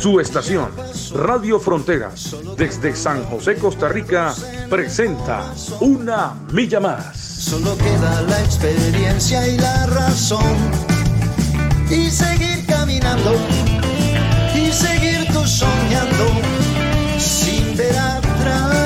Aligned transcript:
Su 0.00 0.18
estación, 0.18 0.70
Radio 1.12 1.60
Fronteras, 1.60 2.34
desde 2.56 2.96
San 2.96 3.22
José, 3.24 3.56
Costa 3.56 3.86
Rica, 3.86 4.34
presenta 4.70 5.52
Una 5.78 6.32
Milla 6.54 6.80
Más. 6.80 7.18
Solo 7.18 7.76
queda 7.76 8.22
la 8.22 8.40
experiencia 8.40 9.46
y 9.46 9.58
la 9.58 9.84
razón. 9.88 10.56
Y 11.90 12.08
seguir 12.08 12.64
caminando, 12.66 13.34
y 14.54 14.72
seguir 14.72 15.26
tú 15.34 15.44
soñando, 15.46 16.28
sin 17.18 17.76
ver 17.76 17.98
atrás. 17.98 18.76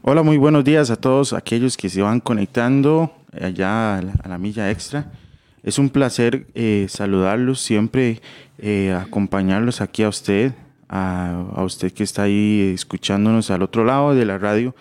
Hola, 0.00 0.22
muy 0.22 0.38
buenos 0.38 0.64
días 0.64 0.88
a 0.88 0.96
todos 0.96 1.34
aquellos 1.34 1.76
que 1.76 1.90
se 1.90 2.00
van 2.00 2.20
conectando 2.20 3.12
allá 3.38 3.98
a 3.98 4.02
la, 4.02 4.12
a 4.24 4.28
la 4.28 4.38
milla 4.38 4.70
extra. 4.70 5.12
Es 5.64 5.78
un 5.78 5.90
placer 5.90 6.46
eh, 6.54 6.86
saludarlos, 6.88 7.60
siempre 7.60 8.22
eh, 8.58 8.92
acompañarlos 8.92 9.80
aquí 9.80 10.02
a 10.02 10.08
usted, 10.08 10.52
a, 10.88 11.44
usted 11.58 11.92
que 11.92 12.02
está 12.02 12.24
ahí 12.24 12.72
escuchándonos 12.74 13.50
al 13.50 13.62
otro 13.62 13.84
lado 13.84 14.14
de 14.14 14.24
la 14.24 14.38
radio. 14.38 14.74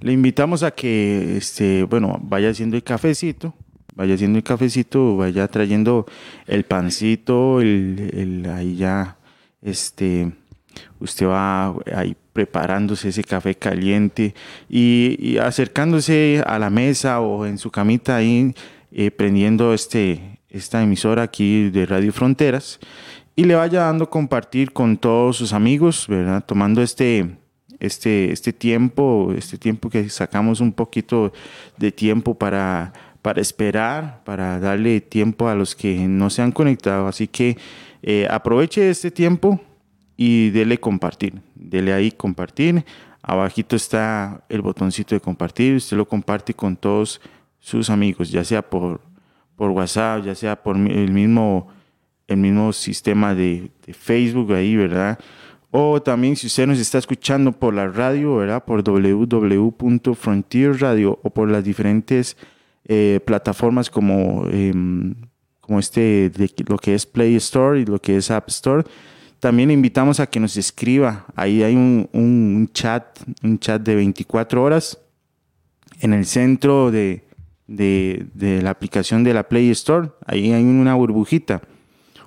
Le 0.00 0.12
invitamos 0.12 0.62
a 0.62 0.72
que, 0.72 1.36
este, 1.36 1.84
bueno, 1.84 2.18
vaya 2.22 2.50
haciendo 2.50 2.76
el 2.76 2.82
cafecito, 2.82 3.54
vaya 3.94 4.14
haciendo 4.14 4.38
el 4.38 4.44
cafecito, 4.44 5.16
vaya 5.16 5.48
trayendo 5.48 6.06
el 6.46 6.64
pancito, 6.64 7.60
el, 7.60 8.50
ahí 8.54 8.76
ya, 8.76 9.16
este, 9.62 10.32
usted 10.98 11.26
va 11.26 11.74
ahí 11.94 12.16
preparándose 12.32 13.10
ese 13.10 13.22
café 13.22 13.54
caliente 13.54 14.34
y, 14.68 15.16
y 15.20 15.38
acercándose 15.38 16.42
a 16.44 16.58
la 16.58 16.68
mesa 16.68 17.20
o 17.20 17.46
en 17.46 17.58
su 17.58 17.70
camita 17.70 18.16
ahí 18.16 18.52
eh, 18.96 19.10
prendiendo 19.10 19.74
este, 19.74 20.33
esta 20.54 20.82
emisora 20.82 21.22
aquí 21.22 21.68
de 21.70 21.84
Radio 21.84 22.12
Fronteras 22.12 22.78
y 23.34 23.44
le 23.44 23.56
vaya 23.56 23.80
dando 23.80 24.08
compartir 24.08 24.72
con 24.72 24.96
todos 24.96 25.36
sus 25.36 25.52
amigos, 25.52 26.06
¿verdad? 26.08 26.44
Tomando 26.46 26.80
este, 26.80 27.36
este, 27.80 28.30
este 28.30 28.52
tiempo, 28.52 29.34
este 29.36 29.58
tiempo 29.58 29.90
que 29.90 30.08
sacamos 30.08 30.60
un 30.60 30.72
poquito 30.72 31.32
de 31.76 31.90
tiempo 31.90 32.38
para, 32.38 32.92
para 33.20 33.40
esperar, 33.40 34.22
para 34.24 34.60
darle 34.60 35.00
tiempo 35.00 35.48
a 35.48 35.56
los 35.56 35.74
que 35.74 36.06
no 36.06 36.30
se 36.30 36.42
han 36.42 36.52
conectado. 36.52 37.08
Así 37.08 37.26
que 37.26 37.58
eh, 38.02 38.28
aproveche 38.30 38.88
este 38.88 39.10
tiempo 39.10 39.60
y 40.16 40.50
dele 40.50 40.78
compartir, 40.78 41.42
dele 41.56 41.92
ahí 41.92 42.12
compartir. 42.12 42.84
Abajito 43.22 43.74
está 43.74 44.44
el 44.48 44.60
botoncito 44.62 45.16
de 45.16 45.20
compartir, 45.20 45.74
usted 45.74 45.96
lo 45.96 46.06
comparte 46.06 46.54
con 46.54 46.76
todos 46.76 47.20
sus 47.58 47.90
amigos, 47.90 48.30
ya 48.30 48.44
sea 48.44 48.62
por, 48.62 49.00
por 49.56 49.70
WhatsApp, 49.70 50.24
ya 50.24 50.34
sea 50.34 50.62
por 50.62 50.76
el 50.76 51.12
mismo, 51.12 51.68
el 52.26 52.38
mismo 52.38 52.72
sistema 52.72 53.34
de, 53.34 53.70
Facebook 53.92 54.50
ahí, 54.52 54.76
¿verdad? 54.76 55.18
O 55.70 56.00
también 56.00 56.36
si 56.36 56.46
usted 56.46 56.66
nos 56.66 56.78
está 56.78 56.96
escuchando 56.98 57.52
por 57.52 57.74
la 57.74 57.88
radio, 57.88 58.36
¿verdad? 58.36 58.64
Por 58.64 58.82
www.frontierradio 58.82 61.18
o 61.22 61.30
por 61.30 61.50
las 61.50 61.64
diferentes 61.64 62.38
eh, 62.86 63.20
plataformas 63.26 63.90
como, 63.90 64.46
eh, 64.50 64.72
como 65.60 65.78
este, 65.78 66.32
lo 66.66 66.78
que 66.78 66.94
es 66.94 67.04
Play 67.06 67.34
Store 67.36 67.80
y 67.80 67.84
lo 67.84 68.00
que 68.00 68.16
es 68.16 68.30
App 68.30 68.48
Store. 68.48 68.84
También 69.40 69.70
invitamos 69.70 70.20
a 70.20 70.26
que 70.26 70.40
nos 70.40 70.56
escriba. 70.56 71.26
Ahí 71.34 71.62
hay 71.62 71.76
un 71.76 72.70
chat, 72.72 73.04
un 73.42 73.58
chat 73.58 73.82
de 73.82 73.96
24 73.96 74.62
horas 74.62 74.98
en 76.00 76.12
el 76.12 76.24
centro 76.24 76.90
de, 76.90 77.24
de, 77.66 78.26
de, 78.34 78.62
la 78.62 78.70
aplicación 78.70 79.24
de 79.24 79.34
la 79.34 79.48
Play 79.48 79.70
Store. 79.70 80.10
Ahí 80.26 80.52
hay 80.52 80.62
una 80.62 80.94
burbujita. 80.94 81.62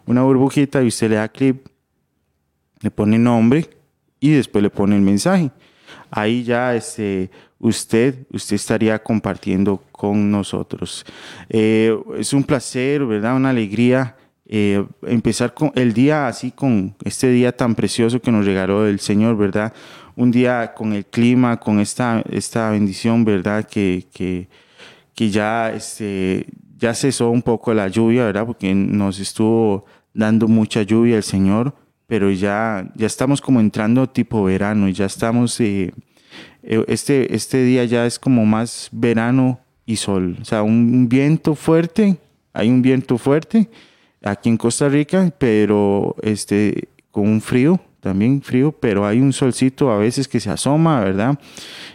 Una 0.06 0.24
burbujita 0.24 0.82
y 0.84 0.88
usted 0.88 1.10
le 1.10 1.16
da 1.18 1.28
clic, 1.28 1.58
le 2.82 2.92
pone 2.92 3.20
nombre 3.20 3.70
y 4.20 4.32
después 4.32 4.64
le 4.64 4.70
pone 4.70 4.96
el 4.96 5.02
mensaje. 5.02 5.52
Ahí 6.10 6.44
ya 6.44 6.76
este, 6.76 7.30
usted, 7.60 8.26
usted 8.32 8.56
estaría 8.56 9.02
compartiendo 9.02 9.84
con 9.92 10.32
nosotros. 10.32 11.06
Eh, 11.50 11.98
es 12.18 12.34
un 12.34 12.44
placer, 12.44 13.06
¿verdad? 13.06 13.36
Una 13.36 13.50
alegría. 13.50 14.16
Eh, 14.50 14.86
empezar 15.02 15.54
con 15.54 15.74
el 15.76 15.94
día 15.94 16.28
así, 16.28 16.52
con 16.52 16.96
este 17.04 17.30
día 17.30 17.52
tan 17.52 17.76
precioso 17.76 18.22
que 18.22 18.32
nos 18.32 18.46
regaló 18.46 18.88
el 18.88 19.02
Señor, 19.02 19.36
¿verdad? 19.36 19.74
Un 20.16 20.32
día 20.32 20.74
con 20.74 20.94
el 20.94 21.06
clima, 21.06 21.60
con 21.60 21.82
esta, 21.82 22.24
esta 22.32 22.70
bendición, 22.72 23.26
¿verdad? 23.26 23.66
Que, 23.66 24.48
que 25.18 25.32
ya, 25.32 25.72
este, 25.72 26.46
ya 26.78 26.94
cesó 26.94 27.32
un 27.32 27.42
poco 27.42 27.74
la 27.74 27.88
lluvia, 27.88 28.26
¿verdad? 28.26 28.46
Porque 28.46 28.76
nos 28.76 29.20
estuvo 29.20 29.86
dando 30.14 30.48
mucha 30.48 30.84
lluvia 30.84 31.18
el 31.18 31.24
Señor, 31.24 31.74
pero 32.06 32.30
ya, 32.30 32.88
ya 32.94 33.08
estamos 33.08 33.42
como 33.42 33.60
entrando 33.60 34.08
tipo 34.08 34.44
verano, 34.44 34.88
y 34.88 34.94
ya 34.94 35.06
estamos, 35.06 35.60
eh, 35.60 35.92
este, 36.62 37.34
este 37.34 37.64
día 37.64 37.84
ya 37.86 38.06
es 38.06 38.20
como 38.20 38.46
más 38.46 38.90
verano 38.92 39.60
y 39.88 39.96
sol, 39.96 40.38
o 40.40 40.46
sea, 40.46 40.62
un 40.62 41.10
viento 41.10 41.56
fuerte, 41.56 42.18
hay 42.54 42.70
un 42.70 42.84
viento 42.84 43.18
fuerte 43.18 43.72
aquí 44.22 44.50
en 44.50 44.58
Costa 44.58 44.88
Rica, 44.88 45.34
pero 45.40 46.16
este, 46.22 46.90
con 47.10 47.28
un 47.28 47.42
frío, 47.42 47.80
también 48.08 48.42
frío, 48.42 48.72
pero 48.72 49.06
hay 49.06 49.20
un 49.20 49.34
solcito 49.34 49.92
a 49.92 49.98
veces 49.98 50.28
que 50.28 50.40
se 50.40 50.50
asoma, 50.50 51.02
¿verdad? 51.02 51.38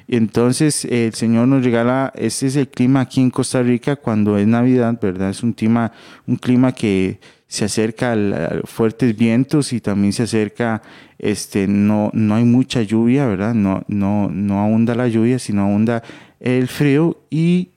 Entonces 0.09 0.85
el 0.85 1.15
Señor 1.15 1.49
nos 1.49 1.65
regala, 1.65 2.13
ese 2.15 2.47
es 2.49 2.57
el 2.57 2.69
clima 2.69 3.01
aquí 3.01 3.21
en 3.21 3.31
Costa 3.31 3.63
Rica 3.63 3.97
cuando 3.97 4.37
es 4.37 4.47
Navidad, 4.47 4.99
¿verdad? 5.01 5.31
Es 5.31 5.43
un 5.43 5.53
clima, 5.53 5.93
un 6.27 6.37
clima 6.37 6.73
que 6.73 7.19
se 7.47 7.65
acerca 7.65 8.13
a 8.13 8.61
fuertes 8.65 9.17
vientos 9.17 9.73
y 9.73 9.81
también 9.81 10.13
se 10.13 10.25
acerca, 10.25 10.83
este, 11.19 11.67
no, 11.67 12.11
no 12.13 12.35
hay 12.35 12.45
mucha 12.45 12.83
lluvia, 12.83 13.27
¿verdad? 13.27 13.55
No, 13.55 13.85
no, 13.89 14.29
no 14.31 14.63
abunda 14.63 14.95
la 14.95 15.09
lluvia, 15.09 15.39
sino 15.39 15.63
abunda 15.63 16.03
el 16.41 16.69
frío 16.69 17.19
y 17.31 17.71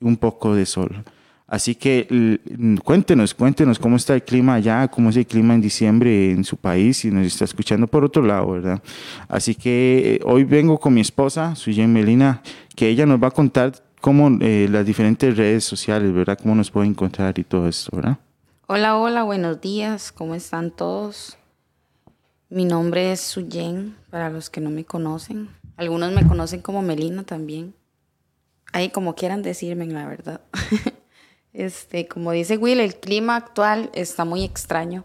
un 0.00 0.16
poco 0.16 0.54
de 0.54 0.66
sol. 0.66 1.04
Así 1.54 1.76
que 1.76 2.40
cuéntenos, 2.82 3.32
cuéntenos 3.32 3.78
cómo 3.78 3.94
está 3.94 4.14
el 4.14 4.24
clima 4.24 4.54
allá, 4.54 4.88
cómo 4.88 5.10
es 5.10 5.16
el 5.16 5.24
clima 5.24 5.54
en 5.54 5.60
diciembre 5.60 6.32
en 6.32 6.42
su 6.42 6.56
país, 6.56 6.96
si 6.96 7.12
nos 7.12 7.24
está 7.28 7.44
escuchando 7.44 7.86
por 7.86 8.04
otro 8.04 8.24
lado, 8.24 8.50
¿verdad? 8.50 8.82
Así 9.28 9.54
que 9.54 10.20
hoy 10.24 10.42
vengo 10.42 10.80
con 10.80 10.94
mi 10.94 11.00
esposa, 11.00 11.54
Suyen 11.54 11.92
Melina, 11.92 12.42
que 12.74 12.88
ella 12.88 13.06
nos 13.06 13.22
va 13.22 13.28
a 13.28 13.30
contar 13.30 13.72
cómo 14.00 14.36
eh, 14.40 14.66
las 14.68 14.84
diferentes 14.84 15.36
redes 15.36 15.62
sociales, 15.62 16.12
¿verdad? 16.12 16.36
Cómo 16.42 16.56
nos 16.56 16.72
puede 16.72 16.88
encontrar 16.88 17.38
y 17.38 17.44
todo 17.44 17.68
esto, 17.68 17.94
¿verdad? 17.94 18.18
Hola, 18.66 18.96
hola, 18.96 19.22
buenos 19.22 19.60
días, 19.60 20.10
¿cómo 20.10 20.34
están 20.34 20.72
todos? 20.72 21.38
Mi 22.48 22.64
nombre 22.64 23.12
es 23.12 23.20
Suyen, 23.20 23.94
para 24.10 24.28
los 24.28 24.50
que 24.50 24.60
no 24.60 24.70
me 24.70 24.84
conocen. 24.84 25.50
Algunos 25.76 26.10
me 26.10 26.26
conocen 26.26 26.62
como 26.62 26.82
Melina 26.82 27.22
también. 27.22 27.74
Ahí 28.72 28.88
como 28.88 29.14
quieran 29.14 29.42
decirme, 29.42 29.86
la 29.86 30.08
verdad. 30.08 30.40
Este, 31.54 32.08
como 32.08 32.32
dice 32.32 32.56
Will, 32.56 32.80
el 32.80 32.96
clima 32.96 33.36
actual 33.36 33.88
está 33.94 34.24
muy 34.24 34.42
extraño, 34.42 35.04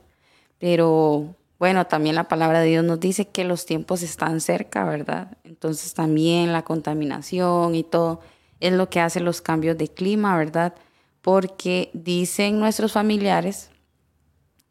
pero 0.58 1.36
bueno, 1.60 1.86
también 1.86 2.16
la 2.16 2.28
palabra 2.28 2.60
de 2.60 2.70
Dios 2.70 2.84
nos 2.84 3.00
dice 3.00 3.28
que 3.28 3.44
los 3.44 3.68
tiempos 3.68 4.02
están 4.02 4.42
cerca, 4.42 4.84
¿verdad? 4.84 5.38
Entonces 5.44 5.94
también 5.94 6.52
la 6.52 6.64
contaminación 6.64 7.76
y 7.76 7.84
todo 7.84 8.22
es 8.60 8.74
lo 8.74 8.90
que 8.90 9.00
hace 9.00 9.20
los 9.20 9.42
cambios 9.42 9.78
de 9.78 9.90
clima, 9.90 10.36
¿verdad? 10.38 10.74
Porque 11.22 11.92
dicen 11.94 12.60
nuestros 12.60 12.94
familiares 12.94 13.70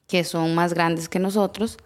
que 0.09 0.25
son 0.25 0.57
más 0.57 0.75
grandes 0.75 1.09
que 1.09 1.21
nosotros, 1.21 1.77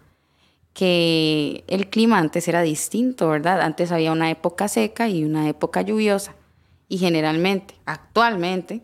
que 0.73 1.63
el 1.67 1.91
clima 1.91 2.17
antes 2.17 2.47
era 2.47 2.63
distinto, 2.63 3.29
¿verdad? 3.29 3.61
Antes 3.61 3.91
había 3.91 4.11
una 4.11 4.31
época 4.31 4.67
seca 4.67 5.07
y 5.07 5.23
una 5.23 5.47
época 5.49 5.83
lluviosa. 5.83 6.33
Y 6.89 6.97
generalmente, 6.97 7.75
actualmente, 7.85 8.81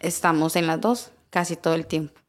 estamos 0.00 0.56
en 0.56 0.66
las 0.66 0.80
dos 0.80 1.12
casi 1.30 1.56
todo 1.56 1.74
el 1.74 1.86
tiempo. 1.86 2.20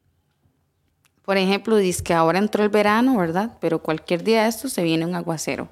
Por 1.24 1.36
ejemplo, 1.36 1.76
dice 1.76 2.02
que 2.02 2.14
ahora 2.14 2.38
entró 2.38 2.62
el 2.62 2.68
verano, 2.68 3.16
¿verdad? 3.16 3.56
Pero 3.60 3.82
cualquier 3.82 4.24
día 4.24 4.42
de 4.42 4.48
esto 4.48 4.68
se 4.68 4.82
viene 4.82 5.06
un 5.06 5.14
aguacero. 5.14 5.68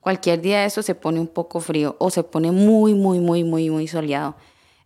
Cualquier 0.00 0.40
día 0.40 0.60
de 0.60 0.66
esto 0.66 0.82
se 0.82 0.94
pone 0.94 1.20
un 1.20 1.28
poco 1.28 1.60
frío 1.60 1.96
o 1.98 2.10
se 2.10 2.22
pone 2.22 2.50
muy, 2.52 2.94
muy, 2.94 3.18
muy, 3.18 3.44
muy, 3.44 3.70
muy 3.70 3.88
soleado. 3.88 4.36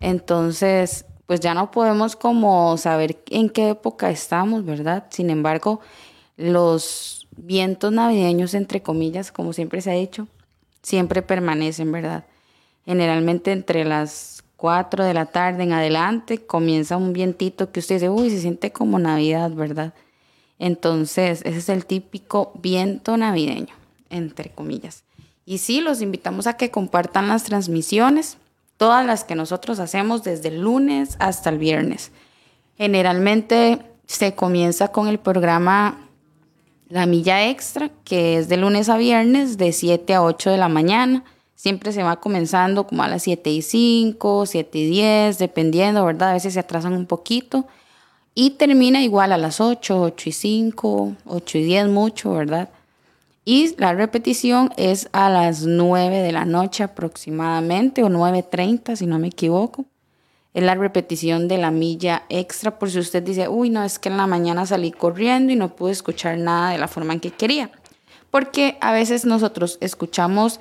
Entonces, 0.01 1.07
pues 1.27 1.41
ya 1.41 1.55
no 1.55 1.71
podemos 1.71 2.17
como 2.17 2.77
saber 2.77 3.23
en 3.31 3.49
qué 3.49 3.71
época 3.71 4.11
estamos, 4.11 4.65
¿verdad? 4.65 5.07
Sin 5.11 5.31
embargo, 5.31 5.81
los 6.37 7.29
vientos 7.37 7.93
navideños, 7.93 8.55
entre 8.55 8.83
comillas, 8.83 9.33
como 9.33 9.53
siempre 9.53 9.81
se 9.81 9.91
ha 9.91 9.95
dicho, 9.95 10.29
siempre 10.83 11.23
permanecen, 11.23 11.91
¿verdad? 11.91 12.25
Generalmente 12.85 13.53
entre 13.53 13.85
las 13.85 14.34
4 14.57 15.05
de 15.05 15.15
la 15.15 15.27
tarde 15.27 15.65
en 15.65 15.73
adelante 15.73 16.39
comienza 16.39 16.97
un 16.97 17.13
vientito 17.13 17.71
que 17.71 17.81
usted 17.81 17.97
dice, 17.97 18.09
uy, 18.09 18.31
se 18.31 18.41
siente 18.41 18.73
como 18.73 18.99
Navidad, 18.99 19.51
¿verdad? 19.51 19.95
Entonces, 20.59 21.43
ese 21.45 21.59
es 21.59 21.69
el 21.69 21.85
típico 21.87 22.53
viento 22.55 23.17
navideño, 23.17 23.75
entre 24.11 24.51
comillas. 24.51 25.05
Y 25.47 25.59
sí, 25.59 25.81
los 25.81 26.01
invitamos 26.01 26.47
a 26.47 26.57
que 26.57 26.71
compartan 26.71 27.29
las 27.29 27.45
transmisiones, 27.45 28.39
todas 28.77 29.05
las 29.05 29.25
que 29.25 29.35
nosotros 29.35 29.79
hacemos 29.79 30.23
desde 30.23 30.49
el 30.49 30.63
lunes 30.63 31.17
hasta 31.19 31.51
el 31.51 31.59
viernes. 31.59 32.13
Generalmente 32.79 33.81
se 34.07 34.35
comienza 34.35 34.89
con 34.89 35.09
el 35.09 35.19
programa 35.19 36.09
La 36.89 37.07
Milla 37.07 37.49
Extra, 37.49 37.91
que 38.05 38.39
es 38.39 38.49
de 38.49 38.57
lunes 38.57 38.89
a 38.89 38.97
viernes 38.97 39.59
de 39.59 39.73
7 39.73 40.15
a 40.15 40.23
8 40.23 40.51
de 40.51 40.57
la 40.57 40.69
mañana. 40.69 41.25
Siempre 41.65 41.93
se 41.93 42.03
va 42.03 42.21
comenzando 42.21 42.87
como 42.87 43.05
a 43.05 43.09
las 43.09 43.23
7 43.23 43.49
y 43.49 43.63
5, 43.63 44.45
7 44.45 44.79
y 44.79 44.87
10, 44.87 45.39
dependiendo, 45.39 46.05
¿verdad? 46.05 46.29
A 46.29 46.33
veces 46.35 46.53
se 46.53 46.61
atrasan 46.61 46.93
un 46.93 47.07
poquito. 47.07 47.67
Y 48.35 48.51
termina 48.51 49.03
igual 49.03 49.33
a 49.33 49.39
las 49.39 49.63
8, 49.63 49.99
8 49.99 50.29
y 50.29 50.33
5, 50.33 51.17
8 51.25 51.59
y 51.59 51.63
10 51.65 51.89
mucho, 51.89 52.35
¿verdad? 52.35 52.69
Y 53.47 53.75
la 53.79 53.95
repetición 53.95 54.75
es 54.77 55.09
a 55.13 55.31
las 55.31 55.63
9 55.63 56.19
de 56.19 56.33
la 56.33 56.45
noche 56.45 56.85
aproximadamente, 56.85 58.05
o 58.05 58.11
9.30 58.11 58.97
si 58.97 59.07
no 59.07 59.19
me 59.19 59.29
equivoco. 59.29 59.87
Es 60.53 60.63
la 60.63 60.75
repetición 60.75 61.49
de 61.49 61.57
la 61.57 61.71
milla 61.71 62.25
extra 62.29 62.79
por 62.79 62.91
si 62.91 62.99
usted 62.99 63.23
dice, 63.23 63.49
uy, 63.49 63.71
no, 63.71 63.83
es 63.85 63.99
que 63.99 64.11
en 64.11 64.19
la 64.19 64.27
mañana 64.27 64.67
salí 64.67 64.93
corriendo 64.93 65.51
y 65.51 65.57
no 65.57 65.75
pude 65.75 65.93
escuchar 65.93 66.37
nada 66.37 66.73
de 66.73 66.79
la 66.79 66.89
forma 66.89 67.15
en 67.15 67.21
que 67.21 67.31
quería. 67.31 67.71
Porque 68.31 68.77
a 68.83 68.93
veces 68.93 69.25
nosotros 69.25 69.79
escuchamos 69.81 70.61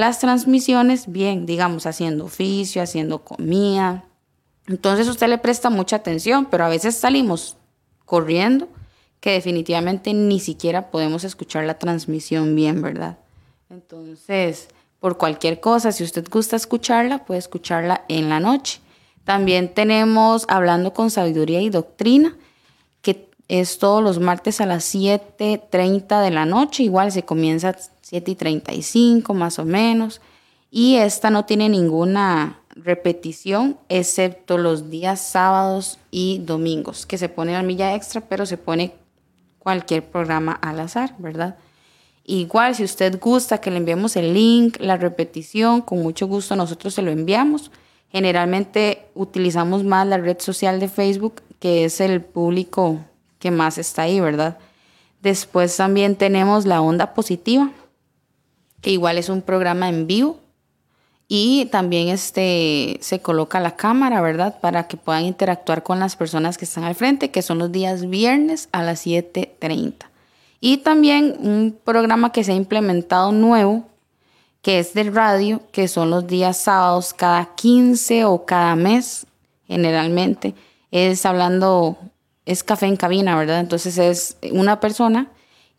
las 0.00 0.18
transmisiones 0.18 1.12
bien, 1.12 1.44
digamos, 1.44 1.84
haciendo 1.84 2.24
oficio, 2.24 2.82
haciendo 2.82 3.22
comida. 3.22 4.04
Entonces 4.66 5.06
usted 5.08 5.28
le 5.28 5.36
presta 5.36 5.68
mucha 5.68 5.96
atención, 5.96 6.46
pero 6.46 6.64
a 6.64 6.68
veces 6.68 6.96
salimos 6.96 7.58
corriendo 8.06 8.66
que 9.20 9.32
definitivamente 9.32 10.14
ni 10.14 10.40
siquiera 10.40 10.90
podemos 10.90 11.22
escuchar 11.24 11.64
la 11.64 11.78
transmisión 11.78 12.56
bien, 12.56 12.80
¿verdad? 12.80 13.18
Entonces, 13.68 14.68
por 15.00 15.18
cualquier 15.18 15.60
cosa, 15.60 15.92
si 15.92 16.02
usted 16.02 16.26
gusta 16.30 16.56
escucharla, 16.56 17.26
puede 17.26 17.38
escucharla 17.38 18.04
en 18.08 18.30
la 18.30 18.40
noche. 18.40 18.80
También 19.24 19.74
tenemos 19.74 20.46
Hablando 20.48 20.94
con 20.94 21.10
Sabiduría 21.10 21.60
y 21.60 21.68
Doctrina, 21.68 22.36
es 23.50 23.78
todos 23.78 24.00
los 24.00 24.20
martes 24.20 24.60
a 24.60 24.66
las 24.66 24.94
7.30 24.94 26.22
de 26.22 26.30
la 26.30 26.46
noche, 26.46 26.84
igual 26.84 27.10
se 27.10 27.24
comienza 27.24 27.70
a 27.70 27.76
7.35 27.76 29.34
más 29.34 29.58
o 29.58 29.64
menos, 29.64 30.20
y 30.70 30.94
esta 30.94 31.30
no 31.30 31.46
tiene 31.46 31.68
ninguna 31.68 32.60
repetición, 32.76 33.76
excepto 33.88 34.56
los 34.56 34.88
días 34.88 35.20
sábados 35.20 35.98
y 36.12 36.38
domingos, 36.38 37.06
que 37.06 37.18
se 37.18 37.28
pone 37.28 37.52
la 37.52 37.64
milla 37.64 37.96
extra, 37.96 38.20
pero 38.20 38.46
se 38.46 38.56
pone 38.56 38.94
cualquier 39.58 40.04
programa 40.04 40.52
al 40.52 40.78
azar, 40.78 41.16
¿verdad? 41.18 41.56
Igual, 42.24 42.76
si 42.76 42.84
usted 42.84 43.18
gusta 43.18 43.58
que 43.58 43.72
le 43.72 43.78
enviemos 43.78 44.14
el 44.14 44.32
link, 44.32 44.76
la 44.78 44.96
repetición, 44.96 45.80
con 45.80 46.00
mucho 46.00 46.28
gusto 46.28 46.54
nosotros 46.54 46.94
se 46.94 47.02
lo 47.02 47.10
enviamos. 47.10 47.72
Generalmente 48.12 49.08
utilizamos 49.16 49.82
más 49.82 50.06
la 50.06 50.18
red 50.18 50.38
social 50.38 50.78
de 50.78 50.86
Facebook, 50.86 51.42
que 51.58 51.84
es 51.84 52.00
el 52.00 52.22
público 52.22 53.00
que 53.40 53.50
más 53.50 53.76
está 53.78 54.02
ahí, 54.02 54.20
¿verdad? 54.20 54.56
Después 55.20 55.76
también 55.76 56.14
tenemos 56.14 56.64
la 56.64 56.80
onda 56.80 57.14
positiva, 57.14 57.72
que 58.80 58.90
igual 58.90 59.18
es 59.18 59.28
un 59.28 59.42
programa 59.42 59.88
en 59.88 60.06
vivo 60.06 60.38
y 61.32 61.66
también 61.66 62.08
este, 62.08 62.98
se 63.00 63.20
coloca 63.20 63.60
la 63.60 63.76
cámara, 63.76 64.20
¿verdad? 64.20 64.58
Para 64.60 64.88
que 64.88 64.96
puedan 64.96 65.24
interactuar 65.24 65.82
con 65.82 66.00
las 66.00 66.16
personas 66.16 66.58
que 66.58 66.64
están 66.64 66.82
al 66.82 66.94
frente, 66.94 67.30
que 67.30 67.42
son 67.42 67.58
los 67.58 67.70
días 67.70 68.08
viernes 68.08 68.68
a 68.72 68.82
las 68.82 69.06
7.30. 69.06 69.94
Y 70.60 70.78
también 70.78 71.36
un 71.40 71.78
programa 71.84 72.32
que 72.32 72.42
se 72.42 72.50
ha 72.50 72.56
implementado 72.56 73.30
nuevo, 73.30 73.84
que 74.60 74.80
es 74.80 74.92
de 74.92 75.04
radio, 75.04 75.62
que 75.70 75.86
son 75.86 76.10
los 76.10 76.26
días 76.26 76.56
sábados 76.56 77.14
cada 77.14 77.54
15 77.54 78.24
o 78.24 78.44
cada 78.44 78.74
mes, 78.74 79.24
generalmente. 79.68 80.54
Es 80.90 81.24
hablando, 81.24 81.96
es 82.50 82.64
café 82.64 82.86
en 82.86 82.96
cabina, 82.96 83.36
¿verdad? 83.36 83.60
Entonces 83.60 83.96
es 83.96 84.36
una 84.50 84.80
persona 84.80 85.28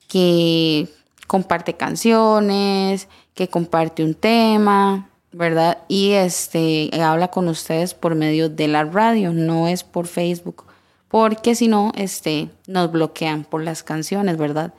que 0.08 0.88
comparte 1.28 1.74
canciones, 1.74 3.10
que 3.34 3.50
comparte 3.50 4.06
un 4.06 4.14
tema, 4.14 5.10
¿verdad? 5.34 5.80
Y 5.90 6.12
este 6.12 6.90
habla 7.02 7.28
con 7.28 7.50
ustedes 7.50 7.94
por 7.94 8.16
medio 8.16 8.48
de 8.48 8.70
la 8.70 8.86
radio, 8.86 9.34
no 9.34 9.68
es 9.68 9.84
por 9.84 10.08
Facebook, 10.08 10.64
porque 11.10 11.56
si 11.56 11.68
no, 11.68 11.92
este, 11.98 12.48
nos 12.68 12.90
bloquean 12.90 13.44
por 13.44 13.62
las 13.64 13.84
canciones, 13.84 14.38
¿verdad? 14.38 14.74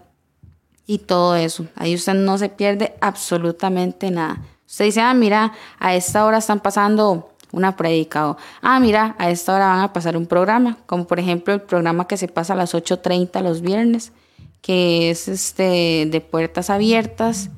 Y 0.85 0.97
todo 0.97 1.37
eso. 1.37 1.67
Ahí 1.77 1.95
usted 1.95 2.15
no 2.15 2.37
se 2.37 2.49
pierde 2.49 2.97
absolutamente 2.99 4.11
nada. 4.11 4.41
Usted 4.67 4.83
dice, 4.83 4.99
ah, 4.99 5.13
mira, 5.13 5.53
a 5.79 5.95
esta 5.95 6.25
hora 6.25 6.39
están 6.39 6.59
pasando 6.59 7.29
una 7.55 7.77
predica 7.77 8.35
ah, 8.61 8.79
mira, 8.79 9.15
a 9.17 9.29
esta 9.29 9.55
hora 9.55 9.67
van 9.67 9.79
a 9.79 9.93
pasar 9.93 10.17
un 10.17 10.25
programa, 10.25 10.77
como 10.85 11.07
por 11.07 11.19
ejemplo 11.19 11.53
el 11.53 11.61
programa 11.61 12.07
que 12.07 12.17
se 12.17 12.27
pasa 12.27 12.53
a 12.53 12.57
las 12.57 12.73
8.30 12.75 13.41
los 13.41 13.61
viernes, 13.61 14.11
que 14.61 15.09
es 15.09 15.29
este 15.29 16.05
de 16.05 16.21
puertas 16.21 16.69
abiertas, 16.69 17.49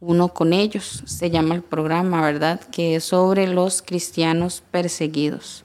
uno 0.00 0.28
con 0.28 0.52
ellos, 0.52 1.02
se 1.06 1.30
llama 1.30 1.54
el 1.54 1.62
programa, 1.62 2.20
¿verdad? 2.20 2.60
Que 2.70 2.96
es 2.96 3.04
sobre 3.04 3.46
los 3.48 3.80
cristianos 3.80 4.62
perseguidos. 4.70 5.64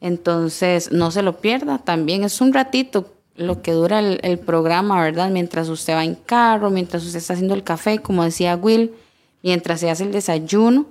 Entonces, 0.00 0.92
no 0.92 1.10
se 1.10 1.22
lo 1.22 1.40
pierda, 1.40 1.78
también 1.78 2.22
es 2.22 2.40
un 2.40 2.52
ratito 2.52 3.10
lo 3.34 3.62
que 3.62 3.72
dura 3.72 3.98
el 3.98 4.38
programa, 4.38 5.02
¿verdad? 5.02 5.30
Mientras 5.30 5.68
usted 5.68 5.94
va 5.94 6.04
en 6.04 6.14
carro, 6.14 6.70
mientras 6.70 7.04
usted 7.04 7.18
está 7.18 7.32
haciendo 7.32 7.54
el 7.54 7.64
café, 7.64 7.98
como 7.98 8.22
decía 8.22 8.54
Will, 8.54 8.92
mientras 9.42 9.80
se 9.80 9.90
hace 9.90 10.04
el 10.04 10.12
desayuno, 10.12 10.86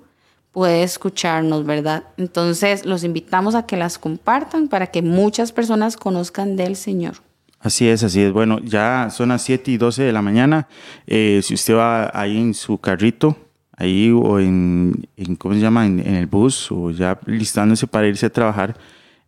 puede 0.53 0.83
escucharnos, 0.83 1.65
¿verdad? 1.65 2.05
Entonces 2.15 2.85
los 2.85 3.03
invitamos 3.03 3.55
a 3.55 3.65
que 3.65 3.75
las 3.75 3.97
compartan 3.97 4.69
para 4.69 4.87
que 4.87 5.01
muchas 5.01 5.51
personas 5.51 5.97
conozcan 5.97 6.55
del 6.55 6.77
Señor. 6.77 7.15
Así 7.59 7.87
es, 7.87 8.03
así 8.03 8.21
es. 8.21 8.31
Bueno, 8.31 8.59
ya 8.59 9.09
son 9.09 9.29
las 9.29 9.41
7 9.41 9.71
y 9.71 9.77
12 9.77 10.03
de 10.03 10.11
la 10.11 10.21
mañana. 10.21 10.67
Eh, 11.07 11.41
si 11.43 11.55
usted 11.55 11.75
va 11.75 12.11
ahí 12.13 12.37
en 12.37 12.53
su 12.53 12.77
carrito, 12.77 13.35
ahí 13.75 14.11
o 14.11 14.39
en, 14.39 15.07
¿cómo 15.39 15.55
se 15.55 15.61
llama? 15.61 15.85
En, 15.85 15.99
en, 15.99 16.15
el 16.15 16.27
bus 16.27 16.71
o 16.71 16.91
ya 16.91 17.19
listándose 17.25 17.87
para 17.87 18.07
irse 18.07 18.27
a 18.27 18.29
trabajar, 18.29 18.77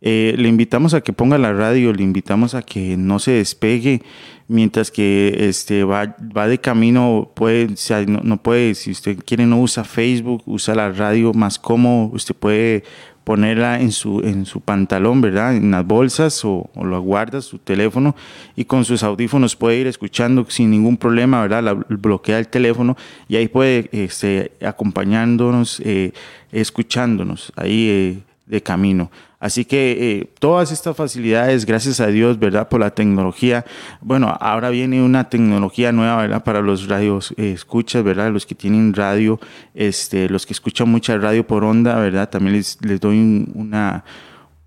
eh, 0.00 0.34
le 0.36 0.48
invitamos 0.48 0.94
a 0.94 1.00
que 1.00 1.12
ponga 1.12 1.38
la 1.38 1.52
radio, 1.52 1.92
le 1.92 2.02
invitamos 2.02 2.54
a 2.54 2.62
que 2.62 2.96
no 2.96 3.18
se 3.18 3.32
despegue 3.32 4.02
mientras 4.48 4.90
que 4.90 5.48
este, 5.48 5.84
va, 5.84 6.16
va 6.36 6.46
de 6.46 6.58
camino, 6.58 7.32
puede, 7.34 7.68
no, 8.06 8.36
puede, 8.36 8.74
si 8.74 8.90
usted 8.90 9.18
quiere 9.24 9.46
no 9.46 9.60
usa 9.60 9.84
Facebook, 9.84 10.42
usa 10.46 10.74
la 10.74 10.90
radio 10.92 11.32
más 11.32 11.58
cómodo, 11.58 12.10
usted 12.12 12.34
puede 12.34 12.84
ponerla 13.24 13.80
en 13.80 13.90
su, 13.90 14.20
en 14.20 14.46
su 14.46 14.60
pantalón, 14.60 15.20
¿verdad? 15.20 15.56
En 15.56 15.72
las 15.72 15.84
bolsas 15.84 16.44
o, 16.44 16.70
o 16.76 16.84
lo 16.84 17.00
guarda 17.00 17.40
su 17.40 17.58
teléfono 17.58 18.14
y 18.54 18.66
con 18.66 18.84
sus 18.84 19.02
audífonos 19.02 19.56
puede 19.56 19.78
ir 19.78 19.88
escuchando 19.88 20.46
sin 20.48 20.70
ningún 20.70 20.96
problema, 20.96 21.42
¿verdad? 21.42 21.64
La, 21.64 21.74
bloquea 21.74 22.38
el 22.38 22.46
teléfono 22.46 22.96
y 23.26 23.34
ahí 23.34 23.48
puede 23.48 23.88
este, 23.90 24.52
acompañándonos, 24.64 25.80
eh, 25.84 26.12
escuchándonos 26.52 27.52
ahí 27.56 27.88
eh, 27.88 28.18
de 28.46 28.62
camino. 28.62 29.10
Así 29.46 29.64
que 29.64 29.92
eh, 29.92 30.30
todas 30.40 30.72
estas 30.72 30.96
facilidades, 30.96 31.66
gracias 31.66 32.00
a 32.00 32.08
Dios, 32.08 32.36
¿verdad? 32.40 32.68
Por 32.68 32.80
la 32.80 32.90
tecnología. 32.90 33.64
Bueno, 34.00 34.36
ahora 34.40 34.70
viene 34.70 35.00
una 35.00 35.28
tecnología 35.28 35.92
nueva, 35.92 36.16
¿verdad? 36.16 36.42
Para 36.42 36.62
los 36.62 36.88
radios 36.88 37.32
eh, 37.36 37.52
escuchas, 37.52 38.02
¿verdad? 38.02 38.32
Los 38.32 38.44
que 38.44 38.56
tienen 38.56 38.92
radio, 38.92 39.38
este, 39.72 40.28
los 40.28 40.46
que 40.46 40.52
escuchan 40.52 40.88
mucha 40.88 41.16
radio 41.16 41.46
por 41.46 41.62
onda, 41.62 41.94
¿verdad? 41.94 42.28
También 42.28 42.56
les, 42.56 42.76
les 42.82 42.98
doy 42.98 43.46
una, 43.54 44.02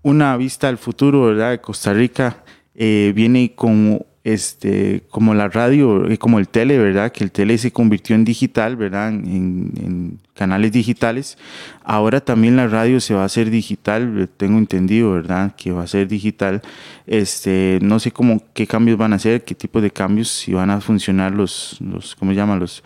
una 0.00 0.38
vista 0.38 0.68
al 0.68 0.78
futuro, 0.78 1.26
¿verdad? 1.26 1.60
Costa 1.60 1.92
Rica 1.92 2.42
eh, 2.74 3.12
viene 3.14 3.52
con 3.54 4.02
este, 4.22 5.02
como 5.10 5.34
la 5.34 5.48
radio, 5.48 6.10
y 6.10 6.18
como 6.18 6.38
el 6.38 6.48
tele, 6.48 6.78
¿verdad? 6.78 7.10
Que 7.10 7.24
el 7.24 7.30
tele 7.30 7.56
se 7.58 7.72
convirtió 7.72 8.14
en 8.14 8.24
digital, 8.24 8.76
¿verdad? 8.76 9.08
En, 9.08 10.18
canales 10.34 10.72
digitales. 10.72 11.36
Ahora 11.84 12.22
también 12.22 12.56
la 12.56 12.66
radio 12.66 12.98
se 13.00 13.12
va 13.12 13.22
a 13.22 13.26
hacer 13.26 13.50
digital, 13.50 14.26
tengo 14.38 14.56
entendido, 14.56 15.12
¿verdad? 15.12 15.54
Que 15.54 15.70
va 15.70 15.82
a 15.82 15.86
ser 15.86 16.08
digital. 16.08 16.62
Este, 17.06 17.78
no 17.82 17.98
sé 18.00 18.10
cómo, 18.10 18.42
qué 18.54 18.66
cambios 18.66 18.96
van 18.96 19.12
a 19.12 19.16
hacer, 19.16 19.44
qué 19.44 19.54
tipo 19.54 19.82
de 19.82 19.90
cambios, 19.90 20.28
si 20.28 20.54
van 20.54 20.70
a 20.70 20.80
funcionar 20.80 21.32
los, 21.32 21.76
los 21.80 22.16
¿cómo 22.16 22.32
se? 22.32 22.58
Los, 22.58 22.82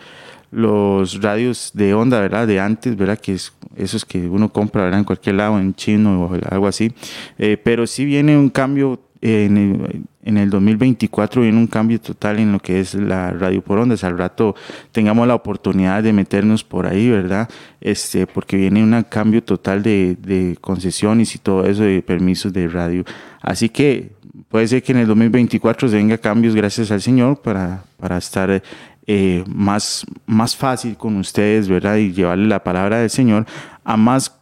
los 0.51 1.21
radios 1.21 1.71
de 1.73 1.93
onda, 1.93 2.19
¿verdad? 2.19 2.45
De 2.45 2.59
antes, 2.59 2.97
¿verdad? 2.97 3.19
Que 3.19 3.33
es 3.33 3.53
esos 3.75 4.05
que 4.05 4.27
uno 4.27 4.49
compra, 4.49 4.83
¿verdad? 4.83 4.99
En 4.99 5.05
cualquier 5.05 5.35
lado, 5.35 5.59
en 5.59 5.73
chino 5.75 6.23
o 6.23 6.33
algo 6.49 6.67
así. 6.67 6.91
Eh, 7.37 7.57
pero 7.61 7.87
sí 7.87 8.05
viene 8.05 8.37
un 8.37 8.49
cambio 8.49 8.99
en 9.25 9.57
el, 9.57 10.03
en 10.23 10.37
el 10.37 10.51
2024 10.51 11.41
viene 11.41 11.57
un 11.57 11.65
cambio 11.65 11.99
total 11.99 12.37
en 12.37 12.51
lo 12.51 12.59
que 12.59 12.79
es 12.79 12.93
la 12.93 13.31
radio 13.31 13.61
por 13.63 13.79
ondas. 13.79 14.03
Al 14.03 14.17
rato 14.17 14.55
tengamos 14.91 15.27
la 15.27 15.33
oportunidad 15.33 16.03
de 16.03 16.13
meternos 16.13 16.63
por 16.63 16.85
ahí, 16.85 17.09
¿verdad? 17.09 17.49
Este, 17.81 18.27
porque 18.27 18.55
viene 18.55 18.83
un 18.83 19.03
cambio 19.09 19.43
total 19.43 19.81
de, 19.81 20.15
de 20.21 20.57
concesiones 20.61 21.33
y 21.33 21.39
todo 21.39 21.65
eso 21.65 21.81
de 21.81 22.03
permisos 22.03 22.53
de 22.53 22.67
radio. 22.67 23.03
Así 23.41 23.69
que 23.69 24.11
puede 24.49 24.67
ser 24.67 24.83
que 24.83 24.91
en 24.91 24.99
el 24.99 25.07
2024 25.07 25.89
se 25.89 25.95
venga 25.95 26.19
cambios 26.19 26.53
gracias 26.53 26.91
al 26.91 27.01
Señor 27.01 27.41
para, 27.41 27.83
para 27.97 28.17
estar 28.17 28.61
eh, 29.07 29.43
más, 29.47 30.05
más 30.27 30.55
fácil 30.55 30.97
con 30.97 31.15
ustedes, 31.17 31.67
¿verdad? 31.67 31.97
Y 31.97 32.13
llevarle 32.13 32.47
la 32.47 32.63
palabra 32.63 32.99
del 32.99 33.09
Señor 33.09 33.45
a 33.83 33.97
más 33.97 34.35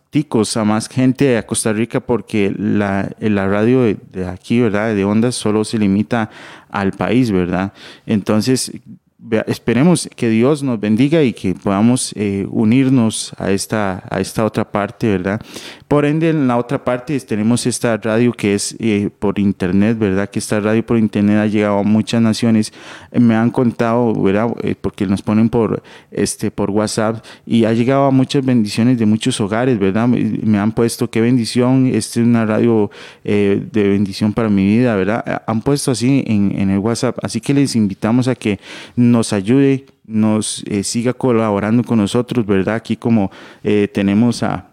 a 0.57 0.63
más 0.63 0.89
gente 0.89 1.37
a 1.37 1.47
Costa 1.47 1.73
Rica 1.73 1.99
porque 1.99 2.53
la, 2.55 3.09
la 3.19 3.47
radio 3.47 3.81
de, 3.83 4.27
aquí, 4.27 4.59
¿verdad? 4.59 4.93
De 4.93 5.03
ondas 5.03 5.33
solo 5.33 5.63
se 5.63 5.79
limita 5.79 6.29
al 6.69 6.91
país, 6.91 7.31
¿verdad? 7.31 7.73
Entonces, 8.05 8.71
esperemos 9.47 10.09
que 10.15 10.29
Dios 10.29 10.63
nos 10.63 10.79
bendiga 10.79 11.23
y 11.23 11.33
que 11.33 11.53
podamos 11.55 12.13
eh, 12.15 12.45
unirnos 12.49 13.33
a 13.37 13.51
esta, 13.51 14.03
a 14.09 14.19
esta 14.19 14.43
otra 14.43 14.69
parte, 14.69 15.09
¿verdad? 15.09 15.41
Por 15.87 16.05
ende, 16.05 16.29
en 16.29 16.47
la 16.47 16.57
otra 16.57 16.83
parte 16.83 17.17
tenemos 17.21 17.65
esta 17.65 17.95
radio 17.97 18.33
que 18.33 18.55
es 18.55 18.75
eh, 18.79 19.09
por 19.17 19.39
internet, 19.39 19.97
¿verdad? 19.97 20.29
Que 20.29 20.39
esta 20.39 20.59
radio 20.59 20.85
por 20.85 20.97
internet 20.97 21.37
ha 21.37 21.47
llegado 21.47 21.79
a 21.79 21.83
muchas 21.83 22.21
naciones. 22.21 22.73
me 23.11 23.35
han 23.35 23.49
contado, 23.49 24.13
¿verdad? 24.13 24.49
Eh, 24.61 24.75
porque 24.79 25.05
nos 25.05 25.21
ponen 25.21 25.49
por, 25.49 25.81
este, 26.11 26.51
por 26.51 26.71
WhatsApp 26.71 27.23
y 27.45 27.65
ha 27.65 27.73
llegado 27.73 28.05
a 28.05 28.11
muchas 28.11 28.43
bendiciones 28.43 28.97
de 28.97 29.05
muchos 29.05 29.39
hogares, 29.39 29.79
¿verdad? 29.79 30.07
Me 30.07 30.57
han 30.59 30.73
puesto, 30.73 31.09
qué 31.09 31.21
bendición, 31.21 31.87
esta 31.87 32.19
es 32.19 32.25
una 32.25 32.45
radio 32.45 32.91
de 33.23 33.69
bendición 33.73 34.33
para 34.33 34.49
mi 34.49 34.65
vida, 34.65 34.95
¿verdad? 34.95 35.43
Han 35.47 35.61
puesto 35.61 35.91
así 35.91 36.23
en, 36.27 36.53
en 36.59 36.69
el 36.69 36.79
WhatsApp. 36.79 37.17
Así 37.23 37.39
que 37.39 37.53
les 37.53 37.75
invitamos 37.75 38.27
a 38.27 38.35
que 38.35 38.59
nos 39.13 39.31
ayude, 39.31 39.85
nos 40.05 40.63
eh, 40.67 40.83
siga 40.83 41.13
colaborando 41.13 41.83
con 41.83 41.99
nosotros, 41.99 42.45
¿verdad? 42.45 42.75
Aquí 42.75 42.97
como 42.97 43.31
eh, 43.63 43.87
tenemos 43.87 44.43
a 44.43 44.69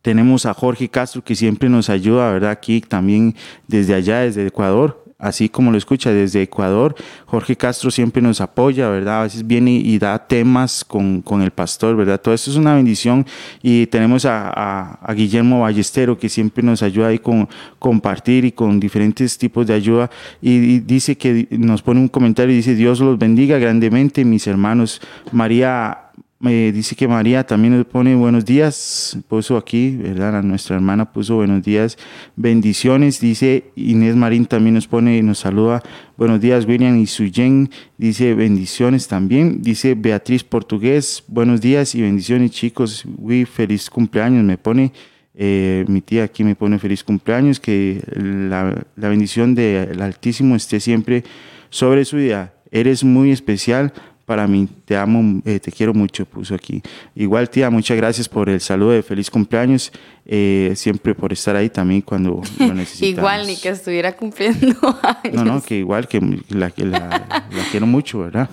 tenemos 0.00 0.46
a 0.46 0.54
Jorge 0.54 0.88
Castro 0.88 1.22
que 1.22 1.36
siempre 1.36 1.68
nos 1.68 1.88
ayuda, 1.88 2.32
¿verdad? 2.32 2.50
Aquí 2.50 2.80
también 2.80 3.36
desde 3.68 3.94
allá, 3.94 4.20
desde 4.22 4.44
Ecuador 4.44 5.01
así 5.22 5.48
como 5.48 5.70
lo 5.70 5.78
escucha 5.78 6.10
desde 6.10 6.42
Ecuador. 6.42 6.96
Jorge 7.26 7.56
Castro 7.56 7.90
siempre 7.90 8.20
nos 8.20 8.40
apoya, 8.40 8.90
¿verdad? 8.90 9.20
A 9.20 9.22
veces 9.22 9.46
viene 9.46 9.70
y 9.70 9.98
da 9.98 10.26
temas 10.26 10.84
con, 10.84 11.22
con 11.22 11.40
el 11.42 11.52
pastor, 11.52 11.96
¿verdad? 11.96 12.20
Todo 12.20 12.34
esto 12.34 12.50
es 12.50 12.56
una 12.56 12.74
bendición 12.74 13.24
y 13.62 13.86
tenemos 13.86 14.26
a, 14.26 14.98
Guillermo 15.14 15.60
Ballestero 15.60 16.18
que 16.18 16.28
siempre 16.28 16.64
nos 16.64 16.82
ayuda 16.82 17.08
ahí 17.08 17.18
con 17.18 17.48
compartir 17.78 18.44
y 18.44 18.52
con 18.52 18.80
diferentes 18.80 19.38
tipos 19.38 19.66
de 19.66 19.74
ayuda 19.74 20.10
y, 20.40 20.80
dice 20.80 21.16
que 21.16 21.46
nos 21.50 21.82
pone 21.82 22.00
un 22.00 22.08
comentario 22.08 22.52
y 22.52 22.56
dice 22.56 22.74
Dios 22.74 22.98
los 22.98 23.18
bendiga 23.18 23.58
grandemente 23.58 24.24
mis 24.24 24.46
hermanos. 24.48 25.00
María 25.30 26.01
me 26.42 26.72
dice 26.72 26.96
que 26.96 27.06
María 27.06 27.46
también 27.46 27.76
nos 27.76 27.86
pone 27.86 28.16
buenos 28.16 28.44
días, 28.44 29.16
puso 29.28 29.56
aquí, 29.56 29.96
¿verdad? 29.96 30.42
nuestra 30.42 30.74
hermana 30.74 31.12
puso 31.12 31.36
buenos 31.36 31.62
días, 31.62 31.96
bendiciones. 32.34 33.20
Dice 33.20 33.70
Inés 33.76 34.16
Marín 34.16 34.46
también 34.46 34.74
nos 34.74 34.88
pone 34.88 35.16
y 35.16 35.22
nos 35.22 35.38
saluda. 35.38 35.84
Buenos 36.16 36.40
días, 36.40 36.66
William 36.66 36.98
y 36.98 37.06
Suyen. 37.06 37.70
Dice 37.96 38.34
bendiciones 38.34 39.06
también. 39.06 39.62
Dice 39.62 39.94
Beatriz 39.94 40.42
Portugués, 40.42 41.22
buenos 41.28 41.60
días 41.60 41.94
y 41.94 42.02
bendiciones, 42.02 42.50
chicos. 42.50 43.04
Uy, 43.18 43.44
feliz 43.44 43.88
cumpleaños, 43.88 44.42
me 44.42 44.58
pone. 44.58 44.92
Eh, 45.36 45.84
mi 45.86 46.00
tía 46.00 46.24
aquí 46.24 46.42
me 46.42 46.56
pone 46.56 46.80
feliz 46.80 47.04
cumpleaños, 47.04 47.60
que 47.60 48.02
la, 48.16 48.84
la 48.96 49.08
bendición 49.08 49.54
del 49.54 50.02
Altísimo 50.02 50.56
esté 50.56 50.80
siempre 50.80 51.22
sobre 51.70 52.04
su 52.04 52.16
vida. 52.16 52.52
Eres 52.72 53.04
muy 53.04 53.30
especial 53.30 53.92
para 54.24 54.46
mí. 54.46 54.68
Te 54.84 54.96
amo, 54.96 55.42
eh, 55.44 55.60
te 55.60 55.70
quiero 55.70 55.94
mucho, 55.94 56.24
puso 56.24 56.54
aquí. 56.54 56.82
Igual, 57.14 57.48
tía, 57.50 57.70
muchas 57.70 57.96
gracias 57.96 58.28
por 58.28 58.48
el 58.48 58.60
saludo 58.60 58.90
de 58.90 59.02
feliz 59.02 59.30
cumpleaños. 59.30 59.92
Eh, 60.24 60.72
siempre 60.76 61.16
por 61.16 61.32
estar 61.32 61.56
ahí 61.56 61.68
también 61.68 62.00
cuando 62.00 62.42
lo 62.58 62.74
necesitamos. 62.74 63.18
igual, 63.18 63.46
ni 63.46 63.56
que 63.56 63.70
estuviera 63.70 64.12
cumpliendo 64.12 64.76
años. 65.02 65.34
No, 65.34 65.44
no, 65.44 65.62
que 65.62 65.78
igual, 65.78 66.06
que 66.06 66.20
la, 66.48 66.72
la, 66.76 67.22
quiero 67.70 67.86
mucho, 67.86 68.20
¿verdad? 68.20 68.48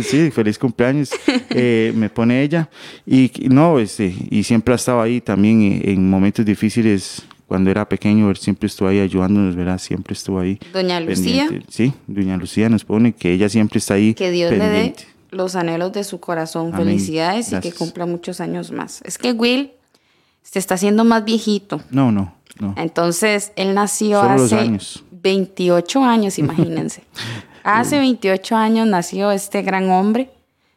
sí, 0.00 0.30
feliz 0.30 0.58
cumpleaños. 0.58 1.10
Eh, 1.50 1.92
me 1.94 2.08
pone 2.08 2.42
ella. 2.42 2.70
Y 3.06 3.30
no, 3.48 3.78
este, 3.78 4.14
y 4.30 4.42
siempre 4.42 4.72
ha 4.72 4.76
estado 4.76 5.02
ahí 5.02 5.20
también 5.20 5.82
en 5.84 6.08
momentos 6.08 6.46
difíciles 6.46 7.22
cuando 7.52 7.70
era 7.70 7.86
pequeño, 7.86 8.30
él 8.30 8.38
siempre 8.38 8.66
estuvo 8.66 8.88
ahí 8.88 8.98
ayudándonos, 8.98 9.54
¿verdad? 9.54 9.76
Siempre 9.76 10.14
estuvo 10.14 10.40
ahí. 10.40 10.58
Doña 10.72 10.98
Lucía. 11.00 11.50
Sí, 11.68 11.92
Doña 12.06 12.38
Lucía 12.38 12.70
nos 12.70 12.82
pone 12.82 13.12
que 13.12 13.30
ella 13.30 13.50
siempre 13.50 13.76
está 13.76 13.92
ahí. 13.92 14.14
Que 14.14 14.30
Dios 14.30 14.52
le 14.52 14.68
dé 14.70 14.94
los 15.30 15.54
anhelos 15.54 15.92
de 15.92 16.02
su 16.02 16.18
corazón. 16.18 16.72
Felicidades 16.72 17.52
y 17.52 17.60
que 17.60 17.70
cumpla 17.70 18.06
muchos 18.06 18.40
años 18.40 18.72
más. 18.72 19.02
Es 19.02 19.18
que 19.18 19.32
Will 19.32 19.72
se 20.42 20.60
está 20.60 20.76
haciendo 20.76 21.04
más 21.04 21.26
viejito. 21.26 21.82
No, 21.90 22.10
no, 22.10 22.32
no. 22.58 22.72
Entonces, 22.78 23.52
él 23.56 23.74
nació 23.74 24.22
hace 24.22 24.78
28 25.10 26.04
años, 26.04 26.38
imagínense. 26.38 27.02
hace 27.64 27.98
28 27.98 28.56
años 28.56 28.86
nació 28.86 29.30
este 29.30 29.60
gran 29.60 29.90
hombre, 29.90 30.30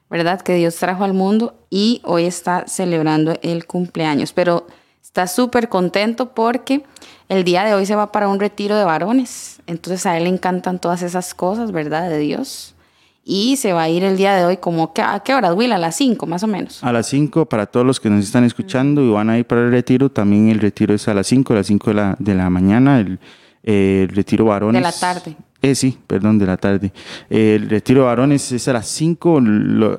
¿verdad? 0.09 0.41
Que 0.41 0.55
Dios 0.55 0.75
trajo 0.75 1.05
al 1.05 1.13
mundo 1.13 1.55
y 1.69 2.01
hoy 2.03 2.25
está 2.25 2.67
celebrando 2.67 3.39
el 3.43 3.65
cumpleaños. 3.65 4.33
Pero 4.33 4.67
está 5.15 5.27
súper 5.27 5.69
contento 5.69 6.33
porque 6.33 6.83
el 7.29 7.45
día 7.45 7.63
de 7.63 7.73
hoy 7.73 7.85
se 7.85 7.95
va 7.95 8.11
para 8.11 8.27
un 8.27 8.37
retiro 8.37 8.75
de 8.75 8.83
varones. 8.83 9.61
Entonces 9.65 10.05
a 10.05 10.17
él 10.17 10.25
le 10.25 10.29
encantan 10.29 10.77
todas 10.77 11.01
esas 11.03 11.33
cosas, 11.33 11.71
¿verdad? 11.71 12.09
De 12.09 12.17
Dios. 12.17 12.75
Y 13.23 13.55
se 13.55 13.71
va 13.71 13.83
a 13.83 13.89
ir 13.89 14.03
el 14.03 14.17
día 14.17 14.35
de 14.35 14.43
hoy 14.43 14.57
como, 14.57 14.91
¿a 15.01 15.19
qué 15.21 15.33
hora, 15.33 15.53
Will? 15.53 15.71
A 15.71 15.77
las 15.77 15.95
5 15.95 16.25
más 16.25 16.43
o 16.43 16.47
menos. 16.47 16.83
A 16.83 16.91
las 16.91 17.07
5 17.07 17.45
para 17.45 17.65
todos 17.65 17.85
los 17.85 18.01
que 18.01 18.09
nos 18.09 18.25
están 18.25 18.43
escuchando 18.43 19.01
y 19.01 19.09
van 19.09 19.29
a 19.29 19.37
ir 19.37 19.45
para 19.45 19.61
el 19.61 19.71
retiro. 19.71 20.11
También 20.11 20.49
el 20.49 20.59
retiro 20.59 20.93
es 20.93 21.07
a 21.07 21.13
las 21.13 21.27
5, 21.27 21.53
a 21.53 21.55
las 21.55 21.67
5 21.67 21.91
de 21.91 21.93
la, 21.93 22.15
de 22.19 22.35
la 22.35 22.49
mañana, 22.49 22.99
el, 22.99 24.09
retiro 24.09 24.45
varones. 24.45 24.81
De 24.81 24.83
la 24.83 24.91
tarde. 24.91 25.37
Eh, 25.61 25.75
sí, 25.75 25.97
perdón, 26.05 26.37
de 26.37 26.45
la 26.45 26.57
tarde. 26.57 26.91
el 27.29 27.69
retiro 27.69 28.01
de 28.01 28.07
varones 28.07 28.51
es 28.51 28.67
a 28.67 28.73
las 28.73 28.87
5 28.89 29.41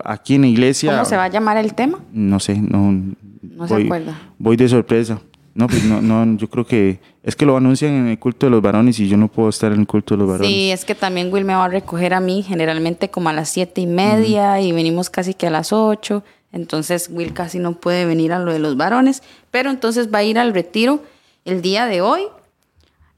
aquí 0.04 0.34
en 0.34 0.42
la 0.42 0.46
iglesia. 0.48 0.92
¿Cómo 0.92 1.06
se 1.06 1.16
va 1.16 1.24
a 1.24 1.28
llamar 1.28 1.56
el 1.56 1.72
tema? 1.72 2.00
No 2.12 2.38
sé, 2.38 2.58
no, 2.60 3.16
no 3.56 3.66
se 3.66 3.74
acuerda. 3.74 4.32
Voy 4.38 4.56
de 4.56 4.68
sorpresa. 4.68 5.20
No, 5.54 5.68
pues 5.68 5.84
no, 5.84 6.02
no, 6.02 6.36
yo 6.36 6.50
creo 6.50 6.66
que 6.66 7.00
es 7.22 7.34
que 7.34 7.46
lo 7.46 7.56
anuncian 7.56 7.92
en 7.94 8.08
el 8.08 8.18
culto 8.18 8.44
de 8.44 8.50
los 8.50 8.60
varones 8.60 9.00
y 9.00 9.08
yo 9.08 9.16
no 9.16 9.28
puedo 9.28 9.48
estar 9.48 9.72
en 9.72 9.80
el 9.80 9.86
culto 9.86 10.14
de 10.14 10.18
los 10.18 10.28
varones. 10.28 10.50
Sí, 10.50 10.70
es 10.70 10.84
que 10.84 10.94
también 10.94 11.32
Will 11.32 11.46
me 11.46 11.54
va 11.54 11.64
a 11.64 11.68
recoger 11.68 12.12
a 12.12 12.20
mí 12.20 12.42
generalmente 12.42 13.08
como 13.08 13.30
a 13.30 13.32
las 13.32 13.48
siete 13.48 13.80
y 13.80 13.86
media 13.86 14.60
y 14.60 14.72
venimos 14.72 15.08
casi 15.08 15.32
que 15.32 15.46
a 15.46 15.50
las 15.50 15.72
ocho. 15.72 16.22
Entonces 16.52 17.08
Will 17.10 17.32
casi 17.32 17.58
no 17.58 17.72
puede 17.72 18.04
venir 18.04 18.34
a 18.34 18.38
lo 18.38 18.52
de 18.52 18.58
los 18.58 18.76
varones, 18.76 19.22
pero 19.50 19.70
entonces 19.70 20.12
va 20.12 20.18
a 20.18 20.24
ir 20.24 20.38
al 20.38 20.52
retiro 20.52 21.02
el 21.46 21.62
día 21.62 21.86
de 21.86 22.02
hoy. 22.02 22.22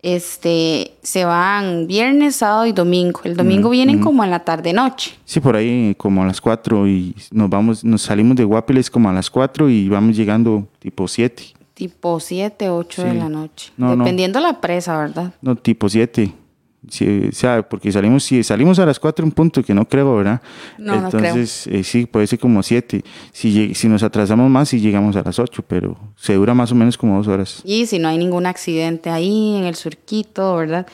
Este, 0.01 0.93
se 1.03 1.25
van 1.25 1.87
viernes, 1.87 2.37
sábado 2.37 2.67
y 2.67 2.73
domingo. 2.73 3.21
El 3.25 3.37
domingo 3.37 3.71
vienen 3.71 4.01
como 4.01 4.23
en 4.23 4.31
la 4.31 4.45
tarde 4.45 4.73
noche. 4.73 5.17
Sí, 5.25 5.41
por 5.41 5.57
ahí 5.57 5.95
como 5.97 6.23
a 6.23 6.27
las 6.27 6.41
cuatro 6.41 6.87
y 6.87 7.15
nos 7.33 7.51
vamos, 7.51 7.85
nos 7.85 8.03
salimos 8.03 8.37
de 8.37 8.45
Guapiles 8.45 8.91
como 8.91 9.09
a 9.09 9.13
las 9.13 9.29
cuatro 9.29 9.69
y 9.69 9.89
vamos 9.89 10.17
llegando 10.17 10.69
tipo 10.79 11.09
siete 11.09 11.59
Tipo 11.79 12.19
7, 12.19 12.71
8 12.71 13.05
de 13.05 13.15
la 13.15 13.29
noche. 13.29 13.71
No, 13.77 13.95
no. 13.95 14.03
Dependiendo 14.03 14.41
la 14.41 14.61
presa, 14.61 14.99
¿verdad? 14.99 15.33
No, 15.41 15.55
tipo 15.55 15.89
7. 15.89 16.33
O 16.89 17.33
sea, 17.33 17.69
porque 17.69 17.93
salimos, 17.93 18.25
si 18.25 18.43
salimos 18.43 18.79
a 18.79 18.87
las 18.87 18.99
4 18.99 19.25
en 19.25 19.33
punto, 19.33 19.63
que 19.63 19.75
no 19.75 19.87
creo, 19.87 20.17
¿verdad? 20.17 20.41
No, 20.79 21.01
no 21.01 21.11
creo. 21.11 21.25
Entonces, 21.25 21.67
eh, 21.67 21.85
sí, 21.85 22.07
puede 22.07 22.27
ser 22.27 22.39
como 22.39 22.63
7. 22.63 23.03
Si, 23.33 23.75
si 23.75 23.89
nos 23.89 24.03
atrasamos 24.03 24.51
más, 24.51 24.69
sí 24.69 24.81
llegamos 24.81 25.17
a 25.17 25.23
las 25.23 25.39
8, 25.39 25.65
pero 25.67 25.97
se 26.17 26.35
dura 26.35 26.55
más 26.55 26.73
o 26.73 26.75
menos 26.75 26.97
como 26.97 27.17
dos 27.17 27.29
horas. 27.29 27.61
Y 27.65 27.87
si 27.87 27.99
no 27.99 28.09
hay 28.09 28.19
ningún 28.19 28.47
accidente 28.47 29.11
ahí 29.11 29.57
en 29.57 29.65
el 29.65 29.75
surquito, 29.75 30.57
¿verdad? 30.57 30.87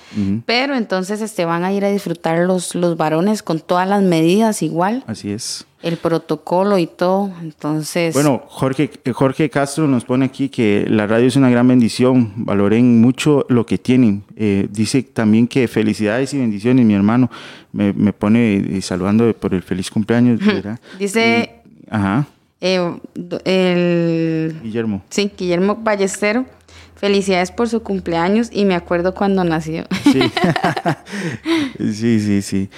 Pero 0.46 0.74
entonces 0.74 1.20
este, 1.20 1.44
van 1.44 1.64
a 1.64 1.72
ir 1.72 1.84
a 1.84 1.90
disfrutar 1.90 2.38
los, 2.40 2.74
los 2.74 2.96
varones 2.96 3.42
con 3.42 3.60
todas 3.60 3.88
las 3.88 4.02
medidas 4.02 4.62
igual, 4.62 5.04
Así 5.06 5.30
es. 5.30 5.66
El 5.84 5.98
protocolo 5.98 6.78
y 6.78 6.86
todo. 6.86 7.30
Entonces, 7.42 8.14
Bueno, 8.14 8.42
Jorge, 8.46 8.90
eh, 9.04 9.12
Jorge 9.12 9.50
Castro 9.50 9.86
nos 9.86 10.06
pone 10.06 10.24
aquí 10.24 10.48
que 10.48 10.86
la 10.88 11.06
radio 11.06 11.26
es 11.26 11.36
una 11.36 11.50
gran 11.50 11.68
bendición, 11.68 12.32
valoren 12.36 13.02
mucho 13.02 13.44
lo 13.50 13.66
que 13.66 13.76
tienen. 13.76 14.24
Eh, 14.34 14.66
dice 14.70 15.02
también 15.02 15.46
que 15.46 15.68
felicidades 15.68 16.32
y 16.32 16.38
bendiciones, 16.38 16.86
mi 16.86 16.94
hermano. 16.94 17.30
Me, 17.72 17.92
me 17.92 18.14
pone 18.14 18.56
eh, 18.78 18.80
saludando 18.80 19.30
por 19.34 19.52
el 19.52 19.62
feliz 19.62 19.90
cumpleaños, 19.90 20.40
¿verdad? 20.44 20.80
dice 20.98 21.56
ajá, 21.90 22.26
eh, 22.62 22.90
el 23.44 24.56
Guillermo. 24.62 25.02
sí, 25.10 25.30
Guillermo 25.36 25.76
Ballestero, 25.82 26.46
felicidades 26.96 27.50
por 27.50 27.68
su 27.68 27.82
cumpleaños 27.82 28.48
y 28.50 28.64
me 28.64 28.74
acuerdo 28.74 29.12
cuando 29.12 29.44
nació. 29.44 29.84
Sí, 30.02 30.20
sí, 31.92 32.40
sí. 32.40 32.70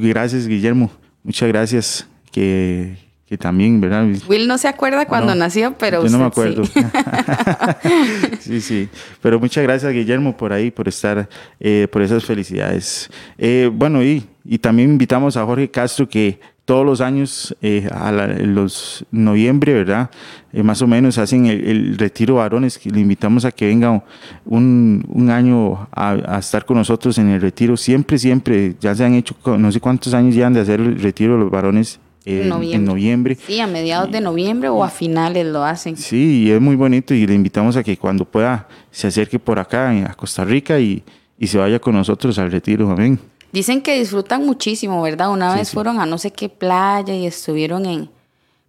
gracias, 0.00 0.48
Guillermo. 0.48 0.90
Muchas 1.24 1.48
gracias. 1.48 2.06
Que, 2.30 2.96
que 3.26 3.36
también, 3.38 3.80
¿verdad? 3.80 4.06
Will 4.28 4.46
no 4.46 4.58
se 4.58 4.68
acuerda 4.68 5.06
cuando 5.06 5.34
No, 5.34 5.40
nació, 5.40 5.74
pero 5.78 6.02
Yo 6.04 6.10
no 6.10 6.18
me 6.18 6.24
acuerdo. 6.26 6.64
sí. 6.64 6.80
Sí. 8.40 8.60
sí, 8.60 8.88
Pero 9.22 9.40
muchas 9.40 9.62
gracias, 9.64 9.92
Guillermo, 9.92 10.36
por 10.36 10.52
ahí, 10.52 10.70
por 10.70 10.86
estar, 10.88 11.28
eh, 11.60 11.88
por 11.90 12.02
esas 12.02 12.24
felicidades. 12.24 13.08
Eh, 13.38 13.70
bueno, 13.72 14.02
y, 14.02 14.26
y 14.44 14.58
también 14.58 14.90
invitamos 14.90 15.36
a 15.36 15.44
Jorge 15.44 15.70
Castro 15.70 16.08
que 16.08 16.38
todos 16.64 16.86
los 16.86 17.00
años, 17.02 17.54
eh, 17.60 17.88
a 17.92 18.10
la- 18.10 18.26
los 18.26 19.04
noviembre, 19.10 19.74
¿verdad? 19.74 20.10
Eh, 20.52 20.62
más 20.62 20.80
o 20.80 20.86
menos 20.86 21.18
hacen 21.18 21.44
el, 21.46 21.62
el 21.66 21.98
retiro 21.98 22.36
varones, 22.36 22.78
que 22.78 22.90
le 22.90 23.00
invitamos 23.00 23.44
a 23.44 23.52
que 23.52 23.66
venga 23.66 24.02
un, 24.46 25.04
un 25.08 25.30
año 25.30 25.88
a, 25.92 26.12
a 26.36 26.38
estar 26.38 26.64
con 26.64 26.78
nosotros 26.78 27.18
en 27.18 27.28
el 27.28 27.40
retiro. 27.40 27.76
Siempre, 27.76 28.18
siempre, 28.18 28.76
ya 28.80 28.94
se 28.94 29.04
han 29.04 29.14
hecho, 29.14 29.34
no 29.58 29.70
sé 29.70 29.80
cuántos 29.80 30.14
años 30.14 30.34
llevan 30.34 30.54
de 30.54 30.60
hacer 30.60 30.80
el 30.80 30.98
retiro 31.00 31.34
de 31.34 31.40
los 31.40 31.50
varones 31.50 32.00
eh, 32.24 32.42
en 32.44 32.48
Noviembre. 32.48 32.76
en 32.76 32.84
noviembre. 32.86 33.34
Sí, 33.46 33.60
a 33.60 33.66
mediados 33.66 34.10
de 34.10 34.22
noviembre 34.22 34.70
o 34.70 34.82
a 34.82 34.88
finales 34.88 35.44
lo 35.46 35.62
hacen. 35.64 35.96
Sí, 35.98 36.44
y 36.46 36.50
es 36.50 36.60
muy 36.60 36.76
bonito 36.76 37.12
y 37.12 37.26
le 37.26 37.34
invitamos 37.34 37.76
a 37.76 37.82
que 37.82 37.98
cuando 37.98 38.24
pueda 38.24 38.66
se 38.90 39.06
acerque 39.08 39.38
por 39.38 39.58
acá 39.58 39.90
a 39.90 40.14
Costa 40.14 40.42
Rica 40.44 40.78
y, 40.80 41.02
y 41.38 41.46
se 41.46 41.58
vaya 41.58 41.78
con 41.78 41.94
nosotros 41.94 42.38
al 42.38 42.50
retiro. 42.50 42.90
Amén. 42.90 43.18
Dicen 43.54 43.82
que 43.82 43.96
disfrutan 43.98 44.44
muchísimo, 44.44 45.00
¿verdad? 45.00 45.30
Una 45.30 45.52
Sí, 45.52 45.58
vez 45.58 45.68
sí. 45.68 45.74
fueron 45.74 46.00
a 46.00 46.06
no 46.06 46.18
sé 46.18 46.32
qué 46.32 46.48
playa 46.48 47.14
y 47.14 47.24
estuvieron 47.24 47.86
en, 47.86 48.10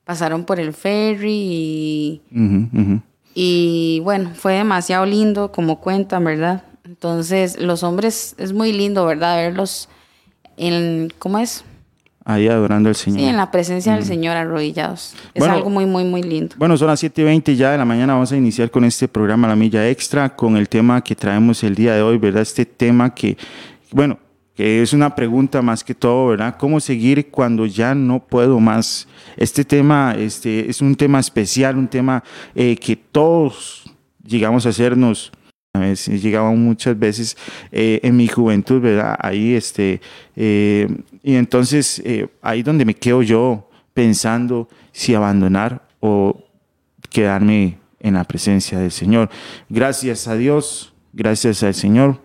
pasaron 0.03 0.45
por 0.45 0.59
el 0.59 0.73
ferry 0.73 1.31
y, 1.33 2.21
y 3.33 3.99
bueno, 4.03 4.29
fue 4.35 4.53
demasiado 4.53 5.05
lindo, 5.07 5.51
como 5.51 5.79
cuentan, 5.81 6.23
¿verdad? 6.23 6.63
Entonces, 6.85 7.59
los 7.59 7.81
hombres 7.81 8.35
es 8.37 8.53
muy 8.53 8.71
lindo, 8.73 9.05
¿verdad? 9.07 9.37
Verlos 9.37 9.89
en, 10.55 11.11
¿cómo 11.17 11.39
es? 11.39 11.63
Ahí 12.23 12.47
adorando 12.47 12.89
al 12.89 12.95
Señor. 12.95 13.19
Sí, 13.19 13.25
en 13.25 13.37
la 13.37 13.49
presencia 13.49 13.93
del 13.95 14.05
Señor 14.05 14.37
arrodillados. 14.37 15.15
Es 15.33 15.39
Bueno. 15.39 15.55
algo 15.55 15.69
muy, 15.71 15.85
muy, 15.87 16.03
muy 16.03 16.21
lindo. 16.21 16.55
Bueno, 16.59 16.77
son 16.77 16.87
las 16.87 17.03
7.20 17.03 17.55
ya 17.55 17.71
de 17.71 17.77
la 17.79 17.85
mañana. 17.85 18.13
Vamos 18.13 18.31
a 18.31 18.37
iniciar 18.37 18.69
con 18.69 18.83
este 18.85 19.07
programa 19.07 19.47
La 19.47 19.55
Milla 19.55 19.89
Extra, 19.89 20.35
con 20.35 20.57
el 20.57 20.69
tema 20.69 21.03
que 21.03 21.15
traemos 21.15 21.63
el 21.63 21.73
día 21.73 21.95
de 21.95 22.01
hoy, 22.03 22.17
¿verdad? 22.19 22.43
Este 22.43 22.65
tema 22.65 23.13
que, 23.15 23.35
bueno, 23.91 24.17
que 24.55 24.81
es 24.81 24.93
una 24.93 25.13
pregunta 25.13 25.61
más 25.61 25.83
que 25.83 25.93
todo, 25.93 26.27
¿verdad? 26.27 26.55
¿Cómo 26.57 26.79
seguir 26.79 27.29
cuando 27.29 27.65
ya 27.65 27.93
no 27.93 28.25
puedo 28.25 28.59
más? 28.59 29.07
Este 29.35 29.65
tema 29.65 30.15
este, 30.17 30.69
es 30.69 30.81
un 30.81 30.95
tema 30.95 31.19
especial, 31.19 31.77
un 31.77 31.89
tema 31.89 32.23
eh, 32.55 32.77
que 32.77 32.95
todos 32.95 33.83
llegamos 34.25 34.65
a 34.65 34.69
hacernos. 34.69 35.31
Llegaba 36.07 36.51
muchas 36.51 36.97
veces 36.97 37.35
eh, 37.69 37.99
en 38.01 38.15
mi 38.15 38.29
juventud, 38.29 38.79
¿verdad? 38.79 39.17
Ahí, 39.19 39.55
este, 39.55 39.99
eh, 40.37 40.87
y 41.21 41.35
entonces 41.35 42.01
ahí 42.41 42.63
donde 42.63 42.85
me 42.85 42.93
quedo 42.93 43.21
yo 43.21 43.69
pensando 43.93 44.69
si 44.93 45.13
abandonar 45.13 45.85
o 45.99 46.45
quedarme 47.09 47.77
en 47.99 48.13
la 48.13 48.23
presencia 48.23 48.79
del 48.79 48.91
Señor. 48.91 49.29
Gracias 49.67 50.29
a 50.29 50.37
Dios, 50.37 50.93
gracias 51.11 51.61
al 51.61 51.73
Señor, 51.73 52.21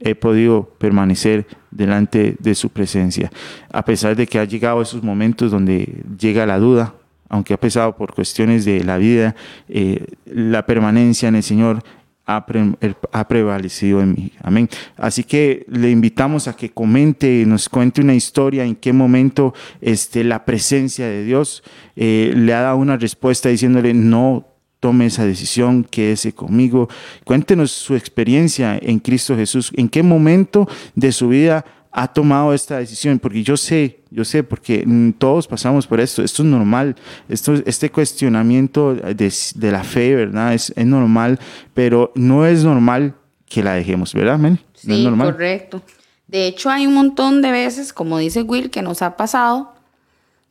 he 0.00 0.14
podido 0.14 0.64
permanecer 0.78 1.46
delante 1.70 2.36
de 2.38 2.54
su 2.54 2.70
presencia. 2.70 3.30
A 3.72 3.84
pesar 3.84 4.16
de 4.16 4.26
que 4.26 4.38
ha 4.38 4.44
llegado 4.44 4.82
esos 4.82 5.02
momentos 5.02 5.50
donde 5.50 6.02
llega 6.18 6.46
la 6.46 6.58
duda, 6.58 6.94
aunque 7.28 7.54
ha 7.54 7.60
pesado 7.60 7.96
por 7.96 8.12
cuestiones 8.14 8.64
de 8.64 8.82
la 8.82 8.96
vida, 8.96 9.36
eh, 9.68 10.04
la 10.24 10.66
permanencia 10.66 11.28
en 11.28 11.36
el 11.36 11.42
Señor 11.42 11.82
ha, 12.26 12.44
pre- 12.46 12.74
ha 13.12 13.28
prevalecido 13.28 14.00
en 14.00 14.12
mí. 14.12 14.32
Amén. 14.42 14.68
Así 14.96 15.22
que 15.22 15.64
le 15.68 15.90
invitamos 15.90 16.48
a 16.48 16.56
que 16.56 16.70
comente, 16.70 17.44
nos 17.46 17.68
cuente 17.68 18.00
una 18.00 18.14
historia, 18.14 18.64
en 18.64 18.74
qué 18.74 18.92
momento 18.92 19.54
este, 19.80 20.24
la 20.24 20.44
presencia 20.44 21.06
de 21.06 21.24
Dios 21.24 21.62
eh, 21.94 22.32
le 22.34 22.52
ha 22.54 22.62
dado 22.62 22.78
una 22.78 22.96
respuesta 22.96 23.48
diciéndole, 23.48 23.94
no 23.94 24.46
tome 24.80 25.06
esa 25.06 25.24
decisión, 25.26 25.84
quédese 25.84 26.32
conmigo. 26.32 26.88
Cuéntenos 27.24 27.70
su 27.70 27.94
experiencia 27.94 28.78
en 28.80 28.98
Cristo 28.98 29.36
Jesús. 29.36 29.70
¿En 29.76 29.88
qué 29.88 30.02
momento 30.02 30.66
de 30.94 31.12
su 31.12 31.28
vida 31.28 31.64
ha 31.92 32.08
tomado 32.12 32.54
esta 32.54 32.78
decisión? 32.78 33.18
Porque 33.18 33.42
yo 33.42 33.56
sé, 33.56 34.00
yo 34.10 34.24
sé, 34.24 34.42
porque 34.42 34.84
mm, 34.86 35.12
todos 35.12 35.46
pasamos 35.46 35.86
por 35.86 36.00
esto. 36.00 36.22
Esto 36.22 36.42
es 36.42 36.48
normal. 36.48 36.96
Esto, 37.28 37.54
este 37.66 37.90
cuestionamiento 37.90 38.94
de, 38.94 39.32
de 39.54 39.72
la 39.72 39.84
fe, 39.84 40.14
¿verdad? 40.16 40.54
Es, 40.54 40.72
es 40.74 40.86
normal, 40.86 41.38
pero 41.74 42.10
no 42.14 42.46
es 42.46 42.64
normal 42.64 43.14
que 43.46 43.62
la 43.62 43.74
dejemos, 43.74 44.14
¿verdad, 44.14 44.38
Mel? 44.38 44.52
No 44.84 44.94
es 44.94 44.98
Sí, 45.00 45.04
normal. 45.04 45.32
correcto. 45.32 45.82
De 46.28 46.46
hecho, 46.46 46.70
hay 46.70 46.86
un 46.86 46.94
montón 46.94 47.42
de 47.42 47.50
veces, 47.50 47.92
como 47.92 48.16
dice 48.18 48.42
Will, 48.42 48.70
que 48.70 48.82
nos 48.82 49.02
ha 49.02 49.16
pasado 49.16 49.74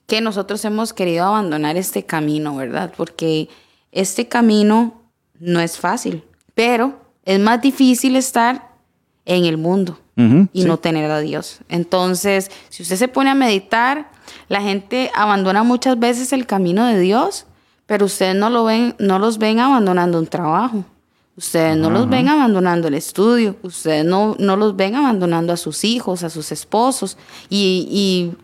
que 0.08 0.20
nosotros 0.22 0.66
hemos 0.66 0.92
querido 0.92 1.24
abandonar 1.26 1.78
este 1.78 2.04
camino, 2.04 2.56
¿verdad? 2.58 2.92
Porque 2.98 3.48
este 3.92 4.28
camino 4.28 5.02
no 5.40 5.60
es 5.60 5.78
fácil, 5.78 6.24
pero 6.56 7.00
es 7.26 7.40
más 7.40 7.62
difícil 7.62 8.16
estar 8.16 8.70
en 9.26 9.46
el 9.46 9.58
mundo 9.58 10.00
y 10.52 10.62
sí. 10.64 10.68
no 10.68 10.78
tener 10.78 11.10
a 11.12 11.20
Dios. 11.22 11.60
Entonces, 11.70 12.52
si 12.68 12.84
usted 12.84 12.98
se 12.98 13.08
pone 13.08 13.30
a 13.30 13.36
meditar, 13.36 14.12
la 14.50 14.62
gente 14.62 15.12
abandona 15.16 15.64
muchas 15.64 15.98
veces 15.98 16.34
el 16.34 16.46
camino 16.46 16.86
de 16.86 17.00
Dios, 17.00 17.46
pero 17.86 18.06
ustedes 18.06 18.36
no 18.36 18.50
lo 18.50 18.66
ven, 18.66 18.96
no 19.00 19.18
los 19.18 19.38
ven 19.38 19.60
abandonando 19.60 20.20
un 20.20 20.28
trabajo. 20.28 20.84
Ustedes 21.38 21.78
no 21.78 21.90
los 21.90 22.10
ven 22.10 22.28
abandonando 22.28 22.90
el 22.90 22.96
estudio, 22.96 23.56
ustedes 23.64 24.04
no, 24.04 24.36
no 24.40 24.58
los 24.58 24.76
ven 24.76 24.96
abandonando 24.96 25.54
a 25.54 25.58
sus 25.58 25.86
hijos, 25.86 26.24
a 26.24 26.30
sus 26.30 26.52
esposos. 26.52 27.18
Y, 27.50 27.88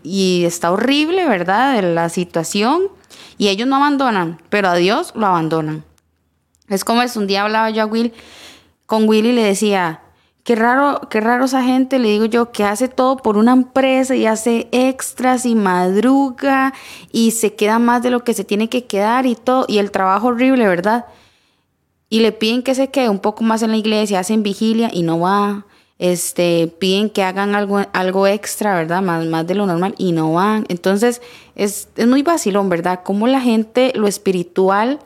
y- 0.01 0.09
y 0.41 0.45
está 0.45 0.71
horrible, 0.71 1.27
¿verdad? 1.27 1.83
La 1.93 2.07
situación. 2.07 2.83
Y 3.37 3.49
ellos 3.49 3.67
no 3.67 3.75
abandonan, 3.75 4.41
pero 4.49 4.69
a 4.69 4.75
Dios 4.75 5.11
lo 5.15 5.25
abandonan. 5.27 5.83
Es 6.67 6.83
como 6.83 7.01
es, 7.01 7.15
un 7.15 7.27
día 7.27 7.43
hablaba 7.43 7.69
yo 7.69 7.83
a 7.83 7.85
Will, 7.85 8.13
con 8.85 9.07
Will 9.07 9.25
y 9.25 9.33
le 9.33 9.43
decía, 9.43 10.01
qué 10.43 10.55
raro, 10.55 11.01
qué 11.09 11.21
raro 11.21 11.45
esa 11.45 11.63
gente, 11.63 11.99
le 11.99 12.09
digo 12.09 12.25
yo, 12.25 12.51
que 12.51 12.63
hace 12.63 12.87
todo 12.87 13.17
por 13.17 13.37
una 13.37 13.53
empresa 13.53 14.15
y 14.15 14.25
hace 14.25 14.67
extras 14.71 15.45
y 15.45 15.55
madruga 15.55 16.73
y 17.11 17.31
se 17.31 17.55
queda 17.55 17.79
más 17.79 18.03
de 18.03 18.11
lo 18.11 18.23
que 18.23 18.33
se 18.33 18.43
tiene 18.43 18.69
que 18.69 18.85
quedar 18.85 19.25
y 19.25 19.35
todo, 19.35 19.65
y 19.67 19.79
el 19.79 19.91
trabajo 19.91 20.27
horrible, 20.27 20.67
¿verdad? 20.67 21.05
Y 22.09 22.19
le 22.19 22.31
piden 22.31 22.63
que 22.63 22.75
se 22.75 22.89
quede 22.89 23.09
un 23.09 23.19
poco 23.19 23.43
más 23.43 23.61
en 23.63 23.71
la 23.71 23.77
iglesia, 23.77 24.19
hacen 24.19 24.43
vigilia 24.43 24.89
y 24.93 25.01
no 25.01 25.19
va. 25.19 25.65
Este, 25.97 26.67
piden 26.79 27.09
que 27.09 27.23
hagan 27.23 27.55
algo, 27.55 27.81
algo 27.93 28.27
extra, 28.27 28.75
¿verdad? 28.75 29.01
Más, 29.01 29.25
más 29.27 29.47
de 29.47 29.55
lo 29.55 29.65
normal 29.65 29.95
y 29.97 30.11
no 30.11 30.33
van. 30.33 30.65
Entonces, 30.67 31.21
es, 31.55 31.87
es 31.95 32.07
muy 32.07 32.21
vacilón, 32.21 32.67
¿verdad? 32.67 33.01
Como 33.03 33.27
la 33.27 33.39
gente, 33.39 33.93
lo 33.95 34.07
espiritual, 34.07 34.99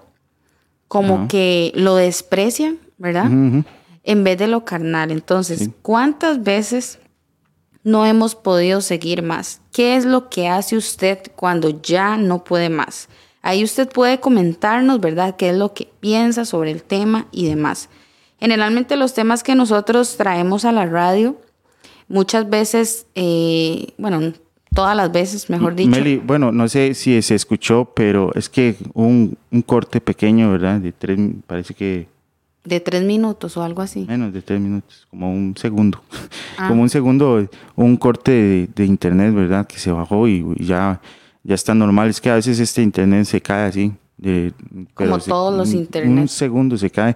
como 0.87 1.27
que 1.27 1.71
lo 1.75 1.95
desprecian, 1.95 2.79
¿verdad? 2.97 3.29
En 4.03 4.23
vez 4.23 4.37
de 4.39 4.47
lo 4.47 4.65
carnal. 4.65 5.11
Entonces, 5.11 5.59
Sí. 5.59 5.73
¿cuántas 5.83 6.43
veces 6.43 6.97
no 7.83 8.07
hemos 8.07 8.33
podido 8.33 8.81
seguir 8.81 9.21
más? 9.21 9.61
¿Qué 9.71 9.95
es 9.95 10.05
lo 10.05 10.29
que 10.29 10.47
hace 10.47 10.75
usted 10.75 11.19
cuando 11.35 11.81
ya 11.81 12.17
no 12.17 12.43
puede 12.43 12.69
más? 12.69 13.09
Ahí 13.43 13.63
usted 13.63 13.87
puede 13.87 14.19
comentarnos, 14.19 14.99
¿verdad? 14.99 15.35
¿Qué 15.37 15.49
es 15.51 15.55
lo 15.55 15.73
que 15.75 15.87
piensa 15.99 16.43
sobre 16.45 16.71
el 16.71 16.81
tema 16.81 17.27
y 17.31 17.47
demás? 17.47 17.89
Generalmente 18.39 18.95
los 18.95 19.13
temas 19.13 19.43
que 19.43 19.55
nosotros 19.55 20.15
traemos 20.17 20.65
a 20.65 20.71
la 20.71 20.85
radio, 20.85 21.37
muchas 22.07 22.49
veces, 22.49 23.05
eh, 23.15 23.89
bueno, 23.97 24.33
todas 24.73 24.95
las 24.95 25.11
veces, 25.11 25.49
mejor 25.49 25.75
dicho. 25.75 25.89
Meli, 25.89 26.17
bueno, 26.17 26.51
no 26.51 26.67
sé 26.67 26.93
si 26.93 27.21
se 27.21 27.35
escuchó, 27.35 27.91
pero 27.95 28.31
es 28.35 28.49
que 28.49 28.75
un, 28.93 29.37
un 29.51 29.61
corte 29.61 29.99
pequeño, 29.99 30.51
¿verdad? 30.51 30.79
De 30.79 30.91
tres, 30.91 31.19
parece 31.47 31.73
que 31.73 32.07
De 32.63 32.79
tres 32.79 33.03
minutos 33.03 33.57
o 33.57 33.63
algo 33.63 33.81
así. 33.81 34.05
menos 34.07 34.31
de 34.33 34.41
tres 34.41 34.59
minutos, 34.59 35.07
como 35.09 35.31
un 35.33 35.55
segundo. 35.57 36.01
Ah. 36.57 36.67
Como 36.67 36.81
un 36.81 36.89
segundo, 36.89 37.47
un 37.75 37.97
corte 37.97 38.31
de, 38.31 38.69
de 38.75 38.85
internet, 38.85 39.33
¿verdad? 39.33 39.65
Que 39.65 39.79
se 39.79 39.91
bajó 39.91 40.27
y, 40.27 40.45
ya, 40.59 41.01
ya 41.43 41.55
está 41.55 41.73
normal. 41.73 42.09
Es 42.09 42.19
que 42.19 42.29
a 42.29 42.35
veces 42.35 42.59
este 42.59 42.81
internet 42.81 43.25
se 43.25 43.41
cae 43.41 43.67
así. 43.67 43.93
Se- 44.21 44.53
todos 45.29 45.55
los 45.57 45.73
internet. 45.73 46.19
Un 46.21 46.27
segundo 46.27 46.77
se 46.77 46.89
cae. 46.89 47.15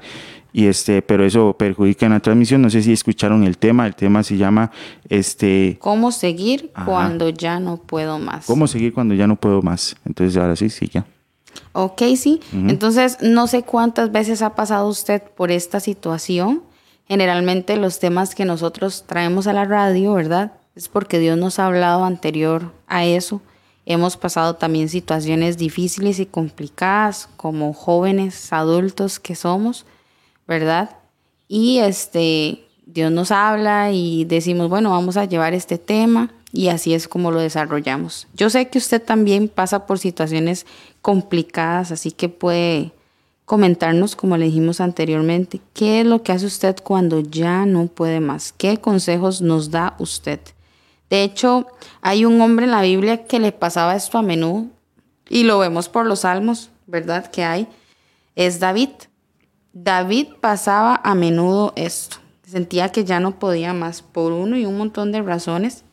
Y 0.55 0.67
este, 0.67 1.01
pero 1.01 1.25
eso 1.25 1.55
perjudica 1.57 2.05
en 2.05 2.11
la 2.11 2.19
transmisión. 2.19 2.61
No 2.61 2.69
sé 2.69 2.83
si 2.83 2.91
escucharon 2.93 3.43
el 3.43 3.57
tema. 3.57 3.87
El 3.87 3.95
tema 3.95 4.21
se 4.21 4.37
llama 4.37 4.69
este 5.09 5.77
¿Cómo 5.79 6.11
seguir 6.11 6.71
Ajá. 6.75 6.85
cuando 6.85 7.29
ya 7.29 7.59
no 7.59 7.77
puedo 7.77 8.19
más? 8.19 8.45
¿Cómo 8.45 8.67
seguir 8.67 8.93
cuando 8.93 9.15
ya 9.15 9.25
no 9.25 9.35
puedo 9.35 9.61
más? 9.63 9.95
Entonces 10.05 10.37
ahora 10.37 10.55
sí, 10.55 10.69
sí, 10.69 10.87
ya. 10.93 11.05
Ok, 11.73 12.01
sí. 12.17 12.39
Entonces, 12.51 13.17
no 13.21 13.47
sé 13.47 13.63
cuántas 13.63 14.11
veces 14.11 14.41
ha 14.41 14.53
pasado 14.55 14.87
usted 14.87 15.21
por 15.35 15.51
esta 15.51 15.79
situación. 15.79 16.61
Generalmente 17.07 17.75
los 17.77 17.99
temas 17.99 18.33
que 18.35 18.45
nosotros 18.45 19.05
traemos 19.07 19.45
a 19.47 19.53
la 19.53 19.65
radio, 19.65 20.13
¿verdad? 20.13 20.53
Es 20.75 20.87
porque 20.87 21.19
Dios 21.19 21.37
nos 21.37 21.59
ha 21.59 21.67
hablado 21.67 22.05
anterior 22.05 22.71
a 22.87 23.05
eso. 23.05 23.41
Hemos 23.85 24.15
pasado 24.15 24.55
también 24.55 24.87
situaciones 24.87 25.57
difíciles 25.57 26.19
y 26.19 26.25
complicadas 26.25 27.27
como 27.35 27.73
jóvenes, 27.73 28.53
adultos 28.53 29.19
que 29.19 29.35
somos, 29.35 29.85
¿verdad? 30.47 30.97
Y 31.47 31.79
este, 31.79 32.63
Dios 32.85 33.11
nos 33.11 33.31
habla 33.31 33.91
y 33.91 34.25
decimos, 34.25 34.69
bueno, 34.69 34.91
vamos 34.91 35.17
a 35.17 35.25
llevar 35.25 35.53
este 35.53 35.77
tema 35.77 36.31
y 36.53 36.69
así 36.69 36.93
es 36.93 37.07
como 37.07 37.31
lo 37.31 37.39
desarrollamos. 37.39 38.27
Yo 38.35 38.49
sé 38.49 38.69
que 38.69 38.77
usted 38.77 39.01
también 39.01 39.49
pasa 39.49 39.85
por 39.85 39.99
situaciones 39.99 40.65
complicadas, 41.01 41.91
así 41.91 42.11
que 42.11 42.29
puede 42.29 42.93
comentarnos, 43.45 44.15
como 44.15 44.37
le 44.37 44.45
dijimos 44.45 44.79
anteriormente, 44.79 45.59
qué 45.73 46.01
es 46.01 46.05
lo 46.05 46.23
que 46.23 46.31
hace 46.31 46.45
usted 46.45 46.77
cuando 46.81 47.19
ya 47.19 47.65
no 47.65 47.87
puede 47.87 48.19
más, 48.19 48.53
qué 48.53 48.77
consejos 48.77 49.41
nos 49.41 49.71
da 49.71 49.95
usted. 49.99 50.39
De 51.09 51.23
hecho, 51.23 51.67
hay 52.01 52.25
un 52.25 52.41
hombre 52.41 52.65
en 52.65 52.71
la 52.71 52.81
Biblia 52.81 53.25
que 53.25 53.39
le 53.39 53.51
pasaba 53.51 53.95
esto 53.95 54.17
a 54.17 54.21
menudo 54.21 54.67
y 55.29 55.43
lo 55.43 55.59
vemos 55.59 55.89
por 55.89 56.05
los 56.05 56.21
salmos, 56.21 56.69
¿verdad? 56.87 57.29
Que 57.29 57.43
hay. 57.43 57.67
Es 58.35 58.59
David. 58.59 58.89
David 59.73 60.27
pasaba 60.39 60.99
a 61.03 61.15
menudo 61.15 61.73
esto. 61.75 62.17
Sentía 62.45 62.89
que 62.89 63.03
ya 63.03 63.19
no 63.19 63.39
podía 63.39 63.73
más 63.73 64.01
por 64.01 64.31
uno 64.31 64.57
y 64.57 64.65
un 64.65 64.77
montón 64.77 65.11
de 65.11 65.21
razones, 65.21 65.83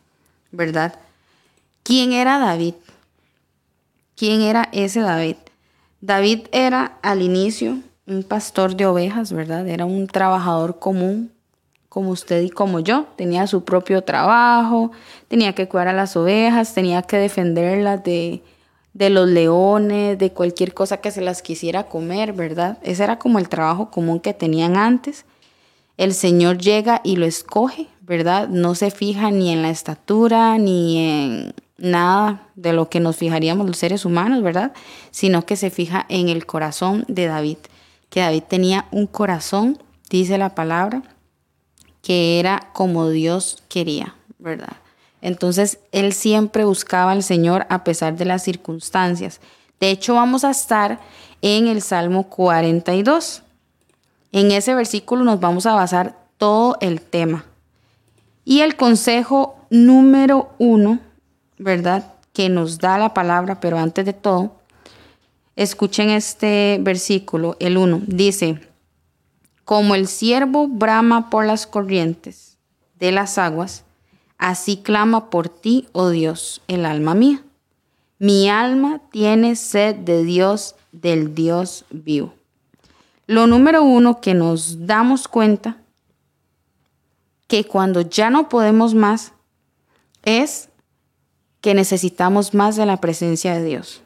¿verdad? 0.50 0.98
¿Quién 1.82 2.12
era 2.12 2.38
David? 2.38 2.74
¿Quién 4.16 4.42
era 4.42 4.68
ese 4.72 5.00
David? 5.00 5.36
David 6.02 6.48
era 6.52 6.98
al 7.02 7.22
inicio 7.22 7.78
un 8.06 8.22
pastor 8.22 8.76
de 8.76 8.86
ovejas, 8.86 9.32
¿verdad? 9.32 9.66
Era 9.68 9.86
un 9.86 10.06
trabajador 10.06 10.78
común, 10.78 11.32
como 11.90 12.10
usted 12.10 12.40
y 12.40 12.50
como 12.50 12.80
yo. 12.80 13.06
Tenía 13.16 13.46
su 13.46 13.64
propio 13.64 14.02
trabajo, 14.02 14.92
tenía 15.28 15.54
que 15.54 15.68
cuidar 15.68 15.88
a 15.88 15.92
las 15.92 16.16
ovejas, 16.16 16.72
tenía 16.72 17.02
que 17.02 17.18
defenderlas 17.18 18.02
de, 18.02 18.42
de 18.94 19.10
los 19.10 19.28
leones, 19.28 20.16
de 20.16 20.32
cualquier 20.32 20.72
cosa 20.72 20.98
que 20.98 21.10
se 21.10 21.20
las 21.20 21.42
quisiera 21.42 21.88
comer, 21.88 22.32
¿verdad? 22.32 22.78
Ese 22.82 23.04
era 23.04 23.18
como 23.18 23.38
el 23.38 23.48
trabajo 23.48 23.90
común 23.90 24.20
que 24.20 24.32
tenían 24.32 24.76
antes. 24.76 25.26
El 25.96 26.14
Señor 26.14 26.58
llega 26.58 27.00
y 27.02 27.16
lo 27.16 27.26
escoge, 27.26 27.88
¿verdad? 28.02 28.48
No 28.48 28.76
se 28.76 28.92
fija 28.92 29.32
ni 29.32 29.52
en 29.52 29.62
la 29.62 29.70
estatura, 29.70 30.58
ni 30.58 30.96
en 30.96 31.54
nada 31.76 32.46
de 32.54 32.72
lo 32.72 32.88
que 32.88 33.00
nos 33.00 33.16
fijaríamos 33.16 33.66
los 33.66 33.78
seres 33.78 34.04
humanos, 34.04 34.42
¿verdad? 34.44 34.72
Sino 35.10 35.44
que 35.44 35.56
se 35.56 35.70
fija 35.70 36.06
en 36.08 36.28
el 36.28 36.46
corazón 36.46 37.04
de 37.08 37.26
David, 37.26 37.58
que 38.10 38.20
David 38.20 38.44
tenía 38.44 38.86
un 38.92 39.08
corazón, 39.08 39.82
dice 40.08 40.38
la 40.38 40.54
palabra, 40.54 41.02
que 42.02 42.38
era 42.38 42.70
como 42.72 43.08
Dios 43.08 43.62
quería, 43.68 44.14
¿verdad? 44.38 44.76
Entonces, 45.22 45.78
él 45.92 46.12
siempre 46.12 46.64
buscaba 46.64 47.12
al 47.12 47.22
Señor 47.22 47.66
a 47.68 47.84
pesar 47.84 48.16
de 48.16 48.24
las 48.24 48.42
circunstancias. 48.42 49.40
De 49.78 49.90
hecho, 49.90 50.14
vamos 50.14 50.44
a 50.44 50.50
estar 50.50 51.00
en 51.42 51.66
el 51.66 51.82
Salmo 51.82 52.28
42. 52.28 53.42
En 54.32 54.50
ese 54.50 54.74
versículo 54.74 55.24
nos 55.24 55.40
vamos 55.40 55.66
a 55.66 55.74
basar 55.74 56.16
todo 56.38 56.76
el 56.80 57.00
tema. 57.00 57.44
Y 58.44 58.60
el 58.60 58.76
consejo 58.76 59.56
número 59.68 60.50
uno, 60.58 61.00
¿verdad? 61.58 62.14
Que 62.32 62.48
nos 62.48 62.78
da 62.78 62.98
la 62.98 63.12
palabra, 63.12 63.60
pero 63.60 63.78
antes 63.78 64.06
de 64.06 64.12
todo, 64.12 64.56
escuchen 65.56 66.10
este 66.10 66.78
versículo, 66.80 67.56
el 67.60 67.76
1. 67.76 68.02
Dice, 68.06 68.60
como 69.70 69.94
el 69.94 70.08
siervo 70.08 70.66
brama 70.66 71.30
por 71.30 71.46
las 71.46 71.68
corrientes 71.68 72.58
de 72.98 73.12
las 73.12 73.38
aguas, 73.38 73.84
así 74.36 74.78
clama 74.78 75.30
por 75.30 75.48
ti, 75.48 75.86
oh 75.92 76.08
Dios, 76.08 76.60
el 76.66 76.84
alma 76.84 77.14
mía. 77.14 77.44
Mi 78.18 78.50
alma 78.50 79.00
tiene 79.12 79.54
sed 79.54 79.94
de 79.94 80.24
Dios, 80.24 80.74
del 80.90 81.36
Dios 81.36 81.84
vivo. 81.90 82.34
Lo 83.28 83.46
número 83.46 83.84
uno 83.84 84.20
que 84.20 84.34
nos 84.34 84.88
damos 84.88 85.28
cuenta 85.28 85.76
que 87.46 87.62
cuando 87.62 88.00
ya 88.00 88.28
no 88.28 88.48
podemos 88.48 88.92
más 88.94 89.34
es 90.24 90.68
que 91.60 91.74
necesitamos 91.74 92.54
más 92.54 92.74
de 92.74 92.86
la 92.86 92.96
presencia 92.96 93.54
de 93.54 93.62
Dios. 93.62 94.02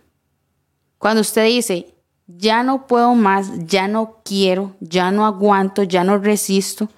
Cuando 0.99 1.23
usted 1.23 1.47
dice, 1.47 1.94
ya 2.27 2.63
no 2.63 2.87
puedo 2.87 3.15
más, 3.15 3.51
ya 3.67 3.89
no 3.89 4.19
quiero, 4.25 4.75
ya 4.81 5.11
no 5.11 5.27
aguanto, 5.27 5.83
ya 5.83 6.05
no 6.05 6.19
resisto, 6.19 6.89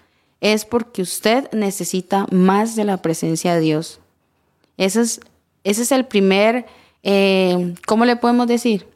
es 0.41 0.65
porque 0.65 1.03
usted 1.03 1.51
necesita 1.53 2.27
más 2.31 2.77
de 2.77 2.85
la 2.85 2.99
presencia 2.99 3.55
de 3.55 3.61
Dios. 3.61 4.01
Ese 4.77 5.01
es, 5.01 5.21
ese 5.65 5.83
es 5.83 5.93
el 5.93 6.05
primer, 6.05 6.67
eh, 7.03 7.75
¿cómo 7.87 8.05
le 8.05 8.17
podemos 8.17 8.47
decir? 8.47 8.87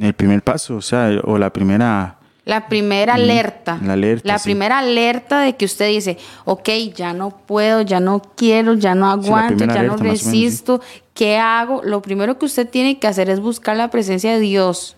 El 0.00 0.14
primer 0.14 0.42
paso, 0.42 0.76
o 0.76 0.82
sea, 0.82 1.10
o 1.24 1.38
la 1.38 1.52
primera... 1.52 2.18
La 2.44 2.66
primera 2.66 3.14
alerta. 3.14 3.78
la 3.84 3.92
alerta, 3.92 4.36
sí. 4.38 4.44
primera 4.44 4.80
alerta 4.80 5.42
de 5.42 5.54
que 5.54 5.64
usted 5.64 5.88
dice, 5.88 6.18
ok, 6.44 6.68
ya 6.92 7.12
no 7.12 7.30
puedo, 7.30 7.82
ya 7.82 8.00
no 8.00 8.20
quiero, 8.20 8.74
ya 8.74 8.96
no 8.96 9.08
aguanto, 9.08 9.64
ya 9.64 9.66
no 9.66 9.72
alerta, 9.72 9.92
más 9.92 10.00
o 10.00 10.04
menos, 10.04 10.20
sí. 10.20 10.26
resisto. 10.26 10.80
¿Qué 11.14 11.38
hago? 11.38 11.82
Lo 11.84 12.02
primero 12.02 12.38
que 12.38 12.46
usted 12.46 12.68
tiene 12.68 12.98
que 12.98 13.06
hacer 13.06 13.30
es 13.30 13.38
buscar 13.38 13.76
la 13.76 13.90
presencia 13.90 14.32
de 14.32 14.40
Dios. 14.40 14.96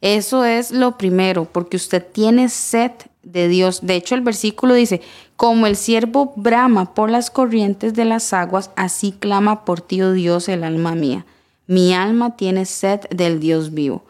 Eso 0.00 0.44
es 0.44 0.70
lo 0.70 0.96
primero, 0.96 1.44
porque 1.44 1.76
usted 1.76 2.04
tiene 2.04 2.48
sed 2.48 2.92
de 3.22 3.48
Dios. 3.48 3.80
De 3.82 3.96
hecho, 3.96 4.14
el 4.14 4.22
versículo 4.22 4.74
dice, 4.74 5.02
como 5.36 5.66
el 5.66 5.76
siervo 5.76 6.32
brama 6.36 6.94
por 6.94 7.10
las 7.10 7.30
corrientes 7.30 7.94
de 7.94 8.06
las 8.06 8.32
aguas, 8.32 8.70
así 8.76 9.12
clama 9.12 9.64
por 9.64 9.80
ti, 9.80 10.00
oh 10.02 10.12
Dios, 10.12 10.48
el 10.48 10.64
alma 10.64 10.94
mía. 10.94 11.26
Mi 11.66 11.94
alma 11.94 12.36
tiene 12.36 12.64
sed 12.64 13.00
del 13.10 13.40
Dios 13.40 13.74
vivo. 13.74 14.04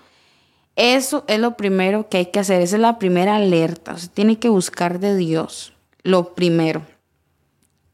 Eso 0.77 1.25
es 1.27 1.39
lo 1.39 1.57
primero 1.57 2.09
que 2.09 2.19
hay 2.19 2.27
que 2.27 2.41
hacer. 2.41 2.63
Esa 2.63 2.77
es 2.77 2.83
la 2.83 2.99
primera 2.99 3.37
alerta. 3.37 3.95
Usted 3.95 4.11
tiene 4.13 4.39
que 4.39 4.49
buscar 4.49 4.99
de 5.01 5.17
Dios. 5.17 5.75
Lo 6.03 6.35
primero. 6.35 6.87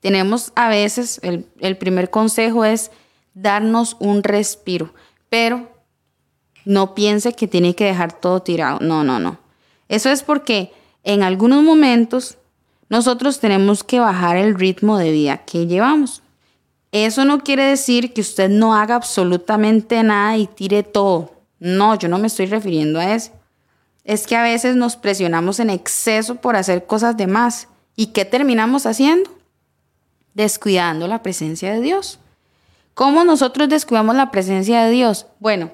Tenemos 0.01 0.53
a 0.55 0.69
veces, 0.69 1.19
el, 1.23 1.47
el 1.59 1.77
primer 1.79 2.11
consejo 2.11 2.65
es 2.65 2.93
darnos 3.35 3.97
un 3.99 4.23
respiro, 4.23 4.95
pero 5.29 5.76
no 6.67 6.95
piense 6.95 7.33
que 7.33 7.47
tiene 7.47 7.75
que 7.75 7.85
dejar 7.85 8.13
todo 8.21 8.43
tirado. 8.43 8.81
No, 8.81 9.05
no, 9.05 9.19
no. 9.19 9.39
Eso 9.89 10.11
es 10.11 10.23
porque 10.23 10.73
en 11.05 11.23
algunos 11.23 11.63
momentos 11.63 12.37
nosotros 12.89 13.39
tenemos 13.39 13.85
que 13.85 14.01
bajar 14.01 14.37
el 14.37 14.57
ritmo 14.57 14.99
de 14.99 15.13
vida 15.13 15.39
que 15.39 15.67
llevamos. 15.67 16.23
Eso 16.91 17.25
no 17.25 17.45
quiere 17.45 17.63
decir 17.63 18.13
que 18.13 18.21
usted 18.21 18.49
no 18.49 18.75
haga 18.75 18.97
absolutamente 18.97 20.03
nada 20.03 20.37
y 20.37 20.49
tire 20.49 20.83
todo. 20.83 21.33
No, 21.61 21.95
yo 21.95 22.09
no 22.09 22.19
me 22.19 22.27
estoy 22.27 22.47
refiriendo 22.47 22.99
a 22.99 23.15
eso. 23.15 23.31
Es 24.03 24.27
que 24.27 24.35
a 24.35 24.43
veces 24.43 24.75
nos 24.75 24.97
presionamos 24.97 25.61
en 25.61 25.71
exceso 25.71 26.35
por 26.35 26.57
hacer 26.57 26.87
cosas 26.87 27.17
de 27.17 27.29
más. 27.29 27.69
¿Y 27.95 28.09
qué 28.09 28.25
terminamos 28.25 28.87
haciendo? 28.87 29.31
Descuidando 30.35 31.07
la 31.07 31.23
presencia 31.23 31.73
de 31.73 31.81
Dios. 31.81 32.19
¿Cómo 32.95 33.25
nosotros 33.25 33.69
descuidamos 33.69 34.17
la 34.17 34.33
presencia 34.33 34.85
de 34.85 34.91
Dios? 34.91 35.27
Bueno, 35.39 35.71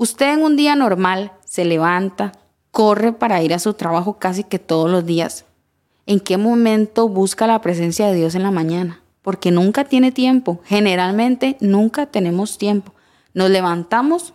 usted 0.00 0.32
en 0.32 0.42
un 0.42 0.56
día 0.56 0.74
normal 0.76 1.32
se 1.44 1.66
levanta, 1.66 2.32
corre 2.70 3.12
para 3.12 3.42
ir 3.42 3.52
a 3.52 3.58
su 3.58 3.74
trabajo 3.74 4.14
casi 4.14 4.44
que 4.44 4.58
todos 4.58 4.90
los 4.90 5.04
días. 5.04 5.44
¿En 6.06 6.20
qué 6.20 6.38
momento 6.38 7.06
busca 7.06 7.46
la 7.46 7.60
presencia 7.60 8.06
de 8.06 8.14
Dios 8.14 8.34
en 8.34 8.42
la 8.42 8.50
mañana? 8.50 9.02
Porque 9.20 9.50
nunca 9.50 9.84
tiene 9.84 10.10
tiempo. 10.10 10.60
Generalmente 10.64 11.58
nunca 11.60 12.06
tenemos 12.06 12.56
tiempo. 12.56 12.94
Nos 13.34 13.50
levantamos, 13.50 14.32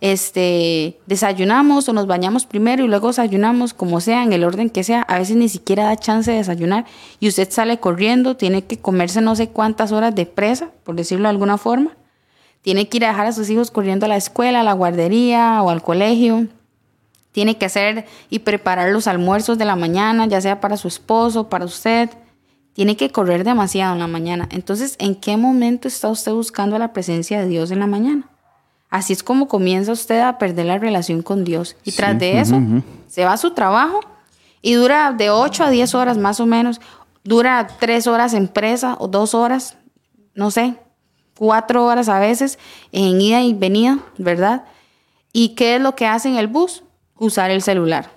este, 0.00 0.98
desayunamos 1.06 1.88
o 1.88 1.92
nos 1.92 2.08
bañamos 2.08 2.44
primero 2.44 2.84
y 2.84 2.88
luego 2.88 3.08
desayunamos, 3.08 3.74
como 3.74 4.00
sea, 4.00 4.24
en 4.24 4.32
el 4.32 4.42
orden 4.42 4.70
que 4.70 4.82
sea, 4.82 5.02
a 5.02 5.20
veces 5.20 5.36
ni 5.36 5.48
siquiera 5.48 5.84
da 5.84 5.96
chance 5.96 6.32
de 6.32 6.38
desayunar 6.38 6.84
y 7.20 7.28
usted 7.28 7.48
sale 7.48 7.78
corriendo, 7.78 8.36
tiene 8.36 8.64
que 8.64 8.80
comerse 8.80 9.20
no 9.20 9.36
sé 9.36 9.50
cuántas 9.50 9.92
horas 9.92 10.16
de 10.16 10.26
presa, 10.26 10.72
por 10.82 10.96
decirlo 10.96 11.28
de 11.28 11.30
alguna 11.30 11.58
forma, 11.58 11.92
tiene 12.62 12.88
que 12.88 12.98
ir 12.98 13.04
a 13.04 13.08
dejar 13.08 13.26
a 13.26 13.32
sus 13.32 13.48
hijos 13.50 13.70
corriendo 13.70 14.06
a 14.06 14.08
la 14.08 14.16
escuela, 14.16 14.60
a 14.60 14.64
la 14.64 14.72
guardería 14.72 15.62
o 15.62 15.70
al 15.70 15.82
colegio, 15.82 16.46
tiene 17.32 17.56
que 17.56 17.66
hacer 17.66 18.06
y 18.28 18.40
preparar 18.40 18.90
los 18.90 19.06
almuerzos 19.06 19.56
de 19.58 19.64
la 19.64 19.76
mañana, 19.76 20.26
ya 20.26 20.40
sea 20.40 20.60
para 20.60 20.76
su 20.76 20.88
esposo, 20.88 21.48
para 21.48 21.64
usted, 21.64 22.10
tiene 22.72 22.96
que 22.96 23.10
correr 23.10 23.44
demasiado 23.44 23.92
en 23.94 24.00
la 24.00 24.06
mañana. 24.06 24.48
Entonces, 24.50 24.96
¿en 24.98 25.14
qué 25.14 25.36
momento 25.36 25.88
está 25.88 26.08
usted 26.08 26.32
buscando 26.32 26.78
la 26.78 26.92
presencia 26.92 27.40
de 27.40 27.46
Dios 27.46 27.70
en 27.70 27.80
la 27.80 27.86
mañana? 27.86 28.28
Así 28.88 29.12
es 29.12 29.22
como 29.22 29.46
comienza 29.46 29.92
usted 29.92 30.20
a 30.20 30.38
perder 30.38 30.66
la 30.66 30.78
relación 30.78 31.22
con 31.22 31.44
Dios. 31.44 31.76
Y 31.84 31.92
tras 31.92 32.18
de 32.18 32.40
eso, 32.40 32.60
se 33.06 33.24
va 33.24 33.34
a 33.34 33.36
su 33.36 33.52
trabajo 33.52 34.00
y 34.62 34.74
dura 34.74 35.12
de 35.12 35.30
8 35.30 35.64
a 35.64 35.70
10 35.70 35.94
horas 35.94 36.18
más 36.18 36.40
o 36.40 36.46
menos. 36.46 36.80
Dura 37.22 37.68
3 37.78 38.06
horas 38.08 38.34
en 38.34 38.48
presa 38.48 38.96
o 38.98 39.06
2 39.06 39.34
horas, 39.34 39.76
no 40.34 40.50
sé, 40.50 40.74
4 41.40 41.86
horas 41.86 42.10
a 42.10 42.18
veces 42.18 42.58
en 42.92 43.18
ida 43.18 43.40
y 43.40 43.54
venida, 43.54 43.98
¿verdad? 44.18 44.64
¿Y 45.32 45.54
qué 45.54 45.76
es 45.76 45.80
lo 45.80 45.96
que 45.96 46.04
hace 46.06 46.28
en 46.28 46.36
el 46.36 46.48
bus? 46.48 46.82
Usar 47.16 47.50
el 47.50 47.62
celular. 47.62 48.10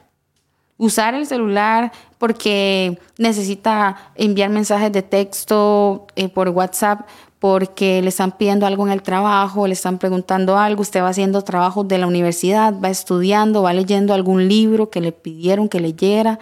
Usar 0.76 1.14
el 1.14 1.26
celular 1.26 1.94
porque 2.18 3.00
necesita 3.18 4.12
enviar 4.16 4.50
mensajes 4.50 4.92
de 4.92 5.04
texto 5.04 6.06
eh, 6.18 6.28
por 6.28 6.50
WhatsApp 6.50 7.08
porque 7.40 8.02
le 8.02 8.10
están 8.10 8.34
pidiendo 8.34 8.66
algo 8.66 8.86
en 8.86 8.92
el 8.92 9.02
trabajo, 9.02 9.68
le 9.68 9.74
están 9.74 10.00
preguntando 10.00 10.58
algo, 10.58 10.82
usted 10.82 11.02
va 11.02 11.08
haciendo 11.08 11.44
trabajos 11.44 11.88
de 11.88 12.00
la 12.00 12.08
universidad, 12.08 12.74
va 12.78 12.90
estudiando, 12.90 13.64
va 13.64 13.72
leyendo 13.72 14.14
algún 14.14 14.50
libro 14.50 14.90
que 14.90 15.00
le 15.00 15.14
pidieron 15.14 15.70
que 15.70 15.80
leyera, 15.80 16.40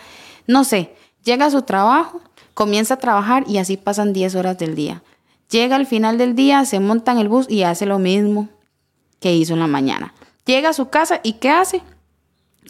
no 0.47 0.63
sé, 0.63 0.95
llega 1.23 1.45
a 1.45 1.51
su 1.51 1.61
trabajo, 1.61 2.21
comienza 2.55 2.95
a 2.95 2.97
trabajar 2.97 3.43
y 3.47 3.59
así 3.59 3.77
pasan 3.77 4.13
10 4.13 4.33
horas 4.33 4.57
del 4.57 4.73
día. 4.73 5.03
Llega 5.51 5.75
al 5.75 5.85
final 5.85 6.17
del 6.17 6.33
día, 6.33 6.63
se 6.65 6.79
monta 6.79 7.11
en 7.11 7.19
el 7.19 7.27
bus 7.27 7.45
y 7.49 7.63
hace 7.63 7.85
lo 7.85 7.99
mismo 7.99 8.47
que 9.19 9.35
hizo 9.35 9.53
en 9.53 9.59
la 9.59 9.67
mañana. 9.67 10.13
Llega 10.45 10.69
a 10.69 10.73
su 10.73 10.89
casa 10.89 11.19
y 11.23 11.33
¿qué 11.33 11.49
hace? 11.49 11.81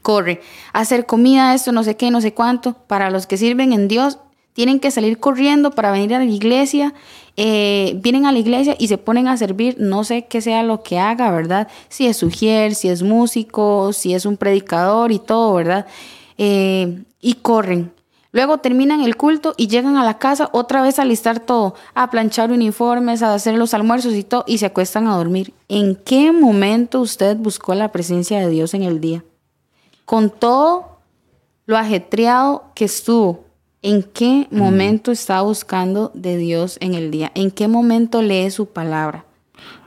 Corre, 0.02 0.42
hacer 0.74 1.06
comida, 1.06 1.54
esto, 1.54 1.72
no 1.72 1.84
sé 1.84 1.96
qué, 1.96 2.10
no 2.10 2.22
sé 2.22 2.34
cuánto. 2.34 2.74
Para 2.74 3.12
los 3.12 3.28
que 3.28 3.38
sirven 3.38 3.72
en 3.72 3.88
Dios, 3.88 4.18
tienen 4.54 4.80
que 4.80 4.90
salir 4.90 5.20
corriendo 5.20 5.72
para 5.72 5.92
venir 5.92 6.16
a 6.16 6.20
la 6.20 6.26
iglesia, 6.26 6.94
eh, 7.38 7.94
vienen 8.02 8.26
a 8.26 8.32
la 8.32 8.40
iglesia 8.40 8.76
y 8.78 8.88
se 8.88 8.98
ponen 8.98 9.28
a 9.28 9.38
servir, 9.38 9.76
no 9.78 10.04
sé 10.04 10.26
qué 10.26 10.42
sea 10.42 10.64
lo 10.64 10.82
que 10.82 11.00
haga, 11.00 11.32
¿verdad? 11.32 11.68
Si 11.88 12.08
es 12.08 12.18
sugier, 12.18 12.74
si 12.74 12.90
es 12.90 13.04
músico, 13.04 13.94
si 13.94 14.16
es 14.16 14.26
un 14.26 14.38
predicador 14.38 15.12
y 15.12 15.20
todo, 15.20 15.54
¿verdad? 15.54 15.86
Eh, 16.38 17.04
y 17.22 17.36
corren. 17.36 17.94
Luego 18.32 18.60
terminan 18.60 19.02
el 19.02 19.18
culto 19.18 19.54
y 19.58 19.68
llegan 19.68 19.98
a 19.98 20.06
la 20.06 20.18
casa 20.18 20.50
otra 20.54 20.82
vez 20.82 21.00
a 21.00 21.06
listar 21.06 21.40
todo, 21.40 21.76
a 21.94 22.10
planchar 22.10 22.52
uniformes, 22.52 23.24
a 23.24 23.34
hacer 23.34 23.56
los 23.56 23.74
almuerzos 23.74 24.14
y 24.14 24.24
todo, 24.24 24.46
y 24.48 24.60
se 24.60 24.68
acuestan 24.68 25.08
a 25.08 25.16
dormir. 25.16 25.54
¿En 25.68 25.96
qué 25.96 26.32
momento 26.32 27.02
usted 27.02 27.36
buscó 27.36 27.76
la 27.76 27.92
presencia 27.92 28.40
de 28.40 28.50
Dios 28.50 28.74
en 28.74 28.84
el 28.84 29.02
día? 29.02 29.24
Con 30.06 30.30
todo 30.30 31.00
lo 31.66 31.78
ajetreado 31.78 32.72
que 32.74 32.86
estuvo, 32.86 33.46
¿En 33.84 34.04
qué 34.04 34.48
momento 34.52 35.12
está 35.12 35.42
buscando 35.42 36.12
de 36.14 36.38
Dios 36.38 36.78
en 36.82 36.94
el 36.94 37.10
día? 37.10 37.32
¿En 37.34 37.50
qué 37.50 37.68
momento 37.68 38.22
lee 38.22 38.52
su 38.52 38.68
palabra? 38.68 39.26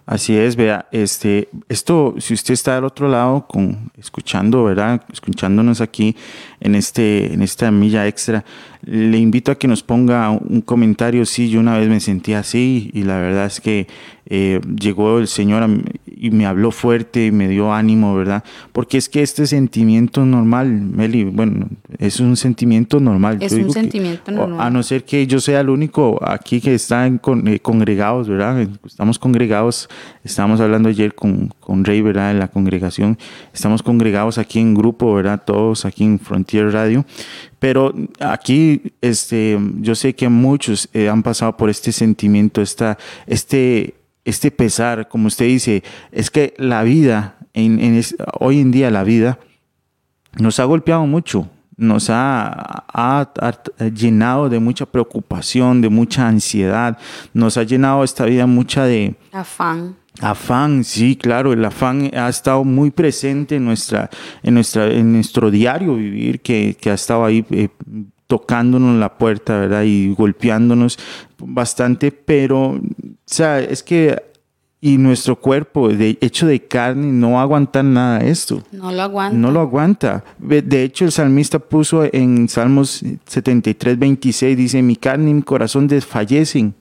Así 0.05 0.37
es, 0.37 0.57
vea, 0.57 0.87
este, 0.91 1.49
esto, 1.69 2.15
si 2.19 2.35
usted 2.35 2.55
está 2.55 2.77
al 2.77 2.85
otro 2.85 3.09
lado, 3.09 3.47
con, 3.47 3.93
escuchando, 3.97 4.65
¿verdad? 4.65 5.03
Escuchándonos 5.11 5.81
aquí 5.81 6.17
en, 6.65 6.75
este, 6.75 7.33
en 7.33 7.43
esta 7.43 7.71
milla 7.71 8.09
extra, 8.09 8.45
le 8.83 9.19
invito 9.19 9.53
a 9.53 9.55
que 9.57 9.69
nos 9.69 9.83
ponga 9.83 10.31
un 10.31 10.61
comentario. 10.61 11.25
Sí, 11.27 11.49
yo 11.49 11.61
una 11.61 11.79
vez 11.79 11.89
me 11.89 12.01
sentí 12.01 12.33
así 12.33 12.91
y 12.93 13.03
la 13.03 13.19
verdad 13.19 13.47
es 13.47 13.61
que 13.61 13.87
eh, 14.27 14.61
llegó 14.81 15.19
el 15.19 15.29
Señor 15.29 15.69
y 16.07 16.31
me 16.31 16.47
habló 16.47 16.71
fuerte 16.71 17.27
y 17.27 17.33
me 17.33 17.49
dio 17.49 17.73
ánimo, 17.73 18.15
¿verdad? 18.17 18.43
Porque 18.73 18.97
es 18.97 19.11
que 19.11 19.23
este 19.23 19.47
sentimiento 19.47 20.25
normal, 20.25 20.71
Meli, 20.71 21.25
bueno, 21.25 21.69
es 21.99 22.21
un 22.21 22.37
sentimiento 22.37 23.01
normal. 23.01 23.39
Es 23.43 23.53
un 23.53 23.71
sentimiento 23.71 24.33
normal. 24.33 24.67
A 24.67 24.71
no 24.71 24.83
ser 24.83 25.05
que 25.05 25.27
yo 25.27 25.41
sea 25.41 25.61
el 25.61 25.69
único 25.69 26.19
aquí 26.27 26.61
que 26.61 26.75
está 26.75 27.07
en 27.07 27.21
eh, 27.47 27.61
congregados, 27.61 28.29
¿verdad? 28.29 28.67
Estamos 28.87 29.19
congregados, 29.19 29.91
estábamos 30.25 30.61
hablando 30.61 30.89
ayer 30.89 31.15
con, 31.15 31.53
con 31.61 31.85
Rey, 31.85 32.01
¿verdad? 32.01 32.31
En 32.31 32.39
la 32.39 32.49
congregación, 32.49 33.19
estamos 33.53 33.83
congregados 33.83 34.39
aquí 34.39 34.59
en 34.59 34.75
grupo, 34.75 35.15
¿verdad? 35.15 35.43
Todos 35.45 35.85
aquí 35.85 36.05
en 36.05 36.19
Radio. 36.63 37.05
Pero 37.59 37.95
aquí, 38.21 38.83
este, 39.01 39.59
yo 39.81 39.95
sé 39.95 40.15
que 40.15 40.29
muchos 40.29 40.89
eh, 40.93 41.09
han 41.09 41.23
pasado 41.23 41.57
por 41.57 41.71
este 41.71 41.93
sentimiento, 41.93 42.61
esta, 42.61 42.99
este 43.27 43.95
este 44.25 44.51
pesar, 44.51 45.09
como 45.09 45.27
usted 45.27 45.47
dice, 45.47 45.83
es 46.11 46.31
que 46.31 46.55
la 46.57 46.83
vida, 46.83 47.37
hoy 48.41 48.61
en 48.61 48.71
día 48.71 48.91
la 48.91 49.05
vida, 49.05 49.39
nos 50.39 50.59
ha 50.61 50.65
golpeado 50.65 51.07
mucho, 51.07 51.49
nos 51.77 52.09
ha, 52.09 52.91
llenado 53.95 54.49
de 54.49 54.59
mucha 54.61 54.87
preocupación, 54.87 55.81
de 55.81 55.91
mucha 55.91 56.27
ansiedad, 56.27 56.99
nos 57.33 57.57
ha 57.57 57.65
llenado 57.65 58.03
esta 58.03 58.25
vida 58.25 58.47
mucha 58.47 58.85
de... 58.85 59.15
Afán. 59.33 59.97
Afán, 60.21 60.85
sí, 60.85 61.17
claro, 61.17 61.53
el 61.53 61.65
afán 61.65 62.11
ha 62.15 62.29
estado 62.29 62.63
muy 62.65 62.91
presente 62.91 63.57
en, 63.57 63.65
nuestra, 63.65 64.11
en, 64.43 64.55
nuestra, 64.55 64.87
en 64.87 65.13
nuestro 65.13 65.51
diario 65.51 65.97
vivir, 65.97 66.41
que, 66.41 66.77
ha 66.87 66.95
estado 66.95 67.25
ahí 67.25 67.45
eh, 67.51 67.69
tocándonos 68.29 68.99
la 68.99 69.19
puerta, 69.19 69.59
¿verdad? 69.59 69.83
Y 69.83 70.15
golpeándonos 70.15 70.99
bastante, 71.39 72.13
pero, 72.13 72.71
o 72.71 72.81
sea, 73.27 73.59
es 73.59 73.83
que 73.83 74.23
y 74.85 74.99
nuestro 74.99 75.41
cuerpo, 75.41 75.89
de 75.89 76.19
hecho 76.21 76.47
de 76.47 76.61
carne, 76.61 77.07
no 77.07 77.41
aguanta 77.41 77.83
nada 77.83 78.19
esto. 78.19 78.63
No 78.71 78.93
lo 78.93 79.01
aguanta. 79.01 79.35
No 79.35 79.51
lo 79.51 79.61
aguanta. 79.61 80.23
De 80.39 80.83
hecho, 80.83 81.07
el 81.07 81.11
salmista 81.11 81.59
puso 81.59 82.05
en 82.13 82.51
Salmos 82.51 83.03
73, 83.25 83.99
26, 83.99 84.55
dice, 84.55 84.83
mi 84.83 84.97
carne 84.97 85.31
y 85.31 85.35
mi 85.35 85.43
corazón 85.43 85.89
desfallecen. 85.89 86.75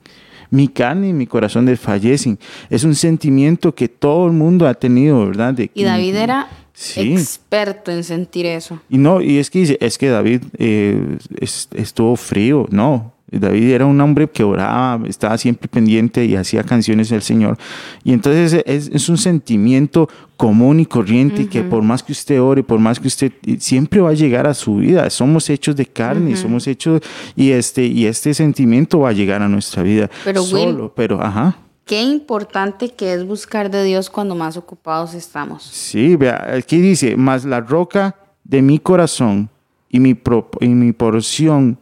Mi 0.54 0.68
carne 0.68 1.08
y 1.08 1.12
mi 1.12 1.26
corazón 1.26 1.66
desfallecen. 1.66 2.38
Es 2.70 2.84
un 2.84 2.94
sentimiento 2.94 3.74
que 3.74 3.88
todo 3.88 4.26
el 4.26 4.32
mundo 4.32 4.68
ha 4.68 4.74
tenido, 4.74 5.26
¿verdad? 5.26 5.58
y 5.74 5.82
David 5.82 6.14
era 6.14 6.48
experto 6.96 7.90
en 7.90 8.04
sentir 8.04 8.46
eso. 8.46 8.80
Y 8.88 8.98
no, 8.98 9.20
y 9.20 9.38
es 9.38 9.50
que 9.50 9.76
es 9.80 9.98
que 9.98 10.08
David 10.08 10.42
eh, 10.58 11.18
estuvo 11.40 12.14
frío, 12.16 12.66
no. 12.70 13.13
David 13.38 13.70
era 13.70 13.86
un 13.86 14.00
hombre 14.00 14.28
que 14.28 14.44
oraba, 14.44 15.06
estaba 15.08 15.36
siempre 15.38 15.68
pendiente 15.68 16.24
y 16.24 16.36
hacía 16.36 16.62
canciones 16.62 17.08
del 17.08 17.22
Señor. 17.22 17.58
Y 18.02 18.12
entonces 18.12 18.62
es, 18.66 19.08
un 19.08 19.18
sentimiento 19.18 20.08
común 20.36 20.80
y 20.80 20.86
corriente 20.86 21.48
que 21.48 21.62
por 21.62 21.82
más 21.82 22.02
que 22.02 22.12
usted 22.12 22.40
ore, 22.40 22.62
por 22.62 22.78
más 22.78 22.98
que 22.98 23.08
usted 23.08 23.32
siempre 23.58 24.00
va 24.00 24.10
a 24.10 24.14
llegar 24.14 24.46
a 24.46 24.54
su 24.54 24.76
vida. 24.76 25.08
Somos 25.10 25.48
hechos 25.50 25.76
de 25.76 25.86
carne, 25.86 26.36
somos 26.36 26.66
hechos 26.66 27.00
y 27.36 27.50
este 27.50 27.86
y 27.86 28.06
este 28.06 28.34
sentimiento 28.34 29.00
va 29.00 29.10
a 29.10 29.12
llegar 29.12 29.42
a 29.42 29.48
nuestra 29.48 29.82
vida. 29.82 30.10
Pero 30.24 30.42
solo, 30.42 30.92
pero 30.94 31.22
ajá. 31.22 31.56
Qué 31.84 32.02
importante 32.02 32.88
que 32.90 33.12
es 33.12 33.26
buscar 33.26 33.70
de 33.70 33.84
Dios 33.84 34.08
cuando 34.08 34.34
más 34.34 34.56
ocupados 34.56 35.12
estamos. 35.12 35.64
Sí, 35.64 36.16
vea, 36.16 36.54
aquí 36.56 36.80
dice, 36.80 37.14
más 37.16 37.44
la 37.44 37.60
roca 37.60 38.16
de 38.42 38.62
mi 38.62 38.78
corazón 38.78 39.50
y 39.90 40.00
mi, 40.00 40.18
y 40.60 40.68
mi 40.68 40.92
porción 40.92 41.78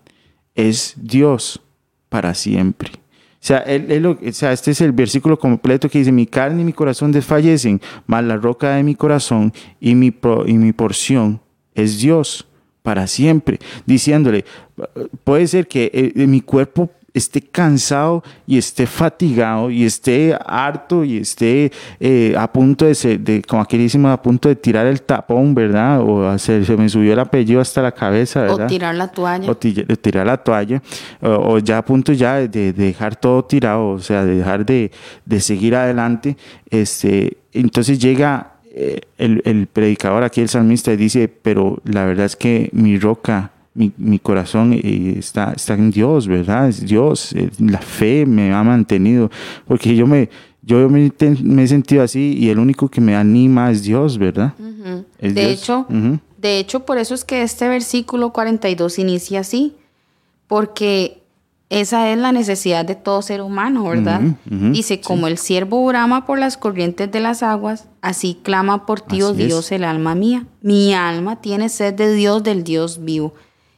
es 0.55 0.95
Dios 0.97 1.61
para 2.09 2.35
siempre. 2.35 2.91
O 3.43 3.45
sea, 3.45 3.65
este 3.65 4.71
es 4.71 4.81
el 4.81 4.93
versículo 4.93 5.37
completo 5.37 5.89
que 5.89 5.99
dice, 5.99 6.13
mi 6.13 6.27
carne 6.27 6.63
y 6.63 6.65
mi 6.65 6.73
corazón 6.73 7.11
desfallecen, 7.11 7.81
mas 8.07 8.23
la 8.23 8.37
roca 8.37 8.77
de 8.77 8.85
mi 8.85 8.95
corazón 8.95 9.53
y 9.81 9.97
mi, 9.97 10.15
y 10.47 10.53
mi 10.53 10.73
porción 10.73 11.41
es 11.75 11.99
Dios 11.99 12.47
para 12.83 13.09
siempre. 13.09 13.59
Diciéndole, 13.85 14.45
puede 15.25 15.49
ser 15.49 15.67
que 15.67 15.91
eh, 15.93 16.27
mi 16.27 16.41
cuerpo 16.41 16.91
esté 17.15 17.43
cansado 17.43 18.23
y 18.47 18.59
esté 18.59 18.87
fatigado 18.87 19.71
y 19.71 19.85
esté 19.85 20.37
harto 20.47 21.05
y 21.05 21.19
esté 21.19 21.71
eh, 22.01 22.35
a 22.39 22.51
punto 22.51 22.87
de, 22.87 23.19
de, 23.19 23.43
como 23.43 23.63
aquí 23.63 23.77
decimos, 23.77 24.13
a 24.13 24.21
punto 24.21 24.49
de 24.49 24.57
tirar 24.57 24.87
el 24.87 25.03
tapón, 25.03 25.55
¿verdad? 25.55 26.01
O 26.01 26.29
hacer, 26.29 26.65
se 26.65 26.77
me 26.77 26.89
subió 26.89 27.13
el 27.13 27.19
apellido 27.19 27.61
hasta 27.61 27.83
la 27.83 27.93
cabeza, 27.93 28.43
¿verdad? 28.43 28.67
O 28.67 28.69
tirar 28.69 28.95
la 28.95 29.09
toalla. 29.09 29.51
O 29.51 29.57
tirar 29.57 30.27
la 30.27 30.39
toalla. 30.39 30.83
O, 31.21 31.59
ya 31.59 31.79
a 31.79 31.85
punto 31.85 32.13
ya 32.13 32.37
de, 32.37 32.73
dejar 32.73 33.17
todo 33.17 33.45
tirado, 33.45 33.91
o 33.91 33.99
sea, 33.99 34.25
de 34.25 34.37
dejar 34.37 34.65
de, 34.65 34.91
seguir 35.41 35.77
adelante. 35.77 36.37
Este, 36.71 37.39
entonces 37.53 37.99
llega 37.99 38.55
eh, 38.75 39.01
el, 39.19 39.43
el 39.45 39.67
predicador 39.67 40.23
aquí, 40.23 40.41
el 40.41 40.49
salmista, 40.49 40.93
y 40.93 40.97
dice, 40.97 41.29
pero 41.29 41.81
la 41.85 42.07
verdad 42.07 42.27
es 42.27 42.37
que 42.37 42.71
mi 42.73 42.99
roca 42.99 43.51
mi, 43.75 44.19
corazón 44.19 44.73
eh, 44.75 45.15
está, 45.19 45.53
está 45.55 45.75
en 45.75 45.91
Dios, 45.91 46.27
¿verdad? 46.27 46.69
Es 46.69 46.85
Dios, 46.85 47.33
eh, 47.33 47.51
la 47.59 47.79
fe 47.79 48.27
me 48.27 48.53
ha 48.53 48.63
mantenido, 48.63 49.31
porque 49.67 49.97
yo 49.97 50.07
me, 50.07 50.29
yo 50.63 50.89
me, 50.91 51.11
me 51.43 51.63
he 51.65 51.69
sentido 51.69 52.03
así 52.03 52.37
y 52.39 52.51
el 52.51 52.59
único 52.59 52.89
que 52.89 53.01
me 53.01 53.17
anima 53.17 53.71
es 53.71 53.83
Dios, 53.83 54.19
¿verdad? 54.19 54.53
Es 55.19 55.35
De 55.35 55.41
Dios. 55.47 55.63
hecho, 55.63 55.87
Ujú. 55.89 56.19
de 56.39 56.59
hecho, 56.59 56.81
por 56.81 56.99
eso 56.99 57.15
es 57.15 57.25
que 57.25 57.43
este 57.43 57.69
versículo 57.69 58.31
42 58.33 58.99
inicia 58.99 59.41
así, 59.41 59.75
porque 60.47 61.23
esa 61.71 62.11
es 62.11 62.19
la 62.19 62.33
necesidad 62.33 62.85
de 62.85 62.95
todo 62.95 63.23
ser 63.23 63.41
humano, 63.41 63.85
¿verdad? 63.85 64.21
Ujú, 64.21 64.37
ujú, 64.55 64.73
Dice, 64.73 65.01
como 65.01 65.27
el 65.27 65.39
siervo 65.39 65.87
brama 65.87 66.27
por 66.27 66.39
las 66.39 66.59
corrientes 66.59 67.11
de 67.11 67.21
las 67.21 67.43
aguas, 67.43 67.89
así 68.03 68.39
clama 68.43 68.85
por 68.85 69.01
ti, 69.01 69.23
oh 69.23 69.31
Así 69.31 69.41
es. 69.43 69.49
Dios, 69.49 69.73
el 69.73 69.85
alma 69.85 70.15
mía. 70.15 70.45
Mi 70.61 70.93
alma 70.93 71.41
tiene 71.41 71.71
sed 71.71 71.95
de 71.95 72.13
Dios, 72.13 72.43
del 72.43 72.63
Dios 72.65 73.03
vivo. 73.03 73.33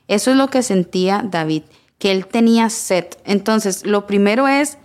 Eso 0.09 0.31
es 0.31 0.37
lo 0.37 0.49
que 0.49 0.63
sentía 0.63 1.25
David, 1.29 1.63
que 1.99 2.13
él 2.13 2.27
tenía 2.27 2.71
sed. 2.71 3.07
Entonces, 3.25 3.87
lo 3.87 4.07
primero 4.07 4.49
es, 4.49 4.79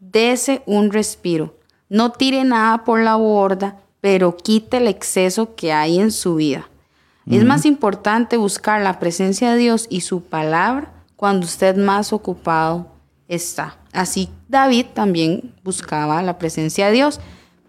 dese 0.00 0.62
un 0.66 0.90
respiro. 0.90 1.56
No 1.88 2.12
tire 2.12 2.44
nada 2.44 2.84
por 2.84 3.00
la 3.00 3.16
borda, 3.16 3.78
pero 4.00 4.36
quite 4.36 4.78
el 4.78 4.88
exceso 4.88 5.54
que 5.54 5.72
hay 5.72 5.98
en 5.98 6.10
su 6.10 6.36
vida. 6.36 6.68
Es 7.26 7.42
más 7.42 7.64
importante 7.64 8.36
buscar 8.36 8.82
la 8.82 8.98
presencia 8.98 9.52
de 9.52 9.58
Dios 9.58 9.86
y 9.88 10.02
su 10.02 10.22
palabra 10.22 10.92
cuando 11.16 11.46
usted 11.46 11.74
más 11.76 12.12
ocupado 12.12 12.92
está. 13.28 13.78
Así 13.92 14.28
David 14.48 14.86
también 14.92 15.54
buscaba 15.62 16.22
la 16.22 16.36
presencia 16.38 16.88
de 16.88 16.92
Dios, 16.92 17.20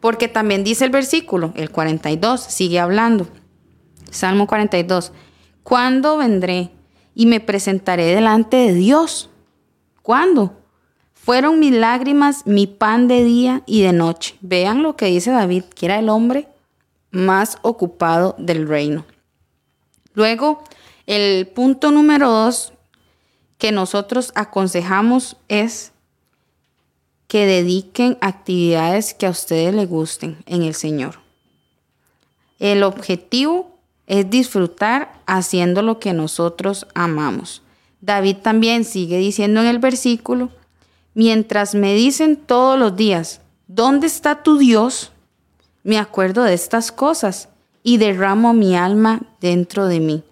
porque 0.01 0.27
también 0.27 0.65
dice 0.65 0.83
el 0.83 0.91
versículo, 0.91 1.53
el 1.55 1.69
42, 1.69 2.41
sigue 2.41 2.79
hablando. 2.79 3.27
Salmo 4.11 4.45
42. 4.45 5.13
¿Cuándo 5.63 6.17
vendré 6.17 6.71
y 7.15 7.25
me 7.25 7.39
presentaré 7.39 8.13
delante 8.13 8.57
de 8.57 8.73
Dios? 8.73 9.29
¿Cuándo? 10.01 10.61
Fueron 11.13 11.59
mis 11.59 11.71
lágrimas 11.71 12.45
mi 12.45 12.67
pan 12.67 13.07
de 13.07 13.23
día 13.23 13.63
y 13.65 13.81
de 13.81 13.93
noche. 13.93 14.35
Vean 14.41 14.83
lo 14.83 14.95
que 14.95 15.07
dice 15.07 15.31
David, 15.31 15.63
que 15.63 15.87
era 15.87 15.97
el 15.97 16.09
hombre 16.09 16.47
más 17.09 17.57
ocupado 17.63 18.35
del 18.37 18.67
reino. 18.67 19.05
Luego, 20.13 20.63
el 21.07 21.47
punto 21.47 21.91
número 21.91 22.29
dos 22.29 22.73
que 23.57 23.71
nosotros 23.71 24.31
aconsejamos 24.35 25.37
es 25.47 25.93
que 27.27 27.45
dediquen 27.45 28.17
actividades 28.21 29.13
que 29.13 29.25
a 29.25 29.31
ustedes 29.31 29.73
les 29.73 29.89
gusten 29.89 30.37
en 30.45 30.63
el 30.63 30.75
Señor. 30.75 31.19
El 32.59 32.83
objetivo 32.83 33.74
es 34.07 34.29
disfrutar 34.29 35.21
haciendo 35.25 35.81
lo 35.81 35.99
que 35.99 36.13
nosotros 36.13 36.87
amamos. 36.93 37.61
David 38.01 38.37
también 38.37 38.85
sigue 38.85 39.17
diciendo 39.17 39.61
en 39.61 39.67
el 39.67 39.79
versículo, 39.79 40.49
mientras 41.13 41.73
me 41.73 41.93
dicen 41.95 42.35
todos 42.35 42.77
los 42.77 42.95
días, 42.95 43.41
¿dónde 43.67 44.07
está 44.07 44.43
tu 44.43 44.57
Dios? 44.57 45.11
Me 45.83 45.97
acuerdo 45.97 46.43
de 46.43 46.53
estas 46.53 46.91
cosas 46.91 47.49
y 47.81 47.97
derramo 47.97 48.53
mi 48.53 48.75
alma 48.75 49.21
dentro 49.41 49.87
de 49.87 49.99
mí, 49.99 50.23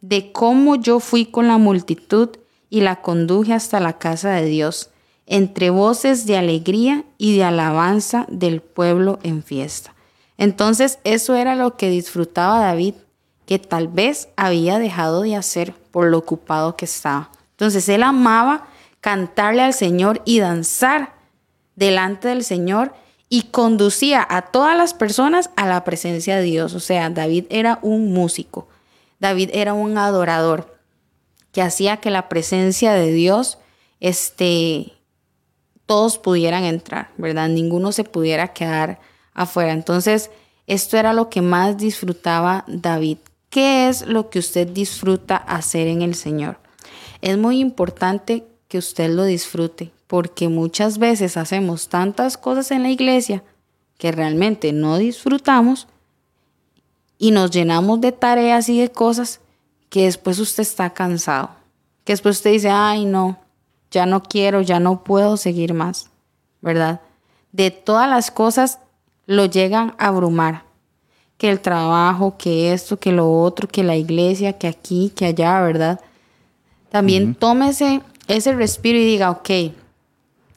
de 0.00 0.32
cómo 0.32 0.76
yo 0.76 1.00
fui 1.00 1.26
con 1.26 1.48
la 1.48 1.58
multitud 1.58 2.30
y 2.70 2.80
la 2.80 3.02
conduje 3.02 3.52
hasta 3.52 3.80
la 3.80 3.98
casa 3.98 4.30
de 4.32 4.44
Dios, 4.46 4.90
entre 5.26 5.70
voces 5.70 6.24
de 6.24 6.36
alegría 6.36 7.04
y 7.18 7.36
de 7.36 7.44
alabanza 7.44 8.26
del 8.30 8.60
pueblo 8.60 9.18
en 9.22 9.42
fiesta. 9.42 9.94
Entonces 10.38 10.98
eso 11.04 11.34
era 11.34 11.56
lo 11.56 11.76
que 11.76 11.90
disfrutaba 11.90 12.60
David, 12.60 12.94
que 13.48 13.58
tal 13.58 13.88
vez 13.88 14.28
había 14.36 14.78
dejado 14.78 15.22
de 15.22 15.34
hacer 15.34 15.72
por 15.72 16.08
lo 16.08 16.18
ocupado 16.18 16.76
que 16.76 16.84
estaba. 16.84 17.30
Entonces 17.52 17.88
él 17.88 18.02
amaba 18.02 18.66
cantarle 19.00 19.62
al 19.62 19.72
Señor 19.72 20.20
y 20.26 20.38
danzar 20.38 21.14
delante 21.74 22.28
del 22.28 22.44
Señor 22.44 22.92
y 23.30 23.44
conducía 23.44 24.26
a 24.28 24.42
todas 24.42 24.76
las 24.76 24.92
personas 24.92 25.48
a 25.56 25.66
la 25.66 25.82
presencia 25.82 26.36
de 26.36 26.42
Dios. 26.42 26.74
O 26.74 26.80
sea, 26.80 27.08
David 27.08 27.46
era 27.48 27.78
un 27.80 28.12
músico, 28.12 28.68
David 29.18 29.48
era 29.54 29.72
un 29.72 29.96
adorador 29.96 30.78
que 31.50 31.62
hacía 31.62 31.96
que 31.96 32.10
la 32.10 32.28
presencia 32.28 32.92
de 32.92 33.10
Dios, 33.12 33.56
este, 33.98 34.92
todos 35.86 36.18
pudieran 36.18 36.64
entrar, 36.64 37.12
¿verdad? 37.16 37.48
Ninguno 37.48 37.92
se 37.92 38.04
pudiera 38.04 38.48
quedar 38.48 39.00
afuera. 39.32 39.72
Entonces, 39.72 40.30
esto 40.66 40.98
era 40.98 41.14
lo 41.14 41.30
que 41.30 41.40
más 41.40 41.78
disfrutaba 41.78 42.66
David. 42.66 43.16
¿Qué 43.58 43.88
es 43.88 44.06
lo 44.06 44.30
que 44.30 44.38
usted 44.38 44.68
disfruta 44.68 45.36
hacer 45.36 45.88
en 45.88 46.00
el 46.00 46.14
Señor? 46.14 46.60
Es 47.22 47.36
muy 47.38 47.58
importante 47.58 48.46
que 48.68 48.78
usted 48.78 49.10
lo 49.10 49.24
disfrute, 49.24 49.90
porque 50.06 50.48
muchas 50.48 50.98
veces 50.98 51.36
hacemos 51.36 51.88
tantas 51.88 52.38
cosas 52.38 52.70
en 52.70 52.84
la 52.84 52.90
iglesia 52.90 53.42
que 53.98 54.12
realmente 54.12 54.72
no 54.72 54.96
disfrutamos 54.96 55.88
y 57.18 57.32
nos 57.32 57.50
llenamos 57.50 58.00
de 58.00 58.12
tareas 58.12 58.68
y 58.68 58.80
de 58.80 58.92
cosas 58.92 59.40
que 59.90 60.04
después 60.04 60.38
usted 60.38 60.62
está 60.62 60.90
cansado, 60.90 61.50
que 62.04 62.12
después 62.12 62.36
usted 62.36 62.52
dice, 62.52 62.70
ay 62.70 63.06
no, 63.06 63.40
ya 63.90 64.06
no 64.06 64.22
quiero, 64.22 64.62
ya 64.62 64.78
no 64.78 65.02
puedo 65.02 65.36
seguir 65.36 65.74
más, 65.74 66.10
¿verdad? 66.60 67.00
De 67.50 67.72
todas 67.72 68.08
las 68.08 68.30
cosas 68.30 68.78
lo 69.26 69.46
llegan 69.46 69.96
a 69.98 70.06
abrumar, 70.06 70.67
que 71.38 71.48
el 71.48 71.60
trabajo, 71.60 72.36
que 72.36 72.72
esto, 72.72 72.98
que 72.98 73.12
lo 73.12 73.32
otro, 73.32 73.68
que 73.68 73.84
la 73.84 73.96
iglesia, 73.96 74.54
que 74.54 74.66
aquí, 74.66 75.12
que 75.14 75.24
allá, 75.26 75.60
¿verdad? 75.62 76.00
También 76.90 77.34
tómese 77.34 78.02
ese 78.26 78.52
respiro 78.52 78.98
y 78.98 79.04
diga, 79.04 79.30
ok, 79.30 79.50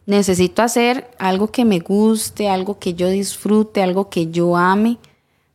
necesito 0.08 0.63
hacer 0.63 1.10
algo 1.20 1.52
que 1.52 1.65
me 1.65 1.80
guste, 1.80 2.50
algo 2.50 2.80
que 2.80 2.96
yo 2.96 3.08
disfrute, 3.10 3.84
algo 3.84 4.10
que 4.10 4.32
yo 4.32 4.58
ame, 4.58 4.98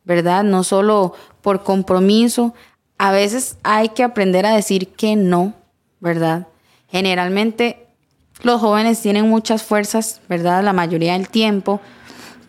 ¿verdad? 0.05 0.43
No 0.43 0.63
solo 0.63 1.13
por 1.41 1.63
compromiso. 1.63 2.53
A 2.97 3.11
veces 3.11 3.57
hay 3.63 3.89
que 3.89 4.03
aprender 4.03 4.45
a 4.45 4.55
decir 4.55 4.87
que 4.87 5.15
no, 5.15 5.53
¿verdad? 5.99 6.47
Generalmente 6.89 7.85
los 8.43 8.61
jóvenes 8.61 9.01
tienen 9.01 9.27
muchas 9.27 9.63
fuerzas, 9.63 10.21
¿verdad? 10.29 10.63
La 10.63 10.73
mayoría 10.73 11.13
del 11.13 11.27
tiempo, 11.27 11.81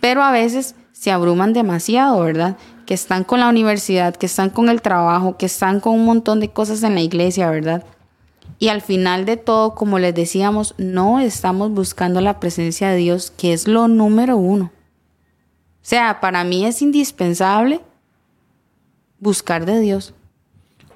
pero 0.01 0.23
a 0.23 0.31
veces 0.31 0.77
se 0.99 1.13
abruman 1.13 1.53
demasiado, 1.53 2.21
¿verdad? 2.21 2.57
Que 2.85 2.93
están 2.93 3.23
con 3.23 3.39
la 3.39 3.49
universidad, 3.49 4.17
que 4.17 4.27
están 4.27 4.51
con 4.51 4.69
el 4.69 4.83
trabajo, 4.83 5.37
que 5.37 5.47
están 5.47 5.79
con 5.79 5.95
un 5.95 6.05
montón 6.05 6.41
de 6.41 6.49
cosas 6.49 6.83
en 6.83 6.97
la 6.97 7.01
iglesia, 7.01 7.49
¿verdad? 7.51 7.85
Y 8.59 8.67
al 8.67 8.81
final 8.81 9.25
de 9.25 9.37
todo, 9.37 9.77
como 9.77 10.01
les 10.01 10.13
decíamos, 10.13 10.75
no 10.77 11.21
estamos 11.21 11.71
buscando 11.71 12.21
la 12.21 12.41
presencia 12.41 12.91
de 12.91 12.97
Dios, 12.97 13.31
que 13.31 13.53
es 13.53 13.69
lo 13.69 13.87
número 13.87 14.37
uno. 14.39 14.73
O 14.75 15.83
sea, 15.83 16.19
para 16.19 16.43
mí 16.43 16.67
es 16.67 16.83
indispensable 16.83 17.81
buscar 19.21 19.67
de 19.67 19.79
Dios. 19.79 20.15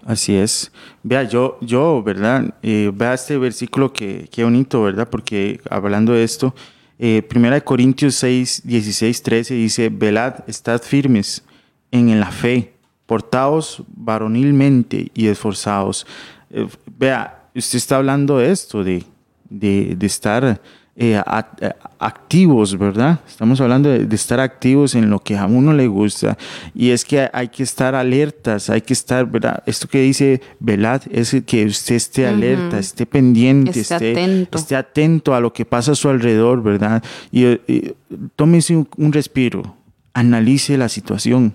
Así 0.04 0.34
es. 0.34 0.72
Vea, 1.04 1.22
yo, 1.22 1.58
yo 1.60 2.02
¿verdad? 2.02 2.52
Eh, 2.64 2.90
vea 2.92 3.14
este 3.14 3.38
versículo 3.38 3.92
que, 3.92 4.28
que 4.32 4.42
bonito, 4.42 4.82
¿verdad? 4.82 5.08
Porque 5.08 5.60
hablando 5.70 6.12
de 6.12 6.24
esto, 6.24 6.56
eh, 7.04 7.26
1 7.34 7.64
Corintios 7.64 8.14
6, 8.14 8.62
16, 8.64 9.22
13 9.24 9.54
dice, 9.54 9.88
velad, 9.88 10.44
estad 10.46 10.80
firmes 10.80 11.42
en 11.90 12.20
la 12.20 12.30
fe, 12.30 12.74
portaos 13.06 13.82
varonilmente 13.88 15.10
y 15.12 15.26
esforzados. 15.26 16.06
Eh, 16.50 16.68
vea, 16.96 17.48
usted 17.56 17.78
está 17.78 17.96
hablando 17.96 18.38
de 18.38 18.52
esto, 18.52 18.84
de, 18.84 19.02
de, 19.50 19.96
de 19.96 20.06
estar 20.06 20.62
eh, 20.94 21.16
a- 21.16 21.22
a- 21.26 21.76
activos, 21.98 22.76
¿verdad? 22.78 23.20
Estamos 23.26 23.60
hablando 23.60 23.88
de, 23.88 24.04
de 24.06 24.14
estar 24.16 24.40
activos 24.40 24.94
en 24.94 25.08
lo 25.08 25.20
que 25.20 25.36
a 25.36 25.46
uno 25.46 25.72
le 25.72 25.86
gusta. 25.86 26.36
Y 26.74 26.90
es 26.90 27.04
que 27.04 27.30
hay 27.32 27.48
que 27.48 27.62
estar 27.62 27.94
alertas, 27.94 28.68
hay 28.68 28.82
que 28.82 28.92
estar, 28.92 29.24
¿verdad? 29.30 29.62
Esto 29.66 29.88
que 29.88 30.02
dice 30.02 30.42
velad 30.60 31.00
es 31.10 31.34
que 31.46 31.64
usted 31.66 31.94
esté 31.94 32.26
alerta, 32.26 32.78
esté 32.78 33.06
pendiente, 33.06 33.70
Esté 33.80 33.94
esté, 33.94 34.10
atento. 34.12 34.58
esté 34.58 34.76
atento 34.76 35.34
a 35.34 35.40
lo 35.40 35.52
que 35.52 35.64
pasa 35.64 35.92
a 35.92 35.94
su 35.94 36.08
alrededor, 36.08 36.62
¿verdad? 36.62 37.02
Y, 37.30 37.46
y 37.46 37.94
tómese 38.36 38.76
un, 38.76 38.86
un 38.98 39.12
respiro, 39.12 39.76
analice 40.12 40.76
la 40.76 40.88
situación. 40.90 41.54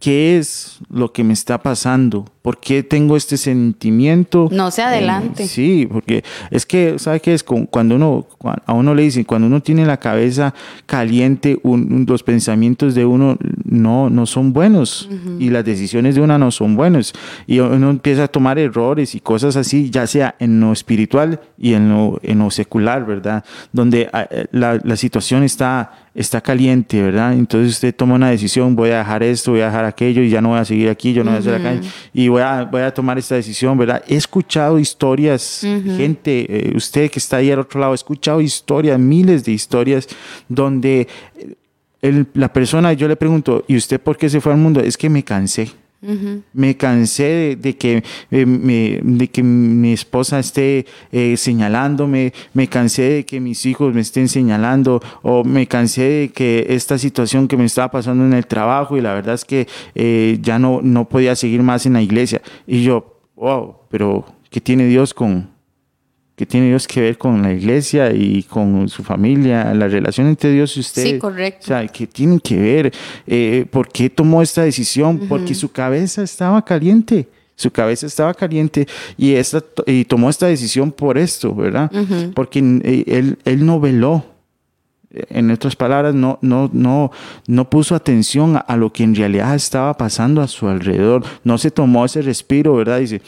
¿Qué 0.00 0.36
es 0.36 0.78
lo 0.90 1.12
que 1.12 1.22
me 1.22 1.32
está 1.32 1.62
pasando? 1.62 2.24
¿Por 2.42 2.58
qué 2.58 2.82
tengo 2.82 3.16
este 3.16 3.36
sentimiento? 3.36 4.48
No 4.50 4.70
se 4.72 4.82
adelante. 4.82 5.44
Eh, 5.44 5.46
sí, 5.46 5.88
porque 5.90 6.24
es 6.50 6.66
que, 6.66 6.98
¿sabe 6.98 7.20
qué 7.20 7.34
es? 7.34 7.44
Cu- 7.44 7.66
Cuando 7.68 7.94
uno, 7.96 8.26
a 8.66 8.72
uno 8.72 8.94
le 8.94 9.02
dicen, 9.04 9.22
cuando 9.24 9.46
uno 9.46 9.60
tiene 9.62 9.86
la 9.86 9.98
cabeza 9.98 10.52
caliente, 10.86 11.58
un- 11.62 11.92
un- 11.92 12.06
los 12.08 12.22
pensamientos 12.22 12.94
de 12.94 13.04
uno 13.04 13.36
no, 13.64 14.10
no 14.10 14.26
son 14.26 14.52
buenos 14.52 15.08
y 15.38 15.50
las 15.50 15.64
decisiones 15.64 16.14
de 16.16 16.20
uno 16.20 16.36
no 16.36 16.50
son 16.50 16.74
buenas. 16.76 17.12
Y 17.46 17.60
uno 17.60 17.90
empieza 17.90 18.24
a 18.24 18.28
tomar 18.28 18.58
errores 18.58 19.14
y 19.14 19.20
cosas 19.20 19.56
así, 19.56 19.90
ya 19.90 20.06
sea 20.06 20.34
en 20.38 20.60
lo 20.60 20.72
espiritual 20.72 21.40
y 21.58 21.74
en 21.74 21.88
lo, 21.90 22.18
en 22.22 22.40
lo 22.40 22.50
secular, 22.50 23.06
¿verdad? 23.06 23.44
Donde 23.72 24.08
ah, 24.12 24.26
eh, 24.30 24.46
la, 24.52 24.80
la 24.82 24.96
situación 24.96 25.44
está, 25.44 25.92
está 26.14 26.40
caliente, 26.40 27.00
¿verdad? 27.00 27.32
Entonces 27.34 27.72
usted 27.74 27.94
toma 27.94 28.14
una 28.16 28.30
decisión, 28.30 28.74
voy 28.76 28.90
a 28.90 28.98
dejar 28.98 29.22
esto, 29.22 29.52
voy 29.52 29.60
a 29.60 29.66
dejar 29.66 29.84
aquello 29.84 30.22
y 30.22 30.28
ya 30.28 30.40
no 30.40 30.50
voy 30.50 30.58
a 30.58 30.64
seguir 30.64 30.88
aquí, 30.88 31.12
yo 31.12 31.22
no 31.24 31.30
voy 31.30 31.36
a 31.36 31.40
hacer 31.40 31.54
acá. 31.54 31.74
Y 32.12 32.28
voy 32.32 32.42
a, 32.42 32.64
voy 32.64 32.82
a 32.82 32.92
tomar 32.92 33.16
esta 33.18 33.34
decisión, 33.36 33.78
¿verdad? 33.78 34.02
He 34.08 34.16
escuchado 34.16 34.78
historias, 34.78 35.60
gente, 35.96 36.46
eh, 36.48 36.72
usted 36.76 37.10
que 37.10 37.18
está 37.18 37.36
ahí 37.38 37.50
al 37.50 37.60
otro 37.60 37.78
lado, 37.80 37.92
he 37.92 37.94
escuchado 37.94 38.40
historias, 38.40 38.98
miles 38.98 39.44
de 39.44 39.52
historias 39.52 40.08
donde 40.48 41.06
el- 42.00 42.26
la 42.34 42.52
persona, 42.52 42.92
yo 42.92 43.06
le 43.08 43.16
pregunto, 43.16 43.64
¿y 43.68 43.76
usted 43.76 44.00
por 44.00 44.16
qué 44.16 44.28
se 44.28 44.40
fue 44.40 44.52
al 44.52 44.58
mundo? 44.58 44.80
Es 44.80 44.96
que 44.96 45.08
me 45.08 45.22
cansé. 45.22 45.70
Me 46.52 46.76
cansé 46.76 47.56
de, 47.60 47.76
que, 47.76 48.02
eh, 48.32 49.00
de 49.04 49.28
que 49.28 49.42
mi 49.44 49.92
esposa 49.92 50.40
esté 50.40 50.84
eh, 51.12 51.36
señalándome, 51.36 52.32
me 52.54 52.66
cansé 52.66 53.02
de 53.02 53.24
que 53.24 53.38
mis 53.38 53.64
hijos 53.66 53.94
me 53.94 54.00
estén 54.00 54.28
señalando, 54.28 55.00
o 55.22 55.44
me 55.44 55.68
cansé 55.68 56.02
de 56.02 56.28
que 56.30 56.66
esta 56.70 56.98
situación 56.98 57.46
que 57.46 57.56
me 57.56 57.66
estaba 57.66 57.92
pasando 57.92 58.24
en 58.24 58.32
el 58.32 58.46
trabajo 58.48 58.96
y 58.96 59.00
la 59.00 59.14
verdad 59.14 59.36
es 59.36 59.44
que 59.44 59.68
eh, 59.94 60.38
ya 60.42 60.58
no, 60.58 60.80
no 60.82 61.08
podía 61.08 61.36
seguir 61.36 61.62
más 61.62 61.86
en 61.86 61.92
la 61.92 62.02
iglesia. 62.02 62.42
Y 62.66 62.82
yo, 62.82 63.20
wow, 63.36 63.76
pero 63.88 64.24
¿qué 64.50 64.60
tiene 64.60 64.86
Dios 64.86 65.14
con, 65.14 65.51
qué 66.42 66.46
tiene 66.46 66.70
Dios 66.70 66.88
que 66.88 67.00
ver 67.00 67.18
con 67.18 67.40
la 67.40 67.52
iglesia 67.52 68.12
y 68.12 68.42
con 68.42 68.88
su 68.88 69.04
familia, 69.04 69.72
la 69.74 69.86
relación 69.86 70.26
entre 70.26 70.50
Dios 70.50 70.76
y 70.76 70.80
usted? 70.80 71.04
Sí, 71.04 71.18
correcto. 71.18 71.60
O 71.62 71.68
sea, 71.68 71.86
¿qué 71.86 72.04
tienen 72.04 72.40
que 72.40 72.58
ver? 72.58 72.92
Eh, 73.28 73.64
¿Por 73.70 73.88
qué 73.88 74.10
tomó 74.10 74.42
esta 74.42 74.64
decisión? 74.64 75.20
Porque 75.28 75.54
su 75.54 75.70
cabeza 75.70 76.24
estaba 76.24 76.64
caliente. 76.64 77.28
Su 77.54 77.70
cabeza 77.70 78.06
estaba 78.06 78.34
caliente 78.34 78.88
y, 79.16 79.34
esta, 79.34 79.62
y 79.86 80.04
tomó 80.04 80.28
esta 80.30 80.48
decisión 80.48 80.90
por 80.90 81.16
esto, 81.16 81.54
¿verdad? 81.54 81.88
Porque 82.34 82.58
eh, 82.58 83.04
él, 83.06 83.38
él 83.44 83.64
no 83.64 83.78
veló. 83.78 84.24
En 85.28 85.48
otras 85.52 85.76
palabras, 85.76 86.12
no, 86.12 86.40
no, 86.42 86.70
no, 86.72 87.12
no 87.46 87.70
puso 87.70 87.94
atención 87.94 88.56
a, 88.56 88.60
a 88.60 88.76
lo 88.76 88.92
que 88.92 89.04
en 89.04 89.14
realidad 89.14 89.54
estaba 89.54 89.96
pasando 89.96 90.40
a 90.42 90.48
su 90.48 90.66
alrededor. 90.66 91.22
No 91.44 91.56
se 91.56 91.70
tomó 91.70 92.04
ese 92.04 92.20
respiro, 92.20 92.74
¿verdad? 92.74 92.98
Dice, 92.98 93.22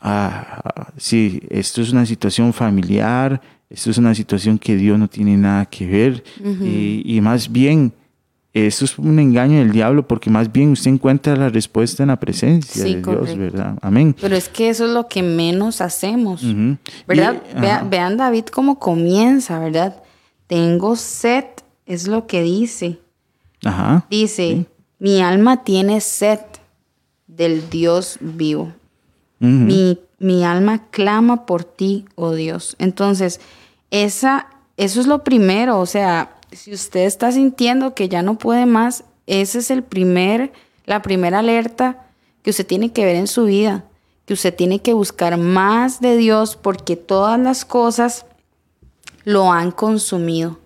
ah, 0.00 0.90
sí, 0.96 1.40
esto 1.50 1.82
es 1.82 1.92
una 1.92 2.06
situación 2.06 2.52
familiar, 2.52 3.40
esto 3.70 3.90
es 3.90 3.98
una 3.98 4.14
situación 4.14 4.58
que 4.58 4.76
Dios 4.76 4.98
no 4.98 5.08
tiene 5.08 5.36
nada 5.36 5.66
que 5.66 5.86
ver. 5.86 6.24
y, 6.62 7.02
y 7.04 7.20
más 7.20 7.50
bien, 7.50 7.92
esto 8.54 8.84
es 8.86 8.98
un 8.98 9.18
engaño 9.18 9.58
del 9.58 9.70
diablo 9.72 10.08
porque 10.08 10.30
más 10.30 10.50
bien 10.50 10.70
usted 10.72 10.90
encuentra 10.90 11.36
la 11.36 11.48
respuesta 11.48 12.02
en 12.02 12.08
la 12.08 12.18
presencia 12.18 12.82
Sí, 12.82 12.94
de 12.96 13.02
correcto. 13.02 13.26
Dios, 13.26 13.38
¿verdad? 13.38 13.78
Amén. 13.82 14.16
Pero 14.20 14.34
es 14.34 14.48
que 14.48 14.70
eso 14.70 14.86
es 14.86 14.90
lo 14.92 15.06
que 15.06 15.22
menos 15.22 15.80
hacemos. 15.80 16.42
¿Verdad? 17.06 17.42
Y- 17.56 17.60
Vea- 17.60 17.76
ajá. 17.76 17.84
vean 17.88 18.16
David 18.16 18.46
cómo 18.46 18.78
comienza, 18.78 19.58
¿verdad? 19.58 20.02
Tengo 20.46 20.96
sed, 20.96 21.44
es 21.86 22.08
lo 22.08 22.26
que 22.26 22.42
dice. 22.42 22.98
Ajá. 23.64 24.06
Dice, 24.10 24.64
mi 24.98 25.20
alma 25.20 25.62
tiene 25.62 26.00
sed 26.00 26.40
del 27.26 27.68
Dios 27.70 28.16
vivo. 28.20 28.72
Mi, 29.40 30.00
mi 30.18 30.44
alma 30.44 30.88
clama 30.90 31.46
por 31.46 31.62
ti, 31.62 32.04
oh 32.16 32.32
Dios. 32.32 32.74
Entonces, 32.78 33.40
esa, 33.90 34.48
eso 34.76 35.00
es 35.00 35.06
lo 35.06 35.22
primero. 35.22 35.78
O 35.78 35.86
sea, 35.86 36.36
si 36.52 36.72
usted 36.72 37.00
está 37.06 37.30
sintiendo 37.32 37.94
que 37.94 38.08
ya 38.08 38.22
no 38.22 38.36
puede 38.36 38.66
más, 38.66 39.04
ese 39.26 39.58
es 39.58 39.70
el 39.70 39.82
primer, 39.82 40.52
la 40.86 41.02
primera 41.02 41.40
alerta 41.40 42.06
que 42.42 42.50
usted 42.50 42.66
tiene 42.66 42.92
que 42.92 43.04
ver 43.04 43.16
en 43.16 43.26
su 43.26 43.44
vida. 43.44 43.84
Que 44.24 44.34
usted 44.34 44.54
tiene 44.54 44.80
que 44.80 44.92
buscar 44.92 45.36
más 45.38 46.00
de 46.00 46.16
Dios 46.16 46.56
porque 46.56 46.96
todas 46.96 47.38
las 47.38 47.64
cosas 47.64 48.26
lo 49.24 49.52
han 49.52 49.70
consumido. 49.70 50.58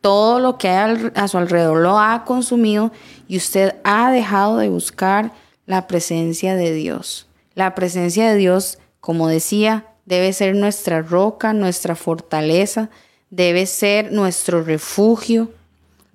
Todo 0.00 0.38
lo 0.38 0.58
que 0.58 0.68
hay 0.68 1.10
a 1.14 1.26
su 1.28 1.38
alrededor 1.38 1.78
lo 1.78 1.98
ha 1.98 2.24
consumido 2.24 2.92
y 3.26 3.36
usted 3.38 3.76
ha 3.82 4.10
dejado 4.10 4.58
de 4.58 4.68
buscar 4.68 5.32
la 5.66 5.86
presencia 5.86 6.54
de 6.54 6.72
Dios. 6.72 7.25
La 7.56 7.74
presencia 7.74 8.30
de 8.30 8.36
Dios, 8.36 8.78
como 9.00 9.28
decía, 9.28 9.86
debe 10.04 10.32
ser 10.34 10.54
nuestra 10.54 11.00
roca, 11.00 11.54
nuestra 11.54 11.96
fortaleza, 11.96 12.90
debe 13.30 13.66
ser 13.66 14.12
nuestro 14.12 14.62
refugio. 14.62 15.50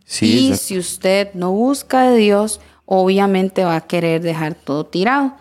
Sí, 0.06 0.52
y 0.52 0.56
si 0.56 0.78
usted 0.78 1.34
no 1.34 1.52
busca 1.52 2.04
de 2.04 2.18
Dios, 2.18 2.62
obviamente 2.86 3.64
va 3.66 3.78
a 3.78 3.88
querer 3.88 4.22
dejar 4.22 4.54
todo 4.54 4.86
tirado. 4.86 5.34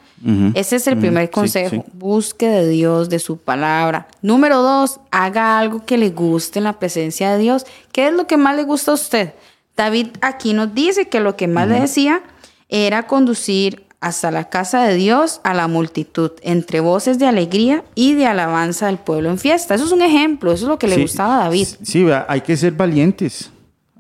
Ese 0.55 0.77
es 0.77 0.87
el 0.87 0.99
primer 0.99 1.31
consejo. 1.31 1.77
sí. 1.77 1.83
Busque 1.95 2.49
de 2.49 2.69
Dios, 2.69 3.09
de 3.09 3.19
su 3.19 3.39
palabra. 3.39 4.07
Número 4.21 4.61
dos, 4.63 5.01
haga 5.11 5.59
algo 5.59 5.85
que 5.85 5.97
le 5.97 6.11
guste 6.11 6.59
en 6.59 6.65
la 6.65 6.79
presencia 6.79 7.33
de 7.33 7.39
Dios. 7.39 7.65
¿Qué 7.93 8.09
es 8.09 8.13
lo 8.13 8.27
que 8.27 8.37
más 8.37 8.55
le 8.57 8.65
gusta 8.65 8.91
a 8.91 8.95
usted? 8.95 9.35
David 9.77 10.09
aquí 10.21 10.53
nos 10.53 10.75
dice 10.75 11.09
que 11.09 11.21
lo 11.21 11.37
que 11.37 11.49
más 11.49 11.69
le 11.69 11.81
decía 11.81 12.23
era 12.69 13.07
conducir 13.07 13.87
hasta 14.01 14.31
la 14.31 14.49
casa 14.49 14.83
de 14.85 14.95
Dios 14.95 15.41
a 15.45 15.53
la 15.53 15.69
multitud, 15.69 16.31
entre 16.43 16.81
voces 16.81 17.19
de 17.19 17.27
alegría 17.27 17.85
y 17.95 18.15
de 18.15 18.27
alabanza 18.27 18.87
del 18.87 18.97
pueblo 18.99 19.29
en 19.31 19.39
fiesta. 19.39 19.75
Eso 19.75 19.85
es 19.85 19.93
un 19.93 20.01
ejemplo, 20.03 20.53
eso 20.53 20.65
es 20.65 20.69
lo 20.69 20.79
que 20.79 20.87
le 20.89 20.95
Sí, 20.97 21.03
gustaba 21.03 21.41
a 21.41 21.45
David. 21.45 21.67
Sí, 21.83 22.07
hay 22.29 22.41
que 22.41 22.57
ser 22.57 22.73
valientes. 22.73 23.51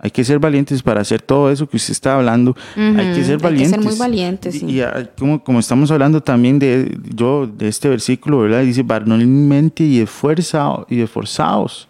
Hay 0.02 0.10
que 0.10 0.24
ser 0.24 0.38
valientes 0.38 0.82
para 0.82 1.02
hacer 1.02 1.20
todo 1.20 1.50
eso 1.50 1.68
que 1.68 1.76
usted 1.76 1.92
está 1.92 2.16
hablando. 2.16 2.56
hay 2.74 2.82
que 2.82 2.90
Ujú, 2.90 2.98
hay 3.00 3.06
que 3.08 3.14
ser 3.16 3.24
ser 3.26 3.38
valientes. 3.38 3.84
muy 3.84 3.94
valientes, 3.96 4.54
Y, 4.54 4.58
sí. 4.60 4.66
y, 4.66 4.80
ah, 4.80 5.10
como, 5.18 5.44
como 5.44 5.58
estamos 5.60 5.90
hablando 5.90 6.22
también 6.22 6.58
de 6.58 6.96
yo 7.14 7.46
de 7.46 7.68
este 7.68 7.90
versículo, 7.90 8.38
¿verdad? 8.38 8.62
Dice 8.62 8.82
varonilmente 8.82 9.84
y 9.84 10.00
esfuerzado 10.00 10.86
y 10.88 11.02
esforzados, 11.02 11.86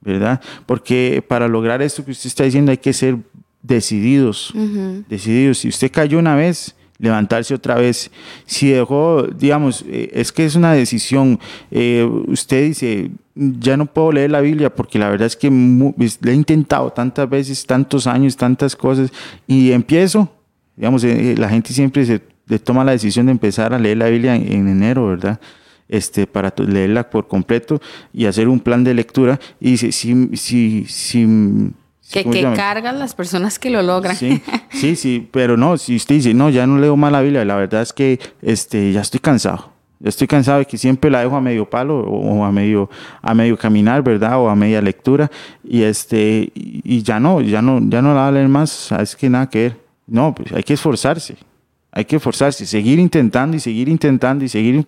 ¿verdad? 0.00 0.40
Porque 0.66 1.24
para 1.26 1.48
lograr 1.48 1.82
esto 1.82 2.04
que 2.04 2.12
usted 2.12 2.28
está 2.28 2.44
diciendo 2.44 2.70
hay 2.70 2.78
que 2.78 2.92
ser 2.92 3.16
decididos, 3.60 4.52
decididos. 5.08 5.58
Si 5.58 5.68
usted 5.68 5.90
cayó 5.90 6.20
una 6.20 6.36
vez, 6.36 6.76
levantarse 6.98 7.54
otra 7.54 7.76
vez. 7.76 8.10
Si 8.44 8.68
dejó, 8.68 9.22
digamos, 9.22 9.84
eh, 9.86 10.10
es 10.12 10.32
que 10.32 10.44
es 10.44 10.54
una 10.54 10.72
decisión. 10.72 11.38
eh, 11.70 12.08
usted 12.26 12.66
dice, 12.66 13.10
ya 13.34 13.76
no 13.76 13.86
puedo 13.86 14.12
leer 14.12 14.30
la 14.30 14.40
Biblia 14.40 14.74
porque 14.74 14.98
la 14.98 15.08
verdad 15.08 15.26
es 15.26 15.36
que 15.36 15.48
le 15.48 16.32
he 16.32 16.34
intentado 16.34 16.90
tantas 16.90 17.28
veces, 17.30 17.64
tantos 17.64 18.06
años, 18.06 18.36
tantas 18.36 18.74
cosas, 18.74 19.12
y 19.46 19.70
empiezo, 19.70 20.28
digamos, 20.76 21.04
eh, 21.04 21.34
la 21.38 21.48
gente 21.48 21.72
siempre 21.72 22.04
se 22.04 22.20
le 22.46 22.58
toma 22.58 22.82
la 22.84 22.92
decisión 22.92 23.26
de 23.26 23.32
empezar 23.32 23.72
a 23.74 23.78
leer 23.78 23.98
la 23.98 24.08
Biblia 24.08 24.34
en, 24.34 24.50
en 24.52 24.68
enero, 24.68 25.06
¿verdad? 25.06 25.40
Este, 25.88 26.26
para 26.26 26.52
leerla 26.58 27.08
por 27.08 27.28
completo 27.28 27.80
y 28.12 28.26
hacer 28.26 28.48
un 28.48 28.60
plan 28.60 28.84
de 28.84 28.92
lectura. 28.94 29.38
Y 29.60 29.72
dice, 29.72 29.92
si, 29.92 30.36
si, 30.36 30.84
si, 30.86 31.26
Que, 32.10 32.22
¿cómo 32.22 32.32
se 32.32 32.40
que 32.40 32.52
cargan 32.54 32.98
las 32.98 33.14
personas 33.14 33.58
que 33.58 33.70
lo 33.70 33.82
logran. 33.82 34.16
Sí, 34.16 34.40
sí, 34.70 34.96
sí, 34.96 35.28
pero 35.30 35.56
no, 35.56 35.76
si 35.76 35.96
usted 35.96 36.16
dice, 36.16 36.34
no, 36.34 36.48
ya 36.48 36.66
no 36.66 36.78
leo 36.78 36.96
más 36.96 37.12
la 37.12 37.20
Biblia, 37.20 37.44
la 37.44 37.56
verdad 37.56 37.82
es 37.82 37.92
que 37.92 38.18
este, 38.40 38.92
ya 38.92 39.02
estoy 39.02 39.20
cansado. 39.20 39.72
Ya 40.00 40.10
estoy 40.10 40.28
cansado 40.28 40.60
de 40.60 40.64
que 40.64 40.78
siempre 40.78 41.10
la 41.10 41.20
dejo 41.20 41.36
a 41.36 41.40
medio 41.40 41.68
palo 41.68 41.98
o, 41.98 42.38
o 42.38 42.44
a 42.44 42.52
medio 42.52 42.88
a 43.20 43.34
medio 43.34 43.58
caminar, 43.58 44.02
¿verdad? 44.02 44.38
O 44.38 44.48
a 44.48 44.54
media 44.54 44.80
lectura 44.80 45.28
y 45.64 45.82
este 45.82 46.52
y, 46.54 47.02
ya 47.02 47.18
no, 47.18 47.40
ya 47.40 47.62
no 47.62 47.80
ya 47.82 48.00
no 48.00 48.14
la 48.14 48.20
va 48.20 48.28
a 48.28 48.32
leer 48.32 48.48
más, 48.48 48.70
sabes 48.70 49.16
que 49.16 49.28
nada 49.28 49.48
que 49.48 49.62
ver. 49.62 49.76
No, 50.06 50.34
pues 50.34 50.52
hay 50.52 50.62
que 50.62 50.74
esforzarse. 50.74 51.36
Hay 51.98 52.04
que 52.04 52.14
esforzarse, 52.14 52.64
seguir 52.64 53.00
intentando 53.00 53.56
y 53.56 53.60
seguir 53.60 53.88
intentando 53.88 54.44
y 54.44 54.48
seguir 54.48 54.86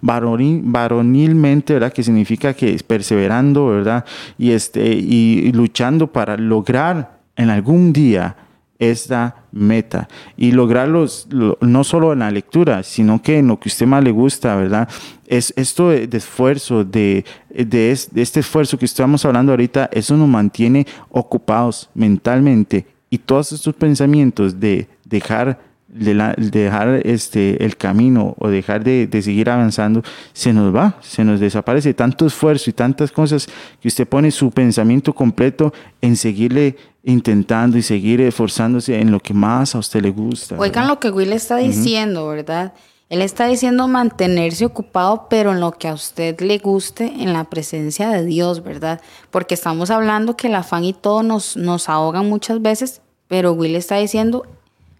varonil- 0.00 0.60
varonilmente, 0.62 1.72
¿verdad? 1.74 1.92
Que 1.92 2.04
significa 2.04 2.54
que 2.54 2.72
es 2.72 2.84
perseverando, 2.84 3.66
¿verdad? 3.66 4.04
Y, 4.38 4.52
este, 4.52 4.92
y, 4.94 5.50
luchando 5.50 6.06
para 6.12 6.36
lograr 6.36 7.18
en 7.34 7.50
algún 7.50 7.92
día 7.92 8.36
esta 8.78 9.34
meta 9.50 10.08
y 10.36 10.52
lograrlos 10.52 11.26
lo- 11.30 11.58
no 11.60 11.82
solo 11.82 12.12
en 12.12 12.20
la 12.20 12.30
lectura, 12.30 12.84
sino 12.84 13.20
que 13.20 13.38
en 13.38 13.48
lo 13.48 13.58
que 13.58 13.68
usted 13.68 13.86
más 13.86 14.04
le 14.04 14.12
gusta, 14.12 14.54
¿verdad? 14.54 14.88
Es 15.26 15.52
esto 15.56 15.88
de, 15.88 16.08
esfuerzo, 16.12 16.84
de, 16.84 17.24
de, 17.50 17.98
de 18.12 18.22
este 18.22 18.38
esfuerzo 18.38 18.78
que 18.78 18.84
estamos 18.84 19.24
hablando 19.24 19.50
ahorita, 19.50 19.90
eso 19.92 20.16
nos 20.16 20.28
mantiene 20.28 20.86
ocupados 21.10 21.90
mentalmente 21.94 22.86
y 23.10 23.18
todos 23.18 23.50
estos 23.50 23.74
pensamientos 23.74 24.60
de 24.60 24.86
dejar 25.04 25.71
de, 25.92 26.14
la- 26.14 26.34
de 26.36 26.50
dejar 26.62 26.88
este, 27.04 27.64
el 27.64 27.76
camino 27.76 28.34
o 28.38 28.48
dejar 28.48 28.82
de, 28.82 29.06
de 29.06 29.22
seguir 29.22 29.48
avanzando, 29.50 30.02
se 30.32 30.52
nos 30.52 30.74
va, 30.74 30.96
se 31.00 31.22
nos 31.22 31.38
desaparece. 31.38 31.94
Tanto 31.94 32.26
esfuerzo 32.26 32.70
y 32.70 32.72
tantas 32.72 33.12
cosas 33.12 33.46
que 33.80 33.88
usted 33.88 34.08
pone 34.08 34.30
su 34.30 34.50
pensamiento 34.50 35.12
completo 35.14 35.72
en 36.00 36.16
seguirle 36.16 36.76
intentando 37.04 37.76
y 37.78 37.82
seguir 37.82 38.20
esforzándose 38.20 39.00
en 39.00 39.10
lo 39.10 39.20
que 39.20 39.34
más 39.34 39.74
a 39.74 39.78
usted 39.78 40.00
le 40.02 40.10
gusta. 40.10 40.54
Oigan 40.58 40.82
¿verdad? 40.84 40.88
lo 40.88 41.00
que 41.00 41.10
Will 41.10 41.32
está 41.32 41.56
diciendo, 41.56 42.26
¿verdad? 42.28 42.72
Él 43.08 43.20
está 43.20 43.46
diciendo 43.46 43.88
mantenerse 43.88 44.64
ocupado, 44.64 45.26
pero 45.28 45.52
en 45.52 45.60
lo 45.60 45.72
que 45.72 45.88
a 45.88 45.92
usted 45.94 46.40
le 46.40 46.56
guste, 46.58 47.04
en 47.18 47.34
la 47.34 47.44
presencia 47.44 48.08
de 48.08 48.24
Dios, 48.24 48.62
¿verdad? 48.62 49.02
Porque 49.30 49.52
estamos 49.54 49.90
hablando 49.90 50.34
que 50.36 50.46
el 50.46 50.54
afán 50.54 50.84
y 50.84 50.94
todo 50.94 51.22
nos, 51.22 51.56
nos 51.58 51.90
ahogan 51.90 52.26
muchas 52.28 52.62
veces, 52.62 53.02
pero 53.28 53.52
Will 53.52 53.74
está 53.76 53.96
diciendo 53.96 54.46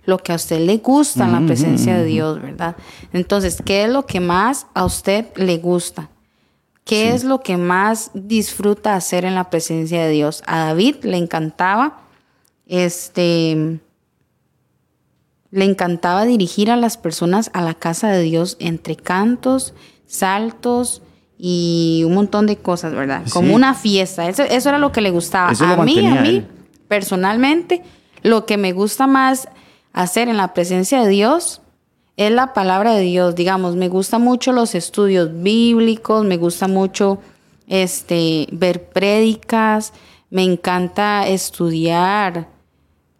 lo 0.04 0.18
que 0.18 0.32
a 0.32 0.36
usted 0.36 0.60
le 0.60 0.78
gusta 0.78 1.24
en 1.24 1.32
la 1.32 1.46
presencia 1.46 1.96
de 1.96 2.04
Dios, 2.04 2.42
¿verdad? 2.42 2.76
Entonces, 3.12 3.62
¿qué 3.64 3.84
es 3.84 3.90
lo 3.90 4.06
que 4.06 4.20
más 4.20 4.66
a 4.74 4.84
usted 4.84 5.26
le 5.36 5.58
gusta? 5.58 6.08
¿Qué 6.84 7.14
es 7.14 7.22
lo 7.22 7.40
que 7.40 7.56
más 7.56 8.10
disfruta 8.12 8.96
hacer 8.96 9.24
en 9.24 9.36
la 9.36 9.50
presencia 9.50 10.04
de 10.04 10.10
Dios? 10.10 10.42
A 10.46 10.58
David 10.58 10.96
le 11.04 11.16
encantaba 11.16 12.00
este 12.66 13.80
le 15.50 15.64
encantaba 15.66 16.24
dirigir 16.24 16.70
a 16.70 16.76
las 16.76 16.96
personas 16.96 17.50
a 17.52 17.60
la 17.60 17.74
casa 17.74 18.08
de 18.08 18.22
Dios 18.22 18.56
entre 18.58 18.96
cantos, 18.96 19.74
saltos 20.06 21.02
y 21.38 22.04
un 22.06 22.14
montón 22.14 22.46
de 22.46 22.56
cosas, 22.56 22.94
¿verdad? 22.94 23.24
Como 23.32 23.54
una 23.54 23.74
fiesta. 23.74 24.28
Eso, 24.28 24.44
eso 24.44 24.68
era 24.70 24.78
lo 24.78 24.92
que 24.92 25.02
le 25.02 25.10
gustaba. 25.10 25.52
Eso 25.52 25.66
a 25.66 25.84
mí, 25.84 26.06
a 26.06 26.22
mí, 26.22 26.46
personalmente, 26.88 27.82
lo 28.22 28.46
que 28.46 28.56
me 28.56 28.72
gusta 28.72 29.06
más 29.06 29.48
hacer 29.92 30.28
en 30.28 30.36
la 30.36 30.54
presencia 30.54 31.02
de 31.02 31.08
Dios 31.08 31.60
es 32.16 32.30
la 32.30 32.52
palabra 32.52 32.94
de 32.94 33.02
Dios. 33.02 33.34
Digamos, 33.34 33.76
me 33.76 33.88
gusta 33.88 34.18
mucho 34.18 34.52
los 34.52 34.74
estudios 34.74 35.30
bíblicos, 35.42 36.24
me 36.24 36.36
gusta 36.36 36.68
mucho 36.68 37.18
este, 37.66 38.48
ver 38.52 38.88
prédicas, 38.88 39.92
me 40.30 40.42
encanta 40.42 41.26
estudiar 41.28 42.48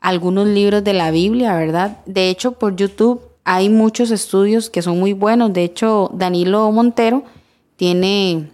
algunos 0.01 0.47
libros 0.47 0.83
de 0.85 0.93
la 0.93 1.11
Biblia, 1.11 1.55
¿verdad? 1.55 1.99
De 2.07 2.29
hecho, 2.29 2.53
por 2.53 2.77
YouTube 2.77 3.23
hay 3.45 3.69
muchos 3.69 4.11
estudios 4.11 4.71
que 4.71 4.83
son 4.83 4.99
muy 4.99 5.13
buenos. 5.13 5.53
De 5.53 5.65
hecho, 5.65 6.11
Danilo 6.15 6.71
Montero 6.73 7.25
tiene 7.77 8.51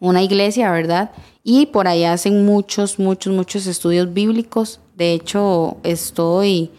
una 0.00 0.22
iglesia, 0.22 0.70
¿verdad? 0.70 1.12
Y 1.42 1.66
por 1.66 1.88
ahí 1.88 2.04
hacen 2.04 2.44
muchos, 2.44 2.98
muchos, 2.98 3.32
muchos 3.32 3.66
estudios 3.66 4.12
bíblicos. 4.12 4.80
De 4.96 5.12
hecho, 5.12 5.76
estoy 5.82 6.70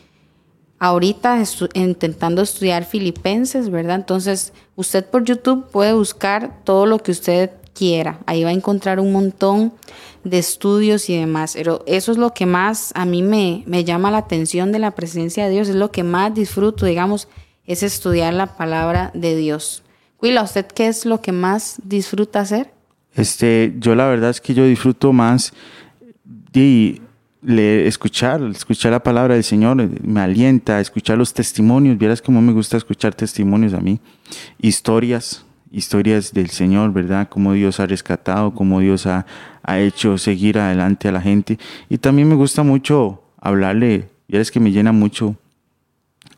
ahorita 0.79 1.39
estu- 1.39 1.69
intentando 1.73 2.41
estudiar 2.41 2.85
filipenses, 2.85 3.69
¿verdad? 3.69 3.95
Entonces, 3.95 4.53
usted 4.75 5.05
por 5.05 5.23
YouTube 5.23 5.67
puede 5.71 5.93
buscar 5.93 6.63
todo 6.63 6.85
lo 6.85 6.99
que 6.99 7.11
usted 7.11 7.51
quiera. 7.73 8.19
Ahí 8.25 8.43
va 8.43 8.49
a 8.49 8.53
encontrar 8.53 8.99
un 8.99 9.11
montón 9.11 9.73
de 10.23 10.39
estudios 10.39 11.09
y 11.09 11.17
demás. 11.17 11.53
Pero 11.55 11.83
eso 11.85 12.11
es 12.11 12.17
lo 12.17 12.33
que 12.33 12.45
más 12.45 12.91
a 12.95 13.05
mí 13.05 13.21
me, 13.21 13.63
me 13.65 13.83
llama 13.83 14.11
la 14.11 14.17
atención 14.19 14.71
de 14.71 14.79
la 14.79 14.91
presencia 14.91 15.45
de 15.45 15.51
Dios. 15.51 15.69
Es 15.69 15.75
lo 15.75 15.91
que 15.91 16.03
más 16.03 16.33
disfruto, 16.33 16.85
digamos, 16.85 17.27
es 17.65 17.83
estudiar 17.83 18.33
la 18.33 18.57
palabra 18.57 19.11
de 19.13 19.35
Dios. 19.35 19.83
Willa, 20.21 20.41
¿usted 20.43 20.65
qué 20.65 20.87
es 20.87 21.05
lo 21.05 21.21
que 21.21 21.31
más 21.31 21.75
disfruta 21.83 22.39
hacer? 22.39 22.71
Este, 23.13 23.73
yo 23.77 23.93
la 23.95 24.07
verdad 24.07 24.31
es 24.31 24.41
que 24.41 24.53
yo 24.53 24.65
disfruto 24.65 25.13
más 25.13 25.53
escuchar, 27.45 28.41
escuchar 28.43 28.91
la 28.91 29.03
palabra 29.03 29.35
del 29.35 29.43
Señor, 29.43 29.79
eh, 29.81 29.89
me 30.01 30.21
alienta, 30.21 30.79
escuchar 30.79 31.17
los 31.17 31.33
testimonios, 31.33 31.97
vieras 31.97 32.21
cómo 32.21 32.41
me 32.41 32.53
gusta 32.53 32.77
escuchar 32.77 33.13
testimonios 33.13 33.73
a 33.73 33.79
mí, 33.79 33.99
historias, 34.59 35.45
historias 35.71 36.33
del 36.33 36.49
Señor, 36.49 36.93
¿verdad? 36.93 37.27
Cómo 37.29 37.53
Dios 37.53 37.79
ha 37.79 37.85
rescatado, 37.85 38.53
cómo 38.53 38.79
Dios 38.79 39.05
ha, 39.05 39.25
ha 39.63 39.79
hecho 39.79 40.17
seguir 40.17 40.57
adelante 40.57 41.07
a 41.07 41.11
la 41.11 41.21
gente. 41.21 41.59
Y 41.89 41.97
también 41.97 42.27
me 42.27 42.35
gusta 42.35 42.63
mucho 42.63 43.23
hablarle, 43.39 44.09
vieras 44.27 44.51
que 44.51 44.59
me 44.59 44.71
llena 44.71 44.91
mucho 44.91 45.35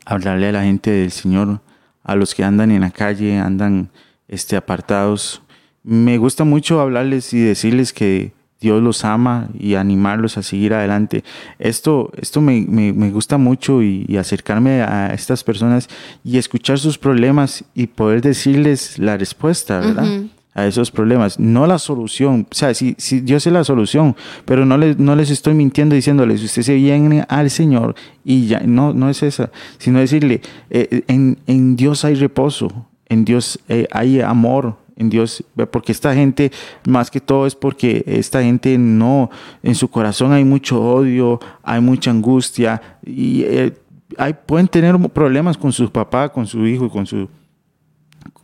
hablarle 0.04 0.48
a 0.48 0.52
la 0.52 0.64
gente 0.64 0.90
del 0.90 1.10
Señor, 1.10 1.60
a 2.02 2.16
los 2.16 2.34
que 2.34 2.44
andan 2.44 2.70
en 2.70 2.80
la 2.80 2.90
calle, 2.90 3.38
andan 3.38 3.90
este, 4.28 4.56
apartados. 4.56 5.42
Me 5.82 6.18
gusta 6.18 6.44
mucho 6.44 6.80
hablarles 6.80 7.32
y 7.32 7.40
decirles 7.40 7.92
que 7.92 8.32
Dios 8.60 8.82
los 8.82 9.04
ama 9.04 9.48
y 9.58 9.74
animarlos 9.76 10.36
a 10.36 10.42
seguir 10.42 10.74
adelante. 10.74 11.24
Esto, 11.58 12.10
esto 12.20 12.40
me, 12.40 12.60
me- 12.68 12.92
me 12.92 13.10
gusta 13.10 13.38
mucho 13.38 13.82
y, 13.82 14.04
y 14.08 14.16
acercarme 14.18 14.82
a 14.82 15.14
estas 15.14 15.42
personas 15.44 15.88
y 16.24 16.36
escuchar 16.38 16.78
sus 16.78 16.98
problemas 16.98 17.64
y 17.74 17.86
poder 17.86 18.20
decirles 18.20 18.98
la 18.98 19.16
respuesta, 19.16 19.80
¿verdad? 19.80 20.04
A 20.52 20.66
esos 20.66 20.90
problemas, 20.90 21.38
no 21.38 21.66
la 21.68 21.78
solución. 21.78 22.44
O 22.50 22.54
sea, 22.54 22.74
si, 22.74 22.96
si 22.98 23.20
Dios 23.20 23.46
es 23.46 23.52
la 23.52 23.62
solución, 23.62 24.16
pero 24.44 24.66
no 24.66 24.76
les, 24.76 24.98
no 24.98 25.14
les 25.14 25.30
estoy 25.30 25.54
mintiendo 25.54 25.94
diciéndoles, 25.94 26.42
usted 26.42 26.62
se 26.62 26.74
viene 26.74 27.24
al 27.28 27.50
Señor 27.50 27.94
y 28.24 28.46
ya, 28.48 28.58
no, 28.60 28.92
no 28.92 29.08
es 29.08 29.22
esa, 29.22 29.50
sino 29.78 30.00
decirle, 30.00 30.40
eh, 30.70 31.02
en, 31.06 31.38
en 31.46 31.76
Dios 31.76 32.04
hay 32.04 32.16
reposo, 32.16 32.88
en 33.08 33.24
Dios 33.24 33.60
eh, 33.68 33.86
hay 33.92 34.20
amor, 34.20 34.76
en 35.00 35.08
Dios, 35.08 35.42
porque 35.70 35.92
esta 35.92 36.14
gente, 36.14 36.52
más 36.86 37.10
que 37.10 37.20
todo 37.20 37.46
es 37.46 37.54
porque 37.54 38.04
esta 38.06 38.42
gente 38.42 38.76
no, 38.76 39.30
en 39.62 39.74
su 39.74 39.88
corazón 39.88 40.32
hay 40.32 40.44
mucho 40.44 40.80
odio, 40.80 41.40
hay 41.62 41.80
mucha 41.80 42.10
angustia 42.10 42.82
y 43.04 43.42
eh, 43.44 43.72
hay, 44.18 44.34
pueden 44.34 44.68
tener 44.68 44.96
problemas 45.10 45.56
con 45.56 45.72
su 45.72 45.90
papá, 45.90 46.28
con 46.28 46.46
su 46.46 46.66
hijo, 46.66 46.90
con 46.90 47.06
su, 47.06 47.28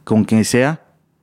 con 0.03 0.25
quien 0.25 0.47
sea, 0.47 0.81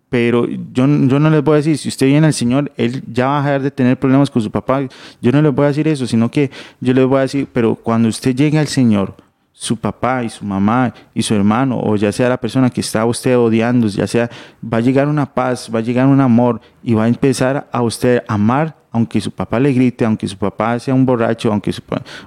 pero 0.07 0.47
yo, 0.47 0.85
yo 0.85 1.19
no 1.19 1.29
les 1.31 1.43
voy 1.43 1.53
a 1.53 1.57
decir, 1.57 1.79
si 1.79 1.89
usted 1.89 2.05
viene 2.05 2.27
al 2.27 2.33
Señor, 2.33 2.71
Él 2.77 3.03
ya 3.11 3.25
va 3.25 3.39
a 3.39 3.41
dejar 3.41 3.61
de 3.63 3.71
tener 3.71 3.97
problemas 3.97 4.29
con 4.29 4.43
su 4.43 4.51
papá. 4.51 4.87
Yo 5.19 5.31
no 5.31 5.41
les 5.41 5.51
voy 5.51 5.65
a 5.65 5.69
decir 5.69 5.87
eso, 5.87 6.05
sino 6.05 6.29
que 6.29 6.51
yo 6.79 6.93
les 6.93 7.07
voy 7.07 7.17
a 7.17 7.21
decir, 7.21 7.47
pero 7.51 7.73
cuando 7.73 8.07
usted 8.07 8.35
llegue 8.35 8.59
al 8.59 8.67
Señor, 8.67 9.15
su 9.53 9.77
papá 9.77 10.23
y 10.23 10.29
su 10.29 10.43
mamá 10.43 10.93
y 11.13 11.21
su 11.21 11.35
hermano, 11.35 11.79
o 11.79 11.95
ya 11.95 12.11
sea 12.11 12.27
la 12.27 12.37
persona 12.37 12.69
que 12.69 12.81
está 12.81 13.05
usted 13.05 13.37
odiando, 13.37 13.87
ya 13.87 14.07
sea, 14.07 14.29
va 14.61 14.79
a 14.79 14.81
llegar 14.81 15.07
una 15.07 15.31
paz, 15.31 15.69
va 15.73 15.79
a 15.79 15.83
llegar 15.83 16.07
un 16.07 16.19
amor 16.19 16.59
y 16.83 16.93
va 16.93 17.05
a 17.05 17.07
empezar 17.07 17.69
a 17.71 17.81
usted 17.81 18.23
amar 18.27 18.75
aunque 18.93 19.19
su 19.19 19.31
papá 19.31 19.59
le 19.59 19.73
grite, 19.73 20.05
aunque 20.05 20.27
su 20.27 20.37
papá 20.37 20.77
sea 20.77 20.93
un 20.93 21.03
borracho, 21.03 21.51
aunque 21.51 21.73
su 21.73 21.81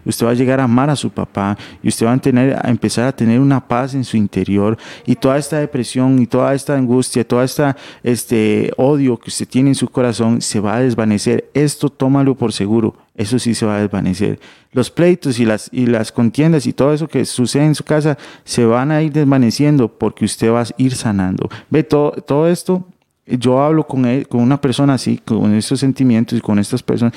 usted 0.04 0.26
va 0.26 0.30
a 0.30 0.34
llegar 0.34 0.58
a 0.58 0.64
amar 0.64 0.90
a 0.90 0.96
su 0.96 1.10
papá 1.10 1.56
y 1.80 1.88
usted 1.88 2.04
va 2.04 2.12
a, 2.12 2.18
tener, 2.18 2.58
a 2.60 2.68
empezar 2.68 3.06
a 3.06 3.14
tener 3.14 3.38
una 3.38 3.66
paz 3.66 3.94
en 3.94 4.02
su 4.02 4.16
interior 4.16 4.76
y 5.06 5.14
toda 5.14 5.38
esta 5.38 5.60
depresión 5.60 6.20
y 6.20 6.26
toda 6.26 6.52
esta 6.54 6.74
angustia, 6.74 7.26
toda 7.26 7.44
esta 7.44 7.76
este 8.02 8.72
odio 8.76 9.16
que 9.16 9.30
usted 9.30 9.46
tiene 9.46 9.70
en 9.70 9.74
su 9.76 9.88
corazón 9.88 10.40
se 10.40 10.58
va 10.58 10.74
a 10.74 10.80
desvanecer. 10.80 11.48
Esto 11.54 11.88
tómalo 11.88 12.34
por 12.34 12.52
seguro, 12.52 12.96
eso 13.16 13.38
sí 13.38 13.54
se 13.54 13.66
va 13.66 13.76
a 13.76 13.80
desvanecer. 13.80 14.38
Los 14.72 14.90
pleitos 14.90 15.38
y 15.38 15.44
las, 15.44 15.68
y 15.72 15.86
las 15.86 16.12
contiendas 16.12 16.66
y 16.66 16.72
todo 16.72 16.92
eso 16.92 17.08
que 17.08 17.24
sucede 17.24 17.64
en 17.64 17.74
su 17.74 17.84
casa 17.84 18.18
se 18.44 18.64
van 18.64 18.90
a 18.90 19.02
ir 19.02 19.12
desvaneciendo 19.12 19.88
porque 19.88 20.24
usted 20.24 20.50
va 20.50 20.62
a 20.62 20.66
ir 20.76 20.94
sanando. 20.94 21.48
Ve, 21.70 21.82
todo, 21.82 22.12
todo 22.12 22.48
esto 22.48 22.86
yo 23.26 23.60
hablo 23.60 23.86
con, 23.86 24.04
él- 24.04 24.28
con 24.28 24.40
una 24.40 24.60
persona 24.60 24.94
así, 24.94 25.18
con 25.24 25.52
estos 25.54 25.80
sentimientos 25.80 26.38
y 26.38 26.40
con 26.40 26.58
estas 26.60 26.82
personas, 26.82 27.12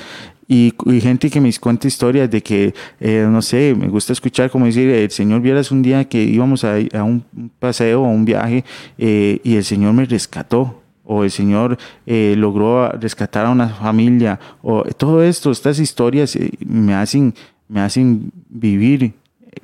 y, 0.48 0.74
gente 1.00 1.30
que 1.30 1.40
me 1.40 1.52
cuenta 1.60 1.86
historias 1.86 2.28
de 2.28 2.42
que, 2.42 2.74
eh, 2.98 3.24
no 3.30 3.40
sé, 3.40 3.76
me 3.78 3.86
gusta 3.86 4.12
escuchar 4.12 4.50
como 4.50 4.66
decir, 4.66 4.88
el 4.90 5.10
Señor 5.12 5.40
vieras 5.40 5.70
un 5.70 5.82
día 5.82 6.04
que 6.06 6.20
íbamos 6.24 6.64
a, 6.64 6.74
a 6.94 7.04
un 7.04 7.22
paseo, 7.60 8.04
a 8.04 8.08
un 8.08 8.24
viaje, 8.24 8.64
eh, 8.98 9.38
y 9.44 9.54
el 9.54 9.62
Señor 9.64 9.92
me 9.92 10.04
rescató. 10.04 10.79
O 11.12 11.24
el 11.24 11.32
Señor 11.32 11.76
eh, 12.06 12.34
logró 12.38 12.88
rescatar 12.92 13.46
a 13.46 13.50
una 13.50 13.68
familia. 13.68 14.38
O 14.62 14.84
todo 14.96 15.24
esto, 15.24 15.50
estas 15.50 15.80
historias 15.80 16.36
eh, 16.36 16.52
me 16.64 16.94
hacen, 16.94 17.34
me 17.66 17.80
hacen 17.80 18.30
vivir 18.48 19.14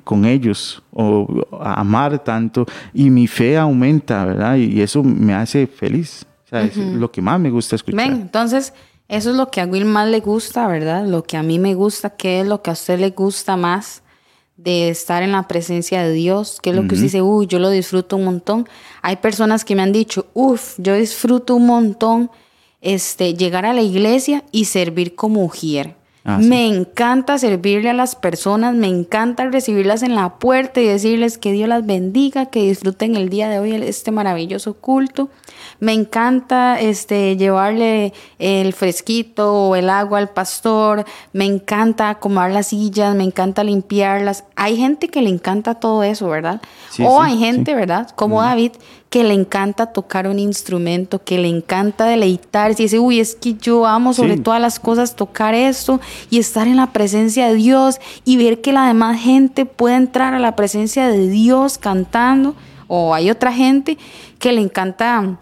con 0.03 0.25
ellos 0.25 0.83
o 0.91 1.25
amar 1.61 2.21
tanto 2.21 2.65
y 2.93 3.09
mi 3.09 3.27
fe 3.27 3.57
aumenta, 3.57 4.25
¿verdad? 4.25 4.57
Y 4.57 4.81
eso 4.81 5.01
me 5.03 5.33
hace 5.33 5.67
feliz. 5.67 6.25
O 6.45 6.49
sea, 6.49 6.63
es 6.63 6.75
lo 6.75 7.09
que 7.09 7.21
más 7.21 7.39
me 7.39 7.49
gusta 7.49 7.77
escuchar. 7.77 7.97
Ven, 7.97 8.21
entonces, 8.21 8.73
eso 9.07 9.29
es 9.29 9.37
lo 9.37 9.49
que 9.49 9.61
a 9.61 9.65
Will 9.67 9.85
más 9.85 10.09
le 10.09 10.19
gusta, 10.19 10.67
¿verdad? 10.67 11.05
Lo 11.07 11.23
que 11.23 11.37
a 11.37 11.43
mí 11.43 11.59
me 11.59 11.75
gusta, 11.75 12.09
¿qué 12.09 12.41
es 12.41 12.47
lo 12.47 12.61
que 12.61 12.71
a 12.71 12.73
usted 12.73 12.99
le 12.99 13.11
gusta 13.11 13.55
más 13.55 14.03
de 14.57 14.89
estar 14.89 15.23
en 15.23 15.31
la 15.31 15.47
presencia 15.47 16.03
de 16.03 16.11
Dios? 16.11 16.59
¿Qué 16.61 16.71
es 16.71 16.75
lo 16.75 16.83
que 16.83 16.95
usted 16.95 17.05
dice? 17.05 17.21
Uy, 17.21 17.47
yo 17.47 17.59
lo 17.59 17.69
disfruto 17.69 18.17
un 18.17 18.25
montón. 18.25 18.67
Hay 19.01 19.17
personas 19.17 19.63
que 19.63 19.75
me 19.75 19.83
han 19.83 19.91
dicho, 19.91 20.27
uff, 20.33 20.75
yo 20.77 20.95
disfruto 20.95 21.55
un 21.55 21.67
montón 21.67 22.31
este, 22.81 23.33
llegar 23.33 23.65
a 23.65 23.73
la 23.73 23.81
iglesia 23.81 24.43
y 24.51 24.65
servir 24.65 25.15
como 25.15 25.43
ujier. 25.43 25.96
Ah, 26.29 26.39
sí. 26.41 26.49
me 26.49 26.67
encanta 26.67 27.37
servirle 27.37 27.89
a 27.89 27.93
las 27.93 28.17
personas, 28.17 28.75
me 28.75 28.87
encanta 28.87 29.45
recibirlas 29.49 30.03
en 30.03 30.13
la 30.13 30.39
puerta 30.39 30.81
y 30.81 30.85
decirles 30.85 31.37
que 31.37 31.53
Dios 31.53 31.69
las 31.69 31.85
bendiga, 31.85 32.47
que 32.47 32.63
disfruten 32.63 33.15
el 33.15 33.29
día 33.29 33.47
de 33.47 33.59
hoy 33.59 33.73
este 33.73 34.11
maravilloso 34.11 34.73
culto. 34.73 35.29
Me 35.79 35.93
encanta 35.93 36.81
este, 36.81 37.37
llevarle 37.37 38.11
el 38.39 38.73
fresquito 38.73 39.53
o 39.53 39.75
el 39.77 39.89
agua 39.89 40.19
al 40.19 40.29
pastor, 40.29 41.05
me 41.31 41.45
encanta 41.45 42.09
acomodar 42.09 42.51
las 42.51 42.67
sillas, 42.67 43.15
me 43.15 43.23
encanta 43.23 43.63
limpiarlas. 43.63 44.43
Hay 44.57 44.75
gente 44.75 45.07
que 45.07 45.21
le 45.21 45.29
encanta 45.29 45.75
todo 45.75 46.03
eso, 46.03 46.27
¿verdad? 46.27 46.61
Sí, 46.89 47.03
o 47.07 47.23
sí, 47.23 47.31
hay 47.31 47.37
gente. 47.37 47.73
¿verdad? 47.73 48.09
Como 48.15 48.41
David, 48.41 48.73
que 49.09 49.23
le 49.23 49.33
encanta 49.33 49.93
tocar 49.93 50.27
un 50.27 50.37
instrumento, 50.37 51.23
que 51.23 51.37
le 51.37 51.47
encanta 51.47 52.05
deleitarse 52.05 52.81
y 52.81 52.85
dice, 52.85 52.99
uy, 52.99 53.19
es 53.19 53.35
que 53.35 53.53
yo 53.53 53.85
amo 53.85 54.13
sobre 54.13 54.35
Sí. 54.35 54.41
todas 54.41 54.59
las 54.59 54.79
cosas 54.79 55.15
tocar 55.15 55.53
esto 55.53 56.01
y 56.29 56.39
estar 56.39 56.67
en 56.67 56.75
la 56.75 56.91
presencia 56.91 57.47
de 57.47 57.55
Dios 57.55 57.99
y 58.25 58.35
ver 58.37 58.59
que 58.61 58.73
la 58.73 58.85
demás 58.87 59.19
gente 59.21 59.65
puede 59.65 59.95
entrar 59.95 60.33
a 60.33 60.39
la 60.39 60.55
presencia 60.55 61.07
de 61.07 61.29
Dios 61.29 61.77
cantando. 61.77 62.55
O 62.87 63.13
hay 63.13 63.29
otra 63.29 63.51
gente 63.53 63.97
que 64.39 64.51
le 64.51 64.61
encanta 64.61 65.39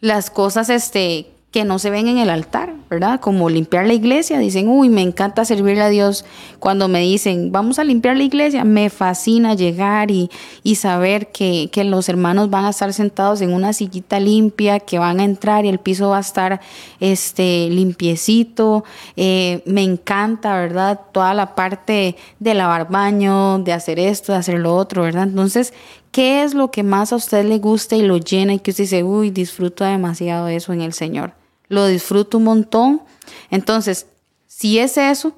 las 0.00 0.30
cosas 0.30 0.68
este, 0.68 1.30
que 1.56 1.64
no 1.64 1.78
se 1.78 1.88
ven 1.88 2.06
en 2.06 2.18
el 2.18 2.28
altar. 2.28 2.76
¿verdad? 2.88 3.20
Como 3.20 3.50
limpiar 3.50 3.86
la 3.86 3.94
iglesia. 3.94 4.38
Dicen, 4.38 4.68
uy, 4.68 4.88
me 4.88 5.02
encanta 5.02 5.44
servirle 5.44 5.82
a 5.82 5.88
Dios. 5.88 6.24
Cuando 6.58 6.88
me 6.88 7.00
dicen, 7.00 7.50
vamos 7.50 7.78
a 7.78 7.84
limpiar 7.84 8.16
la 8.16 8.22
iglesia, 8.22 8.64
me 8.64 8.90
fascina 8.90 9.54
llegar 9.54 10.10
y, 10.10 10.30
saber 10.76 11.28
que, 11.32 11.70
los 11.86 12.08
hermanos 12.08 12.50
van 12.50 12.64
a 12.64 12.70
estar 12.70 12.92
sentados 12.92 13.40
en 13.40 13.52
una 13.52 13.72
sillita 13.72 14.20
limpia, 14.20 14.80
que 14.80 14.98
van 14.98 15.20
a 15.20 15.24
entrar 15.24 15.64
y 15.64 15.68
el 15.68 15.78
piso 15.78 16.10
va 16.10 16.18
a 16.18 16.20
estar 16.20 16.60
este, 17.00 17.68
limpiecito. 17.70 18.84
Eh, 19.16 19.62
me 19.66 19.82
encanta, 19.82 20.58
¿verdad? 20.58 21.00
Toda 21.12 21.34
la 21.34 21.54
parte 21.54 22.16
de 22.38 22.54
lavar 22.54 22.88
baño, 22.88 23.58
de 23.58 23.72
hacer 23.72 23.98
esto, 23.98 24.32
de 24.32 24.38
hacer 24.38 24.58
lo 24.58 24.74
otro, 24.74 25.02
¿verdad? 25.02 25.24
Entonces, 25.24 25.72
¿qué 26.12 26.42
es 26.42 26.54
lo 26.54 26.70
que 26.70 26.82
más 26.82 27.12
a 27.12 27.16
usted 27.16 27.44
le 27.44 27.58
gusta 27.58 27.96
y 27.96 28.02
lo 28.02 28.18
llena 28.18 28.54
y 28.54 28.58
que 28.58 28.70
usted 28.70 28.84
dice, 28.84 29.02
uy, 29.04 29.30
disfruto 29.30 29.84
demasiado 29.84 30.48
eso 30.48 30.72
en 30.72 30.82
el 30.82 30.92
Señor? 30.92 31.45
Lo 31.68 31.86
disfruto 31.86 32.38
un 32.38 32.44
montón. 32.44 33.02
Entonces, 33.50 34.06
si 34.46 34.78
es 34.78 34.96
eso, 34.96 35.36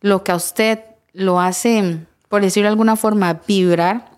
lo 0.00 0.24
que 0.24 0.32
a 0.32 0.36
usted 0.36 0.80
lo 1.12 1.40
hace, 1.40 1.98
por 2.28 2.42
decirlo 2.42 2.66
de 2.66 2.72
alguna 2.72 2.96
forma, 2.96 3.40
vibrar, 3.46 4.10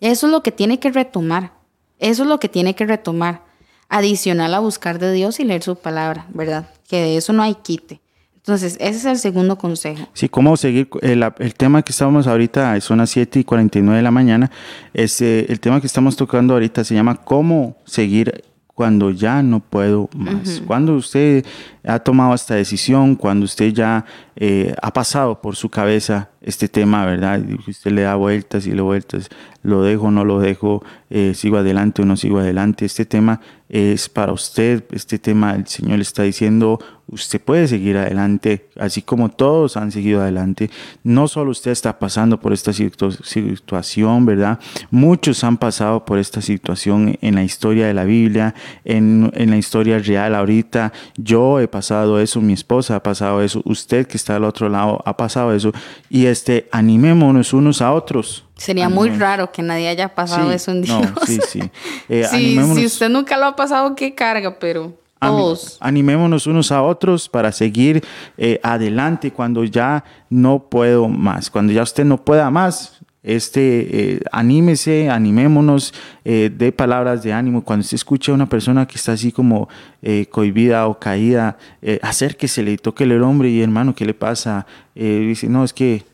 eso 0.00 0.26
es 0.26 0.32
lo 0.32 0.42
que 0.42 0.52
tiene 0.52 0.78
que 0.78 0.90
retomar. 0.90 1.52
Eso 1.98 2.24
es 2.24 2.28
lo 2.28 2.38
que 2.38 2.48
tiene 2.48 2.74
que 2.74 2.86
retomar. 2.86 3.42
Adicional 3.88 4.54
a 4.54 4.60
buscar 4.60 4.98
de 4.98 5.12
Dios 5.12 5.40
y 5.40 5.44
leer 5.44 5.62
su 5.62 5.76
palabra, 5.76 6.26
¿verdad? 6.34 6.68
Que 6.88 7.00
de 7.00 7.16
eso 7.16 7.32
no 7.32 7.42
hay 7.42 7.54
quite. 7.54 8.00
Entonces, 8.36 8.76
ese 8.78 8.98
es 8.98 9.04
el 9.06 9.18
segundo 9.18 9.56
consejo. 9.56 10.06
Sí, 10.12 10.28
cómo 10.28 10.58
seguir. 10.58 10.88
El, 11.00 11.24
el 11.38 11.54
tema 11.54 11.80
que 11.82 11.92
estamos 11.92 12.26
ahorita, 12.26 12.78
son 12.82 12.98
las 12.98 13.08
7 13.08 13.38
y 13.38 13.44
49 13.44 13.96
de 13.96 14.02
la 14.02 14.10
mañana. 14.10 14.50
Es, 14.92 15.22
el 15.22 15.58
tema 15.60 15.80
que 15.80 15.86
estamos 15.86 16.16
tocando 16.16 16.52
ahorita 16.52 16.84
se 16.84 16.94
llama 16.94 17.16
cómo 17.24 17.78
seguir 17.86 18.44
cuando 18.74 19.10
ya 19.10 19.42
no 19.42 19.60
puedo 19.60 20.10
más. 20.16 20.60
Cuando 20.66 20.94
usted 20.96 21.44
ha 21.84 21.98
tomado 22.00 22.34
esta 22.34 22.56
decisión, 22.56 23.14
cuando 23.14 23.44
usted 23.44 23.72
ya 23.72 24.04
eh, 24.36 24.74
ha 24.82 24.92
pasado 24.92 25.40
por 25.40 25.56
su 25.56 25.68
cabeza 25.68 26.30
este 26.44 26.68
tema, 26.68 27.06
¿verdad? 27.06 27.40
Usted 27.66 27.90
le 27.92 28.02
da 28.02 28.16
vueltas 28.16 28.66
y 28.66 28.72
le 28.72 28.82
vueltas, 28.82 29.30
lo 29.62 29.82
dejo, 29.82 30.10
no 30.10 30.24
lo 30.24 30.40
dejo, 30.40 30.84
eh, 31.08 31.32
sigo 31.34 31.56
adelante 31.56 32.02
o 32.02 32.04
no 32.04 32.16
sigo 32.16 32.38
adelante. 32.38 32.84
Este 32.84 33.06
tema 33.06 33.40
es 33.70 34.08
para 34.10 34.32
usted, 34.32 34.84
este 34.92 35.18
tema 35.18 35.54
el 35.54 35.66
Señor 35.66 35.96
le 35.96 36.02
está 36.02 36.22
diciendo, 36.22 36.78
usted 37.08 37.40
puede 37.40 37.66
seguir 37.66 37.96
adelante, 37.96 38.68
así 38.78 39.00
como 39.00 39.30
todos 39.30 39.76
han 39.78 39.90
seguido 39.90 40.20
adelante. 40.20 40.70
No 41.02 41.28
solo 41.28 41.50
usted 41.50 41.70
está 41.70 41.98
pasando 41.98 42.38
por 42.38 42.52
esta 42.52 42.72
situación, 42.74 44.26
¿verdad? 44.26 44.60
Muchos 44.90 45.44
han 45.44 45.56
pasado 45.56 46.04
por 46.04 46.18
esta 46.18 46.42
situación 46.42 47.16
en 47.22 47.36
la 47.36 47.42
historia 47.42 47.86
de 47.86 47.94
la 47.94 48.04
Biblia, 48.04 48.54
en, 48.84 49.30
en 49.34 49.50
la 49.50 49.56
historia 49.56 49.98
real 49.98 50.34
ahorita. 50.34 50.92
Yo 51.16 51.58
he 51.58 51.68
pasado 51.68 52.20
eso, 52.20 52.42
mi 52.42 52.52
esposa 52.52 52.96
ha 52.96 53.02
pasado 53.02 53.42
eso, 53.42 53.62
usted 53.64 54.06
que 54.06 54.18
está 54.18 54.23
al 54.32 54.44
otro 54.44 54.68
lado 54.68 55.02
ha 55.04 55.16
pasado 55.16 55.52
eso. 55.52 55.72
Y 56.08 56.26
este, 56.26 56.68
animémonos 56.72 57.52
unos 57.52 57.82
a 57.82 57.92
otros. 57.92 58.44
Sería 58.56 58.88
muy 58.88 59.10
raro 59.10 59.50
que 59.50 59.62
nadie 59.62 59.88
haya 59.88 60.14
pasado 60.14 60.50
eso 60.52 60.70
en 60.70 60.82
Dios. 60.82 61.00
No, 61.00 61.26
sí, 61.26 61.38
sí. 61.46 61.60
Eh, 62.08 62.26
si 62.30 62.84
usted 62.84 63.08
nunca 63.08 63.36
lo 63.36 63.46
ha 63.46 63.56
pasado, 63.56 63.94
qué 63.94 64.14
carga, 64.14 64.58
pero 64.58 64.92
todos. 65.20 65.78
Animémonos 65.80 66.46
unos 66.46 66.70
a 66.72 66.82
otros 66.82 67.28
para 67.28 67.52
seguir 67.52 68.04
eh, 68.36 68.60
adelante 68.62 69.32
cuando 69.32 69.64
ya 69.64 70.04
no 70.28 70.68
puedo 70.68 71.08
más. 71.08 71.50
Cuando 71.50 71.72
ya 71.72 71.82
usted 71.82 72.04
no 72.04 72.22
pueda 72.22 72.50
más, 72.50 73.00
este, 73.24 74.12
eh, 74.12 74.20
anímese, 74.30 75.08
animémonos, 75.08 75.94
eh, 76.24 76.50
de 76.54 76.70
palabras 76.70 77.22
de 77.22 77.32
ánimo. 77.32 77.64
Cuando 77.64 77.80
usted 77.80 77.96
escucha 77.96 78.30
a 78.30 78.34
una 78.34 78.48
persona 78.48 78.86
que 78.86 78.96
está 78.96 79.12
así 79.12 79.32
como 79.32 79.68
eh, 80.02 80.26
cohibida 80.30 80.86
o 80.86 81.00
caída, 81.00 81.56
eh, 81.82 81.98
acérquese, 82.02 82.62
le 82.62 82.76
toque 82.76 83.04
el 83.04 83.22
hombre 83.22 83.48
y 83.48 83.62
hermano, 83.62 83.94
¿qué 83.94 84.04
le 84.04 84.14
pasa? 84.14 84.66
dice, 84.94 85.48
no, 85.48 85.64
es 85.64 85.72
que 85.72 86.04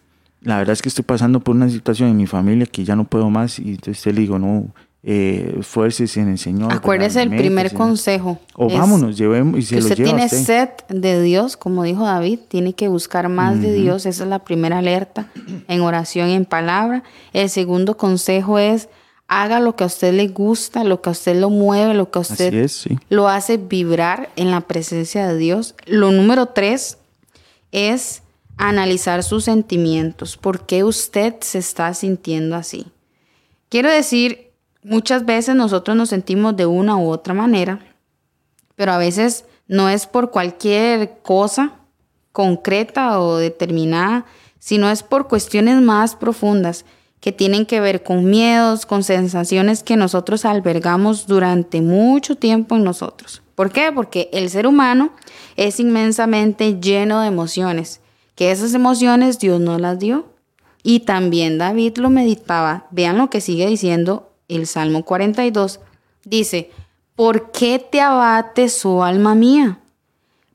la 0.40 0.56
verdad 0.56 0.72
es 0.72 0.80
que 0.80 0.88
estoy 0.88 1.04
pasando 1.04 1.40
por 1.40 1.54
una 1.54 1.68
situación 1.68 2.08
en 2.08 2.16
mi 2.16 2.26
familia 2.26 2.64
que 2.64 2.82
ya 2.82 2.96
no 2.96 3.04
puedo 3.04 3.28
más 3.28 3.58
y 3.58 3.72
entonces 3.72 4.14
le 4.14 4.22
digo, 4.22 4.38
no, 4.38 4.70
eh, 5.02 5.60
en 6.16 6.28
el 6.28 6.38
Señor. 6.38 6.72
Acuérdese 6.72 7.22
el 7.22 7.30
primer 7.30 7.72
consejo. 7.72 8.38
O 8.54 8.68
vámonos, 8.68 9.16
llevemos 9.16 9.58
y 9.58 9.62
se 9.62 9.78
usted 9.78 9.98
lo 9.98 10.04
tiene 10.04 10.28
sed 10.28 10.68
de 10.88 11.22
Dios, 11.22 11.56
como 11.56 11.84
dijo 11.84 12.04
David, 12.04 12.40
tiene 12.48 12.74
que 12.74 12.88
buscar 12.88 13.28
más 13.28 13.60
de 13.62 13.72
Dios. 13.72 14.06
Esa 14.06 14.24
es 14.24 14.28
la 14.28 14.40
primera 14.40 14.78
alerta 14.78 15.28
en 15.68 15.80
oración 15.80 16.28
y 16.28 16.34
en 16.34 16.44
palabra. 16.44 17.02
El 17.32 17.48
segundo 17.48 17.96
consejo 17.96 18.58
es 18.58 18.88
haga 19.26 19.60
lo 19.60 19.76
que 19.76 19.84
a 19.84 19.86
usted 19.86 20.12
le 20.12 20.28
gusta, 20.28 20.82
lo 20.84 21.00
que 21.00 21.08
a 21.08 21.12
usted 21.12 21.36
lo 21.36 21.50
mueve, 21.50 21.94
lo 21.94 22.10
que 22.10 22.18
a 22.18 22.22
usted 22.22 22.70
lo 23.08 23.28
hace 23.28 23.56
vibrar 23.58 24.28
en 24.36 24.50
la 24.50 24.62
presencia 24.62 25.26
de 25.28 25.38
Dios. 25.38 25.76
Lo 25.86 26.10
número 26.10 26.46
tres 26.46 26.98
es 27.70 28.22
analizar 28.56 29.22
sus 29.22 29.44
sentimientos. 29.44 30.36
¿Por 30.36 30.66
qué 30.66 30.84
usted 30.84 31.36
se 31.40 31.58
está 31.58 31.94
sintiendo 31.94 32.56
así? 32.56 32.88
Quiero 33.68 33.88
decir, 33.88 34.49
Muchas 34.82 35.26
veces 35.26 35.54
nosotros 35.54 35.96
nos 35.96 36.08
sentimos 36.08 36.56
de 36.56 36.64
una 36.64 36.96
u 36.96 37.10
otra 37.10 37.34
manera, 37.34 37.80
pero 38.76 38.92
a 38.92 38.98
veces 38.98 39.44
no 39.68 39.88
es 39.90 40.06
por 40.06 40.30
cualquier 40.30 41.18
cosa 41.22 41.74
concreta 42.32 43.20
o 43.20 43.36
determinada, 43.36 44.24
sino 44.58 44.90
es 44.90 45.02
por 45.02 45.28
cuestiones 45.28 45.80
más 45.82 46.16
profundas 46.16 46.86
que 47.20 47.32
tienen 47.32 47.66
que 47.66 47.80
ver 47.80 48.02
con 48.02 48.30
miedos, 48.30 48.86
con 48.86 49.04
sensaciones 49.04 49.82
que 49.82 49.96
nosotros 49.96 50.46
albergamos 50.46 51.26
durante 51.26 51.82
mucho 51.82 52.36
tiempo 52.36 52.76
en 52.76 52.84
nosotros. 52.84 53.42
¿Por 53.54 53.72
qué? 53.72 53.92
Porque 53.92 54.30
el 54.32 54.48
ser 54.48 54.66
humano 54.66 55.12
es 55.56 55.78
inmensamente 55.78 56.80
lleno 56.80 57.20
de 57.20 57.28
emociones, 57.28 58.00
que 58.34 58.50
esas 58.50 58.72
emociones 58.72 59.38
Dios 59.38 59.60
nos 59.60 59.78
las 59.78 59.98
dio. 59.98 60.24
Y 60.82 61.00
también 61.00 61.58
David 61.58 61.98
lo 61.98 62.08
meditaba. 62.08 62.86
Vean 62.90 63.18
lo 63.18 63.28
que 63.28 63.42
sigue 63.42 63.66
diciendo 63.66 64.29
el 64.50 64.66
Salmo 64.66 65.04
42, 65.04 65.80
dice, 66.24 66.70
¿por 67.14 67.52
qué 67.52 67.78
te 67.78 68.00
abates, 68.00 68.84
oh 68.84 69.04
alma 69.04 69.34
mía? 69.34 69.80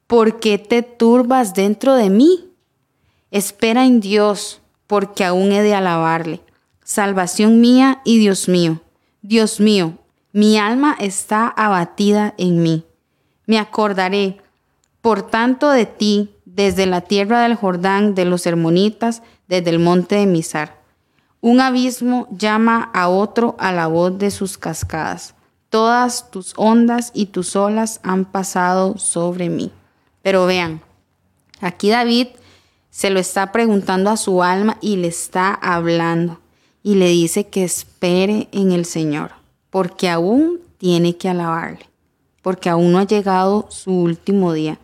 ¿Por 0.07 0.39
qué 0.39 0.57
te 0.57 0.83
turbas 0.83 1.53
dentro 1.53 1.95
de 1.95 2.09
mí? 2.09 2.49
Espera 3.31 3.85
en 3.85 3.99
Dios, 3.99 4.61
porque 4.87 5.25
aún 5.25 5.51
he 5.51 5.61
de 5.61 5.73
alabarle. 5.73 6.41
Salvación 6.83 7.59
mía 7.59 8.01
y 8.05 8.19
Dios 8.19 8.47
mío. 8.47 8.81
Dios 9.21 9.59
mío, 9.59 9.97
mi 10.31 10.57
alma 10.57 10.95
está 10.99 11.47
abatida 11.47 12.35
en 12.37 12.61
mí. 12.61 12.83
Me 13.47 13.57
acordaré, 13.57 14.37
por 15.01 15.23
tanto, 15.23 15.69
de 15.69 15.85
ti, 15.85 16.35
desde 16.45 16.85
la 16.85 17.01
tierra 17.01 17.41
del 17.41 17.55
Jordán, 17.55 18.15
de 18.15 18.25
los 18.25 18.45
hermonitas, 18.45 19.23
desde 19.47 19.71
el 19.71 19.79
monte 19.79 20.15
de 20.15 20.25
Misar. 20.25 20.79
Un 21.45 21.61
abismo 21.61 22.27
llama 22.31 22.89
a 22.91 23.07
otro 23.07 23.55
a 23.59 23.71
la 23.71 23.85
voz 23.85 24.17
de 24.17 24.31
sus 24.31 24.57
cascadas. 24.57 25.35
Todas 25.69 26.31
tus 26.31 26.53
ondas 26.57 27.11
y 27.13 27.27
tus 27.27 27.55
olas 27.55 27.99
han 28.01 28.25
pasado 28.25 28.97
sobre 28.97 29.49
mí. 29.49 29.71
Pero 30.23 30.47
vean, 30.47 30.81
aquí 31.61 31.91
David 31.91 32.29
se 32.89 33.11
lo 33.11 33.19
está 33.19 33.51
preguntando 33.51 34.09
a 34.09 34.17
su 34.17 34.41
alma 34.41 34.79
y 34.81 34.95
le 34.95 35.09
está 35.09 35.53
hablando 35.53 36.39
y 36.81 36.95
le 36.95 37.09
dice 37.09 37.45
que 37.45 37.63
espere 37.63 38.47
en 38.51 38.71
el 38.71 38.83
Señor, 38.83 39.29
porque 39.69 40.09
aún 40.09 40.61
tiene 40.79 41.15
que 41.15 41.29
alabarle, 41.29 41.87
porque 42.41 42.71
aún 42.71 42.91
no 42.91 42.97
ha 42.97 43.05
llegado 43.05 43.67
su 43.69 43.91
último 43.91 44.51
día. 44.51 44.79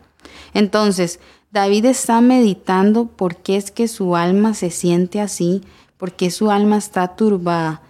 Entonces, 0.53 1.19
David 1.49 1.85
está 1.85 2.21
meditando 2.21 3.07
por 3.07 3.37
qué 3.37 3.57
es 3.57 3.71
que 3.71 3.87
su 3.87 4.15
alma 4.15 4.53
se 4.53 4.69
siente 4.69 5.19
así, 5.19 5.63
porque 6.01 6.31
su 6.31 6.49
alma 6.49 6.77
está 6.77 7.15
turbada. 7.15 7.83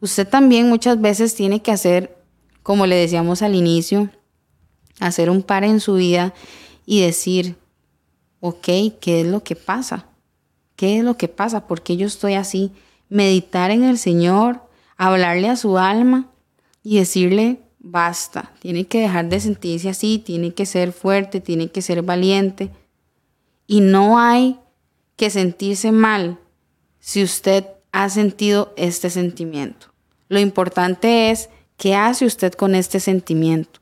Usted 0.00 0.28
también 0.28 0.68
muchas 0.68 1.00
veces 1.00 1.34
tiene 1.34 1.62
que 1.62 1.72
hacer, 1.72 2.16
como 2.62 2.86
le 2.86 2.94
decíamos 2.94 3.42
al 3.42 3.56
inicio, 3.56 4.08
hacer 5.00 5.30
un 5.30 5.42
par 5.42 5.64
en 5.64 5.80
su 5.80 5.94
vida 5.94 6.32
y 6.84 7.00
decir, 7.00 7.56
ok, 8.38 8.68
¿qué 9.00 9.22
es 9.22 9.26
lo 9.26 9.42
que 9.42 9.56
pasa? 9.56 10.06
¿Qué 10.76 10.98
es 10.98 11.04
lo 11.04 11.16
que 11.16 11.26
pasa? 11.26 11.66
¿Por 11.66 11.82
qué 11.82 11.96
yo 11.96 12.06
estoy 12.06 12.34
así? 12.34 12.70
Meditar 13.08 13.72
en 13.72 13.82
el 13.82 13.98
Señor, 13.98 14.62
hablarle 14.96 15.48
a 15.48 15.56
su 15.56 15.76
alma 15.76 16.30
y 16.84 16.98
decirle, 16.98 17.62
basta, 17.80 18.52
tiene 18.60 18.86
que 18.86 19.00
dejar 19.00 19.28
de 19.28 19.40
sentirse 19.40 19.88
así, 19.88 20.22
tiene 20.24 20.54
que 20.54 20.66
ser 20.66 20.92
fuerte, 20.92 21.40
tiene 21.40 21.72
que 21.72 21.82
ser 21.82 22.02
valiente. 22.02 22.70
Y 23.66 23.80
no 23.80 24.20
hay 24.20 24.56
que 25.16 25.30
sentirse 25.30 25.90
mal 25.90 26.38
si 27.06 27.22
usted 27.22 27.68
ha 27.92 28.08
sentido 28.08 28.74
este 28.76 29.10
sentimiento. 29.10 29.86
Lo 30.28 30.40
importante 30.40 31.30
es 31.30 31.50
qué 31.76 31.94
hace 31.94 32.26
usted 32.26 32.52
con 32.54 32.74
este 32.74 32.98
sentimiento. 32.98 33.78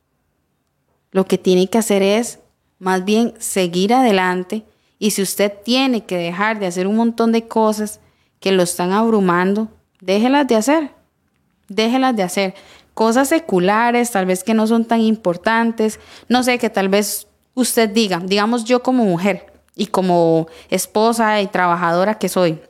Lo 1.11 1.25
que 1.25 1.39
tiene 1.39 1.69
que 1.69 1.79
hacer 1.79 2.03
es 2.03 2.41
más 2.79 3.03
bien 3.07 3.33
seguir 3.39 3.95
adelante 3.95 4.65
y 4.99 5.13
si 5.13 5.23
usted 5.23 5.51
tiene 5.65 6.05
que 6.05 6.19
dejar 6.19 6.59
de 6.59 6.67
hacer 6.67 6.87
un 6.87 6.97
montón 6.97 7.33
de 7.33 7.49
cosas 7.49 7.99
que 8.41 8.53
lo 8.53 8.63
están 8.63 8.93
abrumando, 8.93 9.69
déjelas 10.03 10.47
de 10.47 10.57
hacer. 10.57 10.91
Déjelas 11.69 12.15
de 12.15 12.25
hacer. 12.25 12.55
Cosas 12.93 13.31
seculares, 13.31 14.11
tal 14.11 14.27
vez 14.27 14.45
que 14.45 14.53
no 14.53 14.67
son 14.67 14.85
tan 14.85 15.01
importantes. 15.01 15.99
No 16.29 16.43
sé, 16.43 16.59
que 16.59 16.69
tal 16.69 16.91
vez 16.91 17.27
usted 17.55 17.89
diga, 17.89 18.21
digamos 18.23 18.65
yo 18.65 18.83
como 18.83 19.03
mujer 19.07 19.51
y 19.75 19.87
como 19.87 20.47
esposa 20.69 21.41
y 21.41 21.47
trabajadora 21.47 22.19
que 22.19 22.29
soy, 22.29 22.61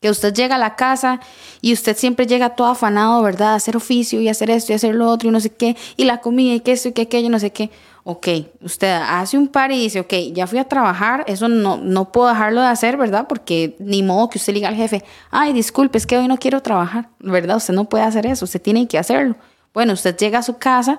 que 0.00 0.08
usted 0.08 0.32
llega 0.32 0.54
a 0.54 0.58
la 0.58 0.76
casa 0.76 1.20
y 1.60 1.74
usted 1.74 1.94
siempre 1.94 2.26
llega 2.26 2.56
todo 2.56 2.68
afanado, 2.68 3.22
¿verdad? 3.22 3.48
A 3.48 3.54
hacer 3.56 3.76
oficio 3.76 4.18
y 4.20 4.30
hacer 4.30 4.48
esto 4.48 4.72
y 4.72 4.74
hacer 4.74 4.94
lo 4.94 5.06
otro 5.10 5.28
y 5.28 5.32
no 5.32 5.40
sé 5.40 5.50
qué, 5.50 5.76
y 5.96 6.04
la 6.04 6.22
comida 6.22 6.54
y 6.54 6.60
que 6.60 6.72
esto 6.72 6.88
y 6.88 6.92
que 6.92 7.02
aquello, 7.02 7.28
no 7.28 7.38
sé 7.38 7.52
qué. 7.52 7.70
Ok, 8.02 8.28
usted 8.62 8.90
hace 8.90 9.36
un 9.36 9.48
par 9.48 9.72
y 9.72 9.78
dice, 9.78 10.00
ok, 10.00 10.14
ya 10.32 10.46
fui 10.46 10.58
a 10.58 10.64
trabajar, 10.64 11.24
eso 11.26 11.48
no, 11.48 11.76
no 11.76 12.12
puedo 12.12 12.28
dejarlo 12.28 12.62
de 12.62 12.68
hacer, 12.68 12.96
¿verdad? 12.96 13.26
Porque 13.28 13.76
ni 13.78 14.02
modo 14.02 14.30
que 14.30 14.38
usted 14.38 14.54
diga 14.54 14.68
al 14.68 14.74
jefe, 14.74 15.04
ay, 15.30 15.52
disculpe, 15.52 15.98
es 15.98 16.06
que 16.06 16.16
hoy 16.16 16.26
no 16.26 16.38
quiero 16.38 16.62
trabajar, 16.62 17.10
¿verdad? 17.18 17.58
Usted 17.58 17.74
no 17.74 17.84
puede 17.84 18.04
hacer 18.04 18.24
eso, 18.24 18.46
usted 18.46 18.62
tiene 18.62 18.88
que 18.88 18.96
hacerlo. 18.96 19.36
Bueno, 19.74 19.92
usted 19.92 20.16
llega 20.16 20.38
a 20.38 20.42
su 20.42 20.56
casa 20.56 20.98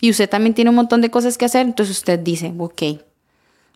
y 0.00 0.08
usted 0.08 0.30
también 0.30 0.54
tiene 0.54 0.70
un 0.70 0.76
montón 0.76 1.00
de 1.00 1.10
cosas 1.10 1.36
que 1.36 1.46
hacer, 1.46 1.66
entonces 1.66 1.96
usted 1.96 2.20
dice, 2.20 2.54
ok, 2.56 2.82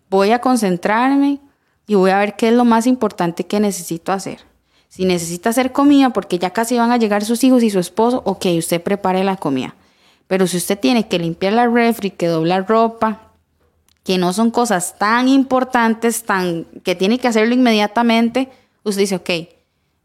voy 0.09 0.31
a 0.31 0.41
concentrarme 0.41 1.41
y 1.89 1.97
voy 1.97 2.12
a 2.12 2.18
ver 2.21 2.37
qué 2.37 2.49
es 2.49 2.55
lo 2.55 2.64
más 2.64 2.87
importante 2.87 3.45
que 3.45 3.59
necesito 3.59 4.12
hacer 4.12 4.49
si 4.91 5.05
necesita 5.05 5.51
hacer 5.51 5.70
comida 5.70 6.11
porque 6.11 6.41
ya 6.41 6.51
casi 6.51 6.76
van 6.76 6.91
a 6.91 6.97
llegar 6.97 7.24
sus 7.24 7.45
hijos 7.45 7.62
y 7.62 7.70
su 7.70 7.78
esposo, 7.78 8.22
ok, 8.24 8.47
usted 8.59 8.82
prepare 8.82 9.22
la 9.22 9.36
comida. 9.36 9.76
Pero 10.26 10.49
si 10.49 10.57
usted 10.57 10.78
tiene 10.78 11.07
que 11.07 11.20
limpiar 11.20 11.53
la 11.53 11.68
refri, 11.68 12.11
que 12.11 12.26
doblar 12.26 12.68
ropa, 12.68 13.30
que 14.03 14.18
no 14.18 14.32
son 14.32 14.51
cosas 14.51 14.99
tan 14.99 15.28
importantes, 15.28 16.24
tan 16.24 16.64
que 16.82 16.97
tiene 16.97 17.20
que 17.20 17.28
hacerlo 17.28 17.55
inmediatamente, 17.55 18.49
usted 18.82 19.03
dice, 19.03 19.14
ok, 19.14 19.30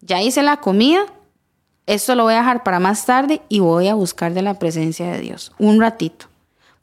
ya 0.02 0.22
hice 0.22 0.44
la 0.44 0.58
comida, 0.58 1.04
esto 1.88 2.14
lo 2.14 2.24
voy 2.24 2.36
a 2.36 2.40
dejar 2.40 2.62
para 2.62 2.80
más 2.80 3.08
tarde 3.08 3.42
y 3.50 3.62
voy 3.62 3.88
a 3.88 3.96
buscar 3.96 4.36
de 4.36 4.44
la 4.44 4.60
presencia 4.60 5.12
de 5.12 5.20
Dios. 5.20 5.52
Un 5.58 5.82
ratito. 5.82 6.28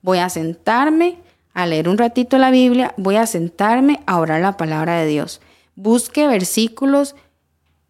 Voy 0.03 0.19
a 0.19 0.29
sentarme 0.29 1.19
a 1.55 1.67
leer 1.67 1.89
un 1.89 1.99
ratito 1.99 2.37
la 2.37 2.51
Biblia, 2.51 2.95
voy 2.97 3.15
a 3.15 3.27
sentarme 3.27 4.01
a 4.07 4.19
orar 4.19 4.41
la 4.41 4.57
palabra 4.57 4.97
de 4.97 5.07
Dios. 5.07 5.41
Busque 5.77 6.27
versículos 6.27 7.15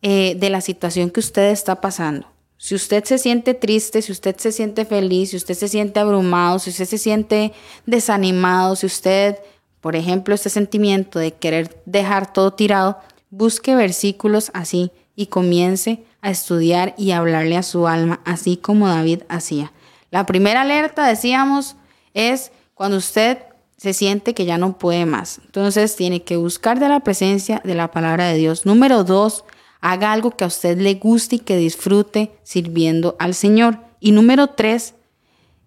eh, 0.02 0.34
de 0.36 0.50
la 0.50 0.60
situación 0.60 1.10
que 1.10 1.20
usted 1.20 1.50
está 1.50 1.80
pasando. 1.80 2.26
Si 2.58 2.74
usted 2.74 3.02
se 3.04 3.18
siente 3.18 3.54
triste, 3.54 4.02
si 4.02 4.12
usted 4.12 4.36
se 4.36 4.52
siente 4.52 4.84
feliz, 4.84 5.30
si 5.30 5.36
usted 5.36 5.54
se 5.54 5.68
siente 5.68 5.98
abrumado, 5.98 6.58
si 6.58 6.70
usted 6.70 6.84
se 6.84 6.98
siente 6.98 7.52
desanimado, 7.86 8.76
si 8.76 8.86
usted, 8.86 9.38
por 9.80 9.96
ejemplo, 9.96 10.34
este 10.34 10.48
sentimiento 10.50 11.18
de 11.18 11.32
querer 11.32 11.82
dejar 11.86 12.32
todo 12.32 12.52
tirado, 12.52 12.98
busque 13.30 13.74
versículos 13.74 14.50
así 14.54 14.92
y 15.16 15.26
comience 15.26 16.04
a 16.20 16.30
estudiar 16.30 16.94
y 16.96 17.10
hablarle 17.10 17.56
a 17.56 17.62
su 17.62 17.88
alma, 17.88 18.20
así 18.24 18.56
como 18.56 18.88
David 18.88 19.22
hacía. 19.28 19.72
La 20.10 20.26
primera 20.26 20.60
alerta, 20.60 21.06
decíamos, 21.06 21.76
es 22.14 22.52
cuando 22.74 22.98
usted 22.98 23.38
se 23.76 23.92
siente 23.92 24.34
que 24.34 24.44
ya 24.44 24.58
no 24.58 24.78
puede 24.78 25.06
más. 25.06 25.40
Entonces 25.44 25.96
tiene 25.96 26.22
que 26.22 26.36
buscar 26.36 26.78
de 26.78 26.88
la 26.88 27.00
presencia 27.00 27.60
de 27.64 27.74
la 27.74 27.90
palabra 27.90 28.28
de 28.28 28.36
Dios. 28.36 28.66
Número 28.66 29.02
dos, 29.02 29.44
Haga 29.82 30.12
algo 30.12 30.30
que 30.30 30.44
a 30.44 30.46
usted 30.46 30.78
le 30.78 30.94
guste 30.94 31.36
y 31.36 31.38
que 31.40 31.56
disfrute 31.56 32.30
sirviendo 32.44 33.16
al 33.18 33.34
Señor. 33.34 33.78
Y 34.00 34.12
número 34.12 34.46
tres, 34.46 34.94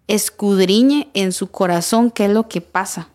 escudriñe 0.08 1.08
en 1.12 1.32
su 1.32 1.48
corazón 1.48 2.10
qué 2.10 2.24
es 2.24 2.30
lo 2.30 2.48
que 2.48 2.62
pasa. 2.62 3.10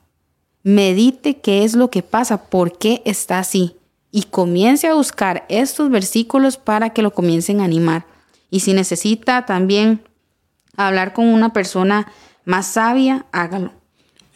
Medite 0.64 1.38
qué 1.38 1.64
es 1.64 1.74
lo 1.74 1.90
que 1.90 2.04
pasa, 2.04 2.50
por 2.50 2.78
qué 2.78 3.02
está 3.04 3.40
así. 3.40 3.76
Y 4.12 4.24
comience 4.24 4.88
a 4.88 4.94
buscar 4.94 5.44
estos 5.50 5.90
versículos 5.90 6.58
para 6.58 6.92
que 6.92 7.02
lo 7.02 7.12
comiencen 7.12 7.62
a 7.62 7.66
animar. 7.66 8.06
Y 8.52 8.60
si 8.60 8.74
necesita 8.74 9.48
también 9.48 10.04
hablar 10.78 11.14
con 11.14 11.26
una 11.26 11.52
persona 11.52 12.12
más 12.46 12.68
sabia, 12.68 13.26
hágalo. 13.32 13.72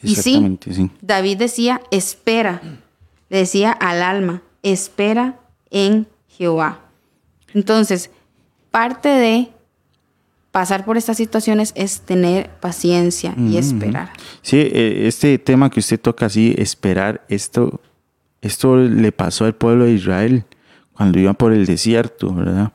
Y 0.02 0.16
sí, 0.16 0.58
sí, 0.72 0.90
David 1.02 1.38
decía, 1.38 1.82
espera, 1.92 2.62
le 3.30 3.38
decía 3.38 3.72
al 3.72 4.02
alma, 4.02 4.42
espera 4.64 5.40
en 5.70 6.08
Jehová. 6.38 6.80
Entonces, 7.54 8.10
parte 8.72 9.10
de 9.10 9.50
pasar 10.52 10.86
por 10.86 10.96
estas 10.96 11.18
situaciones 11.18 11.74
es 11.76 12.02
tener 12.02 12.50
paciencia 12.62 13.34
y 13.38 13.58
esperar. 13.58 14.12
Sí, 14.42 14.58
eh, 14.58 15.04
este 15.06 15.38
tema 15.38 15.70
que 15.70 15.82
usted 15.82 16.00
toca 16.00 16.28
así, 16.28 16.56
esperar, 16.58 17.26
esto, 17.28 17.82
esto 18.42 18.78
le 18.78 19.12
pasó 19.12 19.44
al 19.44 19.56
pueblo 19.56 19.84
de 19.84 19.92
Israel 19.92 20.46
cuando 20.94 21.20
iba 21.20 21.34
por 21.34 21.52
el 21.52 21.66
desierto, 21.66 22.34
¿verdad? 22.34 22.72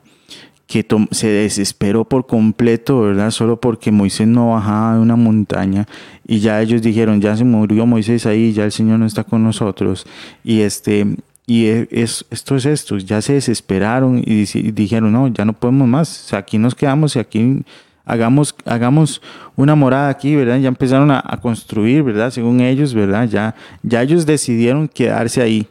Que 0.67 0.85
se 1.09 1.27
desesperó 1.27 2.05
por 2.05 2.27
completo, 2.27 3.01
¿verdad? 3.01 3.31
Solo 3.31 3.59
porque 3.59 3.91
Moisés 3.91 4.27
no 4.27 4.51
bajaba 4.51 4.93
de 4.93 4.99
una 4.99 5.15
montaña 5.15 5.87
y 6.27 6.39
ya 6.39 6.61
ellos 6.61 6.83
dijeron, 6.83 7.19
ya 7.19 7.35
se 7.35 7.43
murió 7.43 7.87
Moisés 7.87 8.27
ahí, 8.27 8.53
ya 8.53 8.63
el 8.63 8.71
Señor 8.71 8.99
no 8.99 9.07
está 9.07 9.23
con 9.23 9.43
nosotros. 9.43 10.05
Y 10.43 10.61
este, 10.61 11.15
y 11.51 11.65
e, 11.67 11.85
es, 11.91 12.25
esto 12.29 12.55
es 12.55 12.65
esto, 12.65 12.97
ya 12.97 13.21
se 13.21 13.33
desesperaron 13.33 14.19
y, 14.25 14.45
dijeron, 14.71 15.11
no, 15.11 15.27
ya 15.27 15.43
no 15.43 15.51
podemos 15.51 15.85
más, 15.85 16.33
aquí 16.33 16.57
nos 16.57 16.73
quedamos 16.73 17.17
y 17.17 17.19
aquí 17.19 17.65
hagamos, 18.05 18.55
hagamos 18.63 19.21
una 19.57 19.75
morada 19.75 20.07
aquí, 20.07 20.33
¿verdad? 20.33 20.59
Ya 20.59 20.69
empezaron 20.69 21.11
a, 21.11 21.21
construir, 21.41 22.03
¿verdad? 22.03 22.31
Según 22.31 22.61
ellos, 22.61 22.93
¿verdad? 22.93 23.27
Ya, 23.27 23.53
ya 23.83 24.01
ellos 24.01 24.25
decidieron 24.25 24.87
quedarse 24.87 25.41
ahí, 25.41 25.67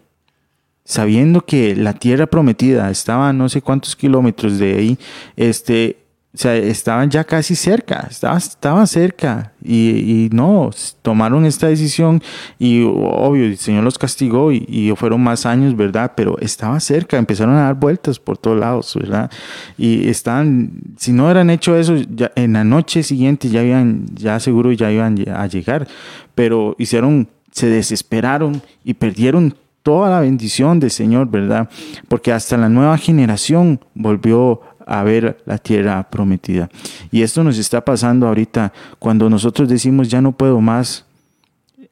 sabiendo 0.85 1.41
que 1.41 1.75
la 1.75 1.95
tierra 1.95 2.27
prometida 2.27 2.91
estaba 2.91 3.31
a 3.31 3.33
no 3.33 3.49
sé 3.49 3.63
cuántos 3.63 3.97
kilómetros 3.97 4.59
de 4.59 4.75
ahí, 4.75 4.99
este, 5.35 5.97
o 6.33 6.39
sea, 6.39 6.55
estaban 6.55 7.11
ya 7.11 7.25
casi 7.25 7.57
cerca, 7.57 8.07
estaban, 8.09 8.87
cerca 8.87 9.53
y, 9.65 10.29
no, 10.33 10.71
tomaron 11.03 11.45
esta 11.45 11.67
decisión 11.67 12.23
y 12.57 12.85
obvio, 12.85 13.47
el 13.47 13.57
Señor 13.57 13.83
los 13.83 13.99
castigó 13.99 14.53
y, 14.53 14.93
fueron 14.95 15.25
más 15.25 15.45
años, 15.45 15.77
¿verdad? 15.77 16.13
Pero 16.15 16.39
estaba 16.39 16.79
cerca, 16.79 17.19
empezaron 17.19 17.57
a 17.57 17.65
dar 17.65 17.75
vueltas 17.75 18.21
por 18.21 18.39
todos 18.39 18.61
lados, 18.61 18.95
¿verdad? 18.95 19.29
Y 19.77 20.09
estaban, 20.09 20.71
si 20.99 21.13
no 21.13 21.25
hubieran 21.25 21.51
hecho 21.51 21.77
eso, 21.77 21.97
en 22.37 22.53
la 22.53 22.63
noche 22.63 23.03
siguiente 23.03 23.49
ya 23.49 23.61
habían, 23.61 24.07
ya 24.15 24.39
seguro 24.39 24.71
ya 24.71 24.93
iban 24.93 25.17
a 25.35 25.49
llegar, 25.49 25.89
pero 26.37 26.77
hicieron, 26.79 27.29
se 27.51 27.67
desesperaron 27.67 28.63
y 28.85 28.95
perdieron 28.95 29.57
toda 29.83 30.11
la 30.11 30.21
bendición 30.21 30.79
del 30.79 30.93
Señor, 30.93 31.29
¿verdad? 31.29 31.69
Porque 32.09 32.33
hasta 32.33 32.57
la 32.57 32.69
nueva 32.69 32.97
generación 32.99 33.81
volvió 33.95 34.61
a 34.87 35.03
ver 35.03 35.43
la 35.47 35.59
tierra 35.59 36.09
prometida. 36.11 36.69
Y 37.11 37.23
esto 37.23 37.45
nos 37.45 37.59
está 37.59 37.85
pasando 37.85 38.27
ahorita 38.27 38.73
cuando 38.99 39.29
nosotros 39.31 39.69
decimos 39.69 40.09
ya 40.09 40.21
no 40.21 40.33
puedo 40.33 40.61
más. 40.61 41.05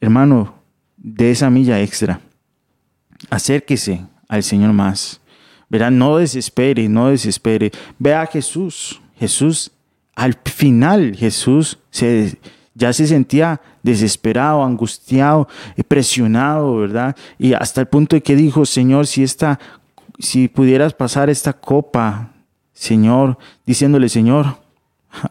Hermano, 0.01 0.55
de 0.97 1.31
esa 1.31 1.51
milla 1.51 1.81
extra. 1.81 2.21
Acérquese 3.31 4.05
al 4.29 4.43
Señor 4.43 4.73
más. 4.73 5.21
Verá, 5.69 5.91
no 5.91 6.17
desespere, 6.17 6.89
no 6.89 7.09
desespere. 7.09 7.73
Vea 7.99 8.23
a 8.23 8.27
Jesús. 8.27 9.01
Jesús, 9.19 9.71
al 10.15 10.35
final, 10.45 11.15
Jesús 11.17 11.79
se, 11.91 12.39
ya 12.75 12.93
se 12.93 13.07
sentía 13.07 13.61
desesperado, 13.83 14.65
angustiado, 14.65 15.49
presionado, 15.89 16.77
¿verdad? 16.77 17.17
Y 17.39 17.53
hasta 17.53 17.81
el 17.81 17.89
punto 17.89 18.17
de 18.17 18.23
que 18.23 18.37
dijo, 18.37 18.65
Señor, 18.65 19.07
si 19.07 19.23
esta, 19.23 19.59
si 20.19 20.49
pudieras 20.49 20.95
pasar 20.95 21.29
esta 21.29 21.53
copa 21.53 22.33
Señor, 22.79 23.39
diciéndole, 23.67 24.09
Señor, 24.09 24.57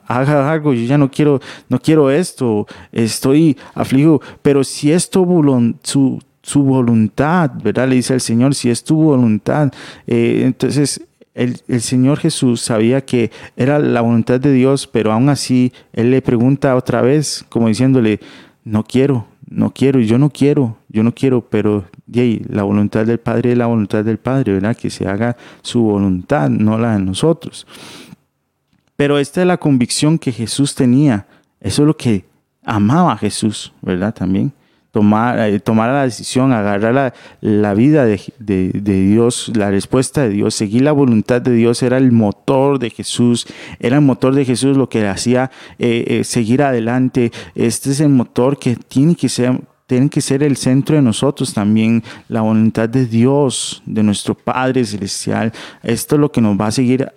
haga 0.05 0.51
algo, 0.51 0.73
yo 0.73 0.83
ya 0.83 0.97
no 0.97 1.09
quiero, 1.09 1.39
no 1.69 1.79
quiero 1.79 2.11
esto, 2.11 2.67
estoy 2.91 3.57
afligido, 3.73 4.21
pero 4.41 4.65
si 4.65 4.91
es 4.91 5.09
tu, 5.09 5.77
su, 5.81 6.21
su 6.41 6.63
voluntad, 6.63 7.51
¿verdad? 7.63 7.87
Le 7.87 7.95
dice 7.95 8.13
al 8.13 8.19
Señor, 8.19 8.53
si 8.53 8.69
es 8.69 8.83
tu 8.83 8.97
voluntad, 8.97 9.71
eh, 10.07 10.41
entonces 10.43 11.01
el, 11.33 11.61
el, 11.69 11.79
Señor 11.79 12.17
Jesús 12.19 12.59
sabía 12.59 13.05
que 13.05 13.31
era 13.55 13.79
la 13.79 14.01
voluntad 14.01 14.41
de 14.41 14.51
Dios, 14.51 14.85
pero 14.85 15.13
aún 15.13 15.29
así 15.29 15.71
Él 15.93 16.11
le 16.11 16.21
pregunta 16.21 16.75
otra 16.75 17.01
vez, 17.01 17.45
como 17.47 17.69
diciéndole, 17.69 18.19
no 18.65 18.83
quiero, 18.83 19.25
no 19.49 19.71
quiero, 19.73 19.99
yo 19.99 20.17
no 20.17 20.29
quiero, 20.29 20.77
yo 20.89 21.03
no 21.03 21.13
quiero, 21.13 21.41
pero 21.41 21.85
la 22.07 22.63
voluntad 22.63 23.05
del 23.05 23.19
Padre 23.19 23.53
es 23.53 23.57
la 23.57 23.65
voluntad 23.65 24.03
del 24.03 24.17
Padre, 24.17 24.53
¿verdad? 24.53 24.75
Que 24.75 24.89
se 24.89 25.07
haga 25.07 25.37
su 25.61 25.81
voluntad, 25.81 26.49
no 26.49 26.77
la 26.77 26.93
de 26.93 26.99
nosotros. 26.99 27.65
Pero 28.95 29.19
esta 29.19 29.41
es 29.41 29.47
la 29.47 29.57
convicción 29.57 30.17
que 30.17 30.31
Jesús 30.31 30.75
tenía, 30.75 31.27
eso 31.61 31.83
es 31.83 31.87
lo 31.87 31.95
que 31.95 32.25
amaba 32.63 33.13
a 33.13 33.17
Jesús, 33.17 33.73
¿verdad? 33.81 34.13
También 34.13 34.51
tomar, 34.91 35.39
eh, 35.39 35.59
tomar 35.59 35.91
la 35.91 36.03
decisión, 36.03 36.53
agarrar 36.53 36.93
la, 36.93 37.13
la 37.41 37.73
vida 37.73 38.05
de, 38.05 38.19
de, 38.39 39.07
Dios, 39.07 39.51
la 39.55 39.69
respuesta 39.69 40.23
de 40.23 40.29
Dios, 40.29 40.55
seguir 40.55 40.83
la 40.83 40.91
voluntad 40.91 41.41
de 41.41 41.53
Dios 41.53 41.83
era 41.83 41.97
el 41.97 42.11
motor 42.11 42.79
de 42.79 42.89
Jesús, 42.89 43.47
era 43.79 43.97
el 43.97 44.03
motor 44.03 44.33
de 44.33 44.45
Jesús 44.45 44.77
lo 44.77 44.89
que 44.89 45.01
le 45.01 45.09
hacía 45.09 45.51
eh, 45.79 46.05
eh, 46.07 46.23
seguir 46.23 46.63
adelante. 46.63 47.31
Este 47.55 47.91
es 47.91 47.99
el 47.99 48.09
motor 48.09 48.57
que 48.57 48.75
tiene 48.75 49.15
que 49.15 49.29
ser 49.29 49.59
tiene 49.87 50.09
que 50.09 50.19
ser 50.19 50.43
el 50.43 50.57
centro 50.57 50.97
de 50.97 51.01
nosotros 51.01 51.53
también, 51.53 52.03
la 52.27 52.41
voluntad 52.41 52.89
de 52.89 53.05
Dios, 53.05 53.81
de 53.85 54.03
nuestro 54.03 54.35
Padre 54.35 54.83
Celestial. 54.83 55.53
Esto 55.81 56.15
es 56.15 56.21
lo 56.21 56.29
que 56.29 56.41
nos 56.41 56.59
va 56.59 56.67
a 56.67 56.71
seguir 56.71 57.09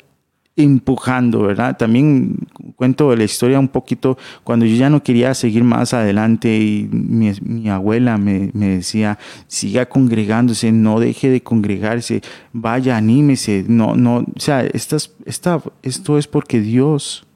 empujando, 0.62 1.42
¿verdad? 1.42 1.76
También 1.76 2.36
cuento 2.76 3.14
la 3.14 3.24
historia 3.24 3.58
un 3.58 3.68
poquito 3.68 4.16
cuando 4.44 4.66
yo 4.66 4.76
ya 4.76 4.90
no 4.90 5.02
quería 5.02 5.34
seguir 5.34 5.64
más 5.64 5.94
adelante 5.94 6.56
y 6.56 6.88
mi, 6.90 7.68
abuela 7.68 8.18
me, 8.18 8.50
decía, 8.52 9.18
siga 9.46 9.86
congregándose, 9.86 10.72
no 10.72 11.00
deje 11.00 11.30
de 11.30 11.42
congregarse, 11.42 12.22
vaya, 12.52 12.96
anímese, 12.96 13.64
no, 13.68 13.94
no, 13.94 14.18
o 14.18 14.40
sea, 14.40 14.62
esta, 14.62 14.96
esto 15.82 16.18
es 16.18 16.26
porque 16.26 16.60
Dios 16.60 17.26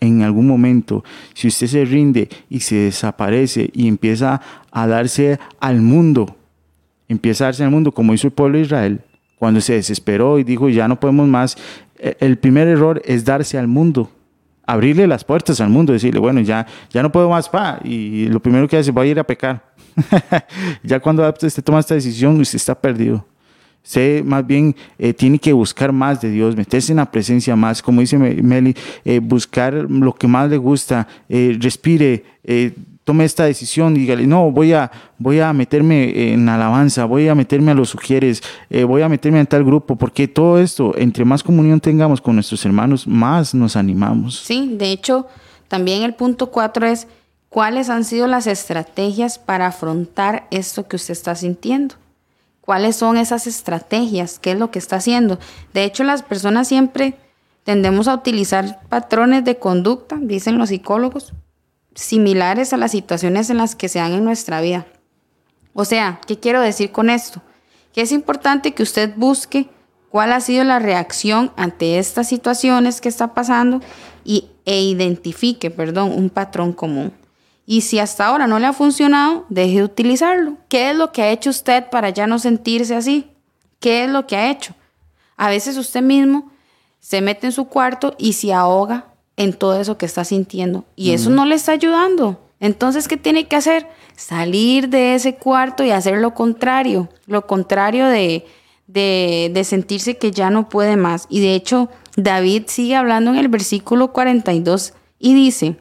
en 0.00 0.22
algún 0.22 0.46
momento, 0.46 1.04
si 1.34 1.48
usted 1.48 1.66
se 1.66 1.84
rinde 1.84 2.28
y 2.48 2.60
se 2.60 2.76
desaparece 2.76 3.70
y 3.72 3.88
empieza 3.88 4.40
a 4.70 4.86
darse 4.86 5.38
al 5.60 5.80
mundo, 5.80 6.36
empieza 7.08 7.44
a 7.44 7.46
darse 7.48 7.64
al 7.64 7.70
mundo 7.70 7.92
como 7.92 8.14
hizo 8.14 8.28
el 8.28 8.32
pueblo 8.32 8.58
de 8.58 8.64
Israel, 8.64 9.00
cuando 9.38 9.60
se 9.60 9.74
desesperó 9.74 10.38
y 10.38 10.44
dijo, 10.44 10.68
ya 10.68 10.88
no 10.88 10.98
podemos 10.98 11.28
más, 11.28 11.56
el 11.98 12.38
primer 12.38 12.68
error 12.68 13.02
es 13.04 13.24
darse 13.24 13.58
al 13.58 13.68
mundo, 13.68 14.10
abrirle 14.66 15.06
las 15.06 15.24
puertas 15.24 15.60
al 15.60 15.70
mundo, 15.70 15.92
decirle, 15.92 16.20
bueno, 16.20 16.40
ya, 16.40 16.66
ya 16.90 17.02
no 17.02 17.10
puedo 17.10 17.30
más, 17.30 17.48
pa, 17.48 17.80
y 17.82 18.26
lo 18.26 18.40
primero 18.40 18.68
que 18.68 18.76
hace, 18.76 18.90
voy 18.90 19.08
a 19.08 19.10
ir 19.10 19.18
a 19.18 19.24
pecar. 19.24 19.64
ya 20.82 21.00
cuando 21.00 21.28
usted 21.28 21.64
toma 21.64 21.80
esta 21.80 21.94
decisión, 21.94 22.38
usted 22.40 22.56
está 22.56 22.74
perdido. 22.74 23.24
Usted 23.82 24.22
más 24.22 24.46
bien 24.46 24.76
eh, 24.98 25.14
tiene 25.14 25.38
que 25.38 25.52
buscar 25.52 25.92
más 25.92 26.20
de 26.20 26.30
Dios, 26.30 26.54
meterse 26.54 26.92
en 26.92 26.96
la 26.96 27.10
presencia 27.10 27.56
más, 27.56 27.80
como 27.80 28.02
dice 28.02 28.18
Meli, 28.18 28.76
eh, 29.04 29.20
buscar 29.20 29.72
lo 29.72 30.14
que 30.14 30.28
más 30.28 30.50
le 30.50 30.58
gusta, 30.58 31.08
eh, 31.28 31.56
respire, 31.58 32.24
tome 33.08 33.24
esta 33.24 33.44
decisión 33.44 33.94
dígale, 33.94 34.26
no, 34.26 34.50
voy 34.50 34.74
a, 34.74 34.90
voy 35.16 35.40
a 35.40 35.54
meterme 35.54 36.34
en 36.34 36.46
alabanza, 36.46 37.06
voy 37.06 37.26
a 37.26 37.34
meterme 37.34 37.70
a 37.70 37.74
los 37.74 37.88
sugieres, 37.88 38.42
voy 38.86 39.00
a 39.00 39.08
meterme 39.08 39.40
en 39.40 39.46
tal 39.46 39.64
grupo, 39.64 39.96
porque 39.96 40.28
todo 40.28 40.58
esto, 40.58 40.92
entre 40.98 41.24
más 41.24 41.42
comunión 41.42 41.80
tengamos 41.80 42.20
con 42.20 42.34
nuestros 42.34 42.66
hermanos, 42.66 43.06
más 43.06 43.54
nos 43.54 43.76
animamos. 43.76 44.40
Sí, 44.40 44.74
de 44.76 44.92
hecho, 44.92 45.26
también 45.68 46.02
el 46.02 46.12
punto 46.12 46.50
cuatro 46.50 46.86
es, 46.86 47.06
¿cuáles 47.48 47.88
han 47.88 48.04
sido 48.04 48.26
las 48.26 48.46
estrategias 48.46 49.38
para 49.38 49.68
afrontar 49.68 50.46
esto 50.50 50.86
que 50.86 50.96
usted 50.96 51.12
está 51.12 51.34
sintiendo? 51.34 51.94
cuáles 52.60 52.96
son 52.96 53.16
esas 53.16 53.46
estrategias, 53.46 54.38
qué 54.38 54.50
es 54.50 54.58
lo 54.58 54.70
que 54.70 54.78
está 54.78 54.96
haciendo. 54.96 55.38
De 55.72 55.84
hecho, 55.84 56.04
las 56.04 56.22
personas 56.22 56.68
siempre 56.68 57.14
tendemos 57.64 58.08
a 58.08 58.14
utilizar 58.14 58.80
patrones 58.90 59.42
de 59.46 59.56
conducta, 59.56 60.18
dicen 60.20 60.58
los 60.58 60.68
psicólogos, 60.68 61.32
similares 61.98 62.72
a 62.72 62.76
las 62.76 62.92
situaciones 62.92 63.50
en 63.50 63.56
las 63.56 63.74
que 63.74 63.88
se 63.88 63.98
dan 63.98 64.12
en 64.12 64.24
nuestra 64.24 64.60
vida. 64.60 64.86
O 65.74 65.84
sea, 65.84 66.20
¿qué 66.28 66.38
quiero 66.38 66.60
decir 66.60 66.92
con 66.92 67.10
esto? 67.10 67.42
Que 67.92 68.02
es 68.02 68.12
importante 68.12 68.72
que 68.72 68.84
usted 68.84 69.12
busque 69.16 69.68
cuál 70.08 70.32
ha 70.32 70.40
sido 70.40 70.62
la 70.62 70.78
reacción 70.78 71.50
ante 71.56 71.98
estas 71.98 72.28
situaciones 72.28 73.00
que 73.00 73.08
está 73.08 73.34
pasando 73.34 73.80
y, 74.24 74.48
e 74.64 74.80
identifique, 74.80 75.72
perdón, 75.72 76.12
un 76.16 76.30
patrón 76.30 76.72
común. 76.72 77.12
Y 77.66 77.80
si 77.80 77.98
hasta 77.98 78.26
ahora 78.26 78.46
no 78.46 78.60
le 78.60 78.66
ha 78.66 78.72
funcionado, 78.72 79.44
deje 79.48 79.78
de 79.78 79.84
utilizarlo. 79.84 80.56
¿Qué 80.68 80.90
es 80.90 80.96
lo 80.96 81.10
que 81.10 81.22
ha 81.22 81.30
hecho 81.30 81.50
usted 81.50 81.90
para 81.90 82.10
ya 82.10 82.28
no 82.28 82.38
sentirse 82.38 82.94
así? 82.94 83.28
¿Qué 83.80 84.04
es 84.04 84.10
lo 84.10 84.26
que 84.28 84.36
ha 84.36 84.50
hecho? 84.50 84.72
A 85.36 85.50
veces 85.50 85.76
usted 85.76 86.02
mismo 86.02 86.52
se 87.00 87.20
mete 87.22 87.46
en 87.46 87.52
su 87.52 87.64
cuarto 87.66 88.14
y 88.18 88.34
se 88.34 88.52
ahoga 88.54 89.08
en 89.38 89.54
todo 89.54 89.80
eso 89.80 89.96
que 89.96 90.04
está 90.04 90.24
sintiendo. 90.24 90.84
Y 90.94 91.12
eso 91.12 91.30
no 91.30 91.46
le 91.46 91.54
está 91.54 91.72
ayudando. 91.72 92.38
Entonces, 92.60 93.08
¿qué 93.08 93.16
tiene 93.16 93.48
que 93.48 93.56
hacer? 93.56 93.88
Salir 94.16 94.88
de 94.90 95.14
ese 95.14 95.36
cuarto 95.36 95.84
y 95.84 95.90
hacer 95.90 96.18
lo 96.18 96.34
contrario. 96.34 97.08
Lo 97.26 97.46
contrario 97.46 98.06
de, 98.08 98.44
de, 98.88 99.50
de 99.54 99.64
sentirse 99.64 100.18
que 100.18 100.32
ya 100.32 100.50
no 100.50 100.68
puede 100.68 100.96
más. 100.96 101.26
Y 101.30 101.40
de 101.40 101.54
hecho, 101.54 101.88
David 102.16 102.64
sigue 102.66 102.96
hablando 102.96 103.30
en 103.30 103.38
el 103.38 103.48
versículo 103.48 104.12
42 104.12 104.92
y 105.20 105.34
dice, 105.34 105.76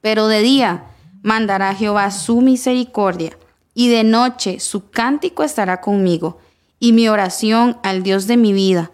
pero 0.00 0.26
de 0.26 0.40
día 0.40 0.86
mandará 1.22 1.74
Jehová 1.74 2.10
su 2.10 2.40
misericordia, 2.40 3.36
y 3.74 3.88
de 3.88 4.04
noche 4.04 4.60
su 4.60 4.90
cántico 4.90 5.42
estará 5.42 5.80
conmigo, 5.80 6.38
y 6.78 6.92
mi 6.92 7.08
oración 7.08 7.78
al 7.82 8.02
Dios 8.02 8.26
de 8.26 8.36
mi 8.36 8.52
vida. 8.52 8.90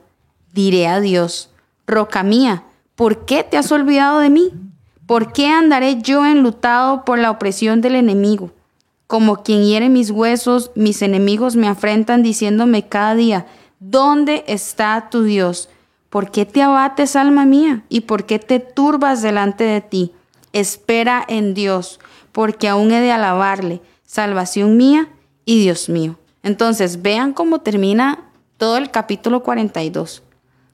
Diré 0.53 0.89
a 0.89 1.01
Dios, 1.01 1.51
roca 1.87 2.23
mía, 2.23 2.65
¿por 2.97 3.27
qué 3.27 3.45
te 3.45 3.57
has 3.57 3.71
olvidado 3.71 4.19
de 4.19 4.31
mí? 4.31 4.53
¿Por 5.07 5.33
qué 5.33 5.49
andaré 5.49 6.03
yo 6.03 6.27
enlutado 6.27 7.05
por 7.05 7.19
la 7.19 7.31
opresión 7.31 7.81
del 7.81 7.95
enemigo? 7.95 8.51
Como 9.07 9.45
quien 9.45 9.65
hiere 9.65 9.89
mis 9.89 10.11
huesos, 10.11 10.73
mis 10.75 11.01
enemigos 11.03 11.55
me 11.55 11.69
afrentan 11.69 12.25
diciéndome 12.25 12.89
cada 12.89 13.15
día, 13.15 13.47
¿dónde 13.79 14.45
está 14.49 15.09
tu 15.11 15.23
Dios? 15.23 15.69
¿Por 16.11 16.33
qué 16.33 16.45
te 16.45 16.63
abates, 16.63 17.15
alma 17.15 17.47
mía? 17.47 17.85
¿Y 17.89 18.01
por 18.01 18.25
qué 18.25 18.41
te 18.41 18.59
turbas 18.59 19.23
delante 19.23 19.63
de 19.63 19.81
ti? 19.81 20.13
Espera 20.53 21.25
en 21.29 21.55
Dios, 21.55 22.01
porque 22.33 22.69
aún 22.69 22.91
he 22.91 23.01
de 23.01 23.13
alabarle, 23.13 23.81
salvación 24.05 24.77
mía 24.77 25.09
y 25.45 25.61
Dios 25.61 25.89
mío. 25.89 26.19
Entonces, 26.43 27.03
vean 27.03 27.33
cómo 27.33 27.61
termina 27.61 28.25
todo 28.57 28.77
el 28.77 28.91
capítulo 28.91 29.43
42, 29.43 30.23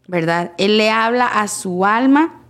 ¿verdad? 0.06 0.52
Él 0.58 0.78
le 0.78 0.90
habla 0.90 1.26
a 1.26 1.48
su 1.48 1.84
alma 1.84 2.40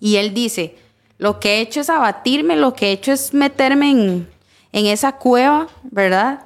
y 0.00 0.16
él 0.16 0.34
dice, 0.34 0.76
lo 1.18 1.40
que 1.40 1.54
he 1.54 1.60
hecho 1.60 1.80
es 1.80 1.90
abatirme, 1.90 2.56
lo 2.56 2.74
que 2.74 2.88
he 2.88 2.92
hecho 2.92 3.12
es 3.12 3.32
meterme 3.32 3.90
en, 3.90 4.28
en 4.72 4.86
esa 4.86 5.12
cueva, 5.12 5.68
¿verdad? 5.84 6.40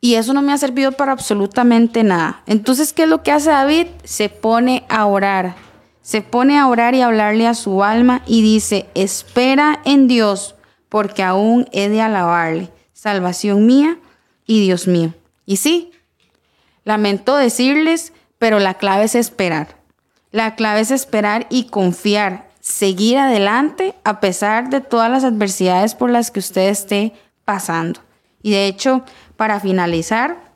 Y 0.00 0.16
eso 0.16 0.32
no 0.34 0.42
me 0.42 0.52
ha 0.52 0.58
servido 0.58 0.92
para 0.92 1.12
absolutamente 1.12 2.02
nada. 2.02 2.42
Entonces, 2.46 2.92
¿qué 2.92 3.04
es 3.04 3.08
lo 3.08 3.22
que 3.22 3.32
hace 3.32 3.50
David? 3.50 3.86
Se 4.04 4.28
pone 4.28 4.84
a 4.88 5.06
orar. 5.06 5.56
Se 6.02 6.20
pone 6.20 6.58
a 6.58 6.66
orar 6.68 6.94
y 6.94 7.00
a 7.00 7.06
hablarle 7.06 7.46
a 7.46 7.54
su 7.54 7.82
alma 7.82 8.22
y 8.26 8.42
dice, 8.42 8.86
espera 8.94 9.80
en 9.86 10.06
Dios 10.06 10.54
porque 10.90 11.22
aún 11.22 11.66
he 11.72 11.88
de 11.88 12.02
alabarle, 12.02 12.70
salvación 12.92 13.66
mía 13.66 13.98
y 14.46 14.60
Dios 14.60 14.86
mío. 14.86 15.14
Y 15.46 15.56
sí, 15.56 15.90
lamento 16.84 17.36
decirles, 17.36 18.12
pero 18.44 18.58
la 18.58 18.74
clave 18.74 19.04
es 19.04 19.14
esperar. 19.14 19.68
La 20.30 20.54
clave 20.54 20.80
es 20.80 20.90
esperar 20.90 21.46
y 21.48 21.64
confiar, 21.68 22.50
seguir 22.60 23.16
adelante 23.16 23.94
a 24.04 24.20
pesar 24.20 24.68
de 24.68 24.82
todas 24.82 25.10
las 25.10 25.24
adversidades 25.24 25.94
por 25.94 26.10
las 26.10 26.30
que 26.30 26.40
usted 26.40 26.68
esté 26.68 27.14
pasando. 27.46 28.00
Y 28.42 28.50
de 28.50 28.66
hecho, 28.66 29.02
para 29.38 29.60
finalizar, 29.60 30.52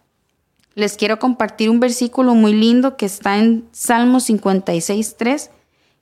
les 0.75 0.99
quiero 0.99 1.19
compartir 1.19 1.71
un 1.71 1.81
versículo 1.81 2.35
muy 2.35 2.53
lindo 2.53 2.99
que 2.99 3.07
está 3.07 3.39
en 3.39 3.67
Salmo 3.73 4.19
56.3, 4.19 5.49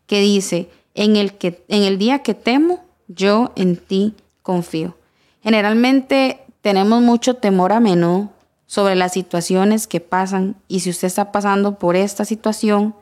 que 0.09 0.20
dice, 0.20 0.68
en 0.95 1.14
el, 1.14 1.34
que, 1.39 1.64
en 1.68 1.84
el 1.84 1.99
día 1.99 2.18
que 2.18 2.34
temo, 2.34 2.84
yo 3.07 3.53
en 3.55 3.76
ti 3.76 4.16
confío. 4.43 4.97
Generalmente 5.41 6.41
tenemos 6.62 7.01
mucho 7.01 7.34
temor 7.34 7.72
a 7.72 7.78
menudo 7.78 8.30
sobre 8.66 8.94
las 8.94 9.12
situaciones 9.12 9.86
que 9.86 10.00
pasan 10.00 10.56
y 10.68 10.80
si 10.80 10.90
usted 10.90 11.06
está 11.06 11.32
pasando 11.32 11.78
por 11.78 11.96
esta 11.96 12.24
situación, 12.24 12.94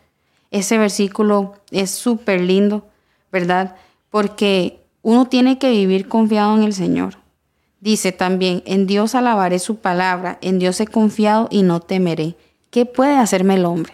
ese 0.50 0.78
versículo 0.78 1.54
es 1.70 1.90
súper 1.90 2.40
lindo, 2.40 2.86
¿verdad? 3.32 3.76
Porque 4.10 4.84
uno 5.02 5.26
tiene 5.26 5.58
que 5.58 5.70
vivir 5.70 6.08
confiado 6.08 6.56
en 6.56 6.62
el 6.62 6.74
Señor. 6.74 7.18
Dice 7.80 8.12
también, 8.12 8.62
en 8.64 8.86
Dios 8.86 9.14
alabaré 9.14 9.58
su 9.58 9.76
palabra, 9.76 10.38
en 10.40 10.58
Dios 10.58 10.80
he 10.80 10.86
confiado 10.86 11.48
y 11.50 11.62
no 11.62 11.80
temeré. 11.80 12.36
¿Qué 12.70 12.86
puede 12.86 13.16
hacerme 13.16 13.56
el 13.56 13.64
hombre? 13.64 13.92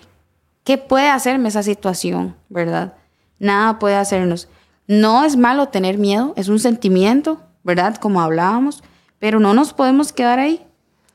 ¿Qué 0.63 0.79
puede 0.79 1.09
hacerme 1.09 1.49
esa 1.49 1.63
situación, 1.63 2.37
verdad? 2.49 2.95
Nada 3.39 3.79
puede 3.79 3.97
hacernos. 3.97 4.49
No 4.87 5.25
es 5.25 5.37
malo 5.37 5.69
tener 5.69 5.99
miedo, 5.99 6.35
es 6.37 6.49
un 6.49 6.59
sentimiento, 6.59 7.41
¿verdad? 7.65 7.97
Como 7.97 8.21
hablábamos, 8.21 8.83
pero 9.19 9.41
no 9.41 9.55
nos 9.55 9.73
podemos 9.73 10.13
quedar 10.13 10.39
ahí. 10.39 10.65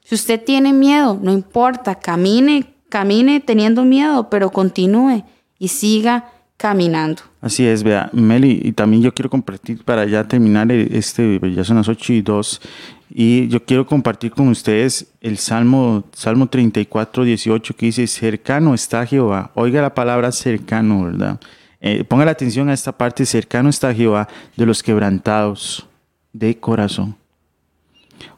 Si 0.05 0.13
usted 0.13 0.39
tiene 0.43 0.71
miedo, 0.71 1.19
no 1.19 1.31
importa, 1.31 1.95
camine, 1.95 2.75
camine 2.89 3.39
teniendo 3.39 3.83
miedo, 3.83 4.29
pero 4.29 4.51
continúe 4.51 5.23
y 5.57 5.69
siga 5.69 6.29
caminando. 6.57 7.23
Así 7.41 7.65
es, 7.65 7.81
vea, 7.81 8.11
Meli, 8.13 8.61
y 8.63 8.71
también 8.73 9.01
yo 9.01 9.15
quiero 9.15 9.31
compartir 9.31 9.83
para 9.83 10.05
ya 10.05 10.23
terminar 10.23 10.71
este, 10.71 11.39
ya 11.51 11.63
son 11.63 11.77
las 11.77 11.89
8 11.89 12.13
y 12.13 12.21
2, 12.21 12.61
y 13.09 13.47
yo 13.47 13.65
quiero 13.65 13.87
compartir 13.87 14.29
con 14.29 14.47
ustedes 14.49 15.07
el 15.21 15.39
Salmo, 15.39 16.03
Salmo 16.13 16.45
34, 16.45 17.23
18, 17.23 17.75
que 17.75 17.87
dice, 17.87 18.05
cercano 18.05 18.75
está 18.75 19.07
Jehová. 19.07 19.49
Oiga 19.55 19.81
la 19.81 19.95
palabra 19.95 20.31
cercano, 20.31 21.05
¿verdad? 21.05 21.39
Eh, 21.81 22.03
ponga 22.03 22.25
la 22.25 22.31
atención 22.31 22.69
a 22.69 22.73
esta 22.73 22.95
parte, 22.95 23.25
cercano 23.25 23.69
está 23.69 23.91
Jehová 23.91 24.27
de 24.55 24.67
los 24.67 24.83
quebrantados 24.83 25.87
de 26.31 26.59
corazón. 26.59 27.15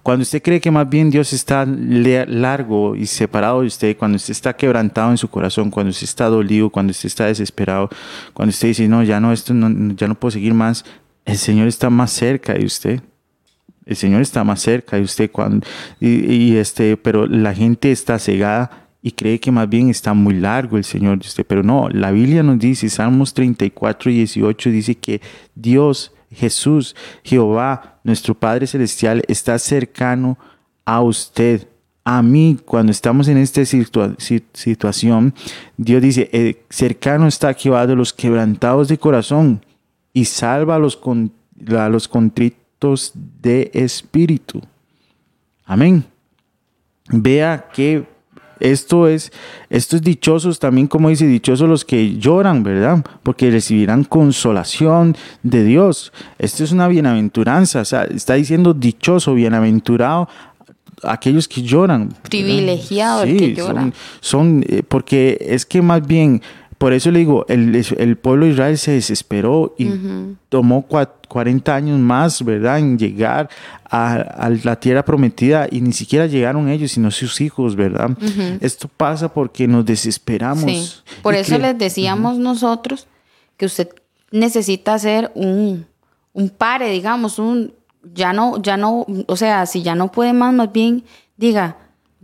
Cuando 0.03 0.23
usted 0.23 0.41
cree 0.41 0.61
que 0.61 0.71
más 0.71 0.89
bien 0.89 1.09
Dios 1.09 1.33
está 1.33 1.65
largo 1.65 2.95
y 2.95 3.05
separado 3.05 3.61
de 3.61 3.67
usted, 3.67 3.97
cuando 3.97 4.15
usted 4.15 4.31
está 4.31 4.55
quebrantado 4.55 5.11
en 5.11 5.17
su 5.17 5.29
corazón, 5.29 5.69
cuando 5.69 5.89
usted 5.89 6.05
está 6.05 6.27
dolido, 6.27 6.69
cuando 6.69 6.91
usted 6.91 7.07
está 7.07 7.25
desesperado, 7.25 7.89
cuando 8.33 8.51
usted 8.51 8.69
dice, 8.69 8.87
no, 8.87 9.03
ya 9.03 9.19
no, 9.19 9.31
esto 9.33 9.53
ya 9.53 10.07
no 10.07 10.15
puedo 10.15 10.31
seguir 10.31 10.53
más, 10.53 10.85
el 11.25 11.37
Señor 11.37 11.67
está 11.67 11.89
más 11.89 12.11
cerca 12.11 12.53
de 12.53 12.65
usted. 12.65 13.01
El 13.85 13.95
Señor 13.95 14.21
está 14.21 14.43
más 14.43 14.61
cerca 14.61 14.97
de 14.97 15.03
usted 15.03 15.31
cuando, 15.31 15.65
y, 15.99 16.33
y 16.33 16.57
este, 16.57 16.97
pero 16.97 17.25
la 17.25 17.53
gente 17.53 17.91
está 17.91 18.19
cegada 18.19 18.87
y 19.01 19.11
cree 19.11 19.39
que 19.39 19.51
más 19.51 19.69
bien 19.69 19.89
está 19.89 20.13
muy 20.13 20.33
largo 20.33 20.77
el 20.77 20.83
Señor 20.83 21.19
de 21.19 21.27
usted. 21.27 21.45
Pero 21.47 21.63
no, 21.63 21.87
la 21.89 22.11
Biblia 22.11 22.43
nos 22.43 22.59
dice, 22.59 22.89
Salmos 22.89 23.33
34 23.33 24.11
y 24.11 24.15
18 24.15 24.69
dice 24.69 24.95
que 24.95 25.21
Dios, 25.55 26.11
Jesús, 26.31 26.95
Jehová, 27.23 27.99
nuestro 28.03 28.33
Padre 28.35 28.67
Celestial, 28.67 29.23
está 29.27 29.57
cercano 29.59 30.37
a 30.85 31.01
usted. 31.01 31.67
A 32.03 32.21
mí, 32.21 32.57
cuando 32.65 32.91
estamos 32.91 33.27
en 33.27 33.37
esta 33.37 33.65
situación, 33.65 35.33
Dios 35.75 36.01
dice, 36.01 36.29
eh, 36.31 36.63
cercano 36.69 37.27
está 37.27 37.53
Jehová 37.53 37.85
de 37.85 37.95
los 37.95 38.13
quebrantados 38.13 38.87
de 38.87 38.97
corazón 38.97 39.65
y 40.13 40.25
salva 40.25 40.75
a 40.75 40.79
los, 40.79 40.99
a 41.77 41.89
los 41.89 42.07
contritos 42.07 43.11
de 43.13 43.71
espíritu. 43.73 44.61
Amén. 45.65 46.05
Vea 47.09 47.67
que 47.73 48.05
esto 48.59 49.07
es, 49.07 49.31
esto 49.69 49.95
es 49.95 50.01
dichosos 50.01 50.59
también, 50.59 50.87
como 50.87 51.09
dice, 51.09 51.27
dichosos 51.27 51.67
los 51.67 51.85
que 51.85 52.17
lloran, 52.17 52.63
¿verdad? 52.63 53.03
Porque 53.23 53.51
recibirán 53.51 54.03
consolación 54.03 55.15
de 55.43 55.63
Dios. 55.63 56.11
Esto 56.39 56.63
es 56.63 56.71
una 56.71 56.87
bienaventuranza, 56.87 57.81
o 57.81 57.85
sea, 57.85 58.03
está 58.05 58.35
diciendo 58.35 58.73
dichoso, 58.73 59.33
bienaventurado 59.33 60.27
aquellos 61.03 61.47
que 61.47 61.61
lloran. 61.61 62.13
Privilegiado 62.23 63.23
el 63.23 63.37
que 63.37 63.53
llora. 63.53 63.91
Son, 64.19 64.63
eh, 64.67 64.83
porque 64.87 65.37
es 65.41 65.65
que 65.65 65.81
más 65.81 66.05
bien 66.05 66.41
por 66.77 66.93
eso 66.93 67.09
le 67.09 67.19
digo, 67.19 67.45
el, 67.47 68.17
pueblo 68.17 68.45
de 68.45 68.51
Israel 68.51 68.77
se 68.77 68.91
desesperó 68.91 69.73
y 69.79 69.89
tomó 70.49 70.85
40 71.27 71.75
años 71.75 71.99
más, 71.99 72.43
¿verdad?, 72.43 72.77
en 72.77 72.99
llegar 72.99 73.49
a, 73.89 74.49
la 74.63 74.79
tierra 74.79 75.03
prometida 75.03 75.67
y 75.71 75.81
ni 75.81 75.91
siquiera 75.91 76.27
llegaron 76.27 76.69
ellos, 76.69 76.91
sino 76.91 77.09
sus 77.09 77.41
hijos, 77.41 77.75
¿verdad? 77.75 78.11
Esto 78.61 78.87
pasa 78.87 79.33
porque 79.33 79.67
nos 79.67 79.85
desesperamos. 79.85 81.03
Por 81.23 81.33
eso 81.33 81.57
les 81.57 81.77
decíamos 81.77 82.37
nosotros 82.37 83.07
que 83.57 83.65
usted 83.65 83.89
necesita 84.31 84.93
hacer 84.93 85.31
un, 85.33 85.87
un 86.33 86.49
pare, 86.49 86.91
digamos, 86.91 87.39
un, 87.39 87.73
ya 88.13 88.33
no, 88.33 88.61
ya 88.61 88.77
no, 88.77 89.05
o 89.25 89.35
sea, 89.35 89.65
si 89.65 89.81
ya 89.81 89.95
no 89.95 90.11
puede 90.11 90.33
más, 90.33 90.53
más 90.53 90.71
bien 90.71 91.03
diga, 91.37 91.77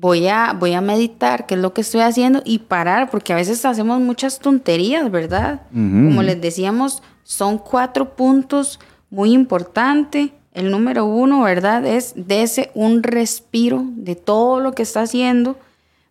voy 0.03 0.27
a, 0.27 0.51
voy 0.51 0.73
a 0.73 0.81
meditar 0.81 1.45
qué 1.45 1.55
es 1.55 1.61
lo 1.61 1.73
que 1.73 1.79
estoy 1.79 2.01
haciendo 2.01 2.41
y 2.43 2.59
parar, 2.59 3.09
porque 3.09 3.31
a 3.31 3.37
veces 3.37 3.63
hacemos 3.63 4.01
muchas 4.01 4.39
tonterías, 4.39 5.09
¿verdad? 5.09 5.61
Como 5.71 6.21
les 6.21 6.41
decíamos, 6.41 7.01
son 7.23 7.57
cuatro 7.57 8.13
puntos 8.17 8.81
muy 9.09 9.31
importantes. 9.31 10.31
El 10.53 10.71
número 10.71 11.05
uno, 11.05 11.43
¿verdad? 11.43 11.85
Es 11.85 12.11
dese 12.17 12.69
un 12.73 13.01
respiro 13.01 13.85
de 13.95 14.15
todo 14.15 14.59
lo 14.59 14.73
que 14.73 14.83
está 14.83 15.03
haciendo, 15.03 15.57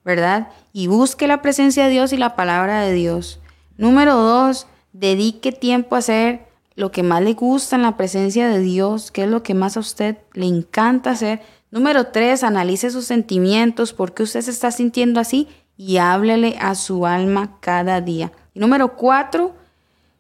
¿verdad? 0.07 0.49
Y 0.72 0.86
busque 0.86 1.26
la 1.28 1.43
presencia 1.43 1.84
de 1.84 1.90
Dios 1.90 2.14
y 2.14 2.16
la 2.16 2.34
palabra 2.34 2.80
de 2.80 2.95
Dios. 2.95 3.40
Número 3.76 4.16
dos, 4.16 4.68
dedique 4.95 5.53
tiempo 5.53 5.97
a 5.97 5.99
hacer 5.99 6.47
lo 6.76 6.90
que 6.93 7.03
más 7.03 7.22
le 7.22 7.34
gusta 7.34 7.76
en 7.76 7.82
la 7.82 7.99
presencia 7.99 8.49
de 8.49 8.61
Dios, 8.61 9.11
qué 9.11 9.24
es 9.24 9.28
lo 9.28 9.43
que 9.43 9.53
más 9.53 9.76
a 9.76 9.80
usted 9.80 10.16
le 10.32 10.47
encanta 10.47 11.11
hacer 11.11 11.43
Número 11.73 12.09
tres, 12.09 12.45
analice 12.45 12.91
sus 12.91 13.07
sentimientos, 13.07 13.95
por 13.95 14.12
qué 14.12 14.25
usted 14.25 14.43
se 14.43 14.51
está 14.51 14.70
sintiendo 14.70 15.18
así 15.18 15.49
y 15.79 15.97
háblele 15.97 16.59
a 16.61 16.75
su 16.75 17.07
alma 17.07 17.57
cada 17.61 18.03
día. 18.03 18.31
Y 18.53 18.61
número 18.61 18.95
cuatro, 18.95 19.55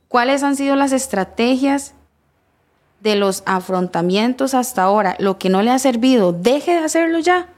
cuáles 0.08 0.42
han 0.42 0.56
sido 0.56 0.76
las 0.76 0.92
estrategias 0.92 1.92
de 3.00 3.16
los 3.16 3.42
afrontamientos 3.44 4.54
hasta 4.54 4.82
ahora. 4.82 5.14
Lo 5.18 5.38
que 5.38 5.50
no 5.50 5.60
le 5.60 5.70
ha 5.70 5.78
servido, 5.78 6.32
deje 6.32 6.72
de 6.72 6.84
hacerlo 6.84 7.18
ya 7.18 7.48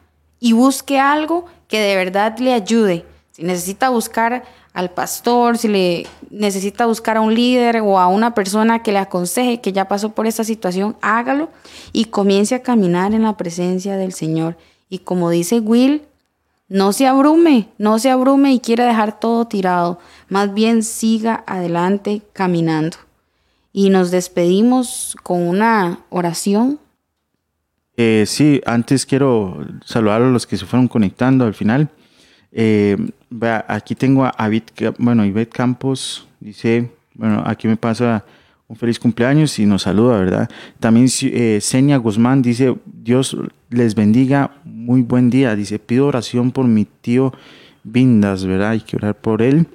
y 0.41 0.55
busque 0.55 0.99
algo 0.99 1.47
que 1.69 1.79
de 1.79 1.95
verdad 1.95 2.37
le 2.39 2.53
ayude. 2.53 3.07
Si 3.31 3.45
necesita 3.45 3.91
buscar 3.91 4.43
al 4.75 4.91
pastor, 4.91 5.57
si 5.57 5.69
le 5.69 6.07
necesita 6.31 6.85
buscar 6.85 7.17
a 7.17 7.21
un 7.21 7.33
líder 7.33 7.81
o 7.81 8.01
a 8.01 8.09
una 8.09 8.35
persona 8.35 8.83
que 8.83 8.91
le 8.91 8.99
aconseje 8.99 9.61
que 9.61 9.73
ya 9.73 9.87
pasó 9.87 10.11
por 10.11 10.27
esta 10.27 10.43
situación, 10.43 10.97
hágalo 11.01 11.49
y 11.93 12.07
comience 12.07 12.57
a 12.57 12.63
caminar 12.63 13.15
en 13.15 13.23
la 13.23 13.37
presencia 13.37 13.97
del 13.97 14.13
Señor. 14.13 14.57
Y 14.89 14.99
como 14.99 15.31
dice 15.31 15.61
Will, 15.61 16.03
no 16.69 16.93
se 16.93 17.07
abrume, 17.07 17.69
no 17.79 18.01
se 18.01 18.11
abrume 18.11 18.53
y 18.53 18.59
quiera 18.59 18.85
dejar 18.85 19.21
todo 19.21 19.47
tirado, 19.47 20.01
más 20.29 20.53
bien 20.53 20.83
siga 20.83 21.45
adelante 21.47 22.23
caminando. 22.33 22.97
Y 23.73 23.91
nos 23.91 24.11
despedimos 24.11 25.17
con 25.23 25.43
una 25.43 26.01
oración. 26.11 26.81
Eh, 27.97 28.25
sí, 28.27 28.61
antes 28.67 29.07
quiero 29.07 29.65
saludar 29.85 30.23
a 30.23 30.31
los 30.31 30.49
que 30.49 30.57
se 30.57 30.67
fueron 30.67 30.89
conectando 30.89 31.45
al 31.45 31.55
final. 31.55 31.91
Eh, 32.55 32.97
aquí 33.67 33.95
tengo 33.95 34.25
a 34.25 34.31
Abit, 34.31 34.71
bueno, 34.99 35.25
Ivette 35.25 35.53
Campos, 35.53 36.29
dice, 36.39 36.89
bueno, 37.15 37.43
aquí 37.45 37.67
me 37.67 37.77
pasa 37.77 38.25
un 38.69 38.77
feliz 38.77 38.99
cumpleaños 38.99 39.59
y 39.59 39.67
nos 39.67 39.83
saluda, 39.83 40.19
¿verdad? 40.19 40.49
También 40.81 41.07
eh, 41.23 41.61
Guzmán 42.01 42.43
dice, 42.43 42.75
Dios 42.87 43.37
les 43.71 43.95
bendiga, 43.95 44.53
muy 44.65 45.03
buen 45.03 45.31
día. 45.31 45.55
Dice, 45.55 45.79
pido 45.79 46.07
oración 46.07 46.51
por 46.53 46.67
mi 46.67 46.85
tío 46.85 47.33
Vindas, 47.83 48.45
¿verdad? 48.45 48.71
Hay 48.71 48.81
que 48.81 48.97
orar 48.97 49.15
por 49.15 49.43
él. 49.43 49.67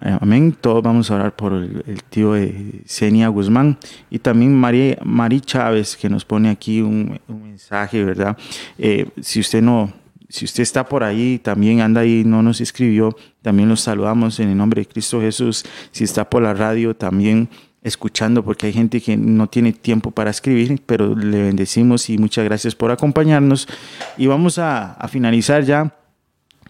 Eh, 0.00 0.16
amén. 0.20 0.56
Todos 0.58 0.82
vamos 0.82 1.10
a 1.10 1.16
orar 1.16 1.36
por 1.36 1.52
el, 1.52 2.02
tío 2.08 2.32
de 2.32 2.82
Senia 2.86 3.28
Guzmán. 3.28 3.78
Y 4.10 4.18
también 4.18 4.54
María, 4.54 4.96
Mari 5.04 5.40
Chávez, 5.40 5.96
que 5.96 6.08
nos 6.08 6.24
pone 6.24 6.48
aquí 6.48 6.80
un, 6.80 7.20
mensaje, 7.28 8.02
¿verdad? 8.02 8.36
Eh, 8.78 9.08
si 9.20 9.40
usted 9.40 9.60
no, 9.60 9.92
si 10.32 10.46
usted 10.46 10.62
está 10.62 10.88
por 10.88 11.04
ahí, 11.04 11.38
también 11.38 11.82
anda 11.82 12.00
ahí, 12.00 12.24
no 12.24 12.42
nos 12.42 12.62
escribió, 12.62 13.14
también 13.42 13.68
los 13.68 13.82
saludamos 13.82 14.40
en 14.40 14.48
el 14.48 14.56
nombre 14.56 14.80
de 14.80 14.86
Cristo 14.86 15.20
Jesús. 15.20 15.62
Si 15.90 16.04
está 16.04 16.30
por 16.30 16.42
la 16.42 16.54
radio, 16.54 16.96
también 16.96 17.50
escuchando, 17.82 18.42
porque 18.42 18.68
hay 18.68 18.72
gente 18.72 19.02
que 19.02 19.14
no 19.14 19.46
tiene 19.48 19.74
tiempo 19.74 20.10
para 20.10 20.30
escribir, 20.30 20.80
pero 20.86 21.14
le 21.14 21.42
bendecimos 21.42 22.08
y 22.08 22.16
muchas 22.16 22.46
gracias 22.46 22.74
por 22.74 22.90
acompañarnos. 22.90 23.68
Y 24.16 24.26
vamos 24.26 24.58
a, 24.58 24.94
a 24.94 25.06
finalizar 25.06 25.64
ya 25.64 25.94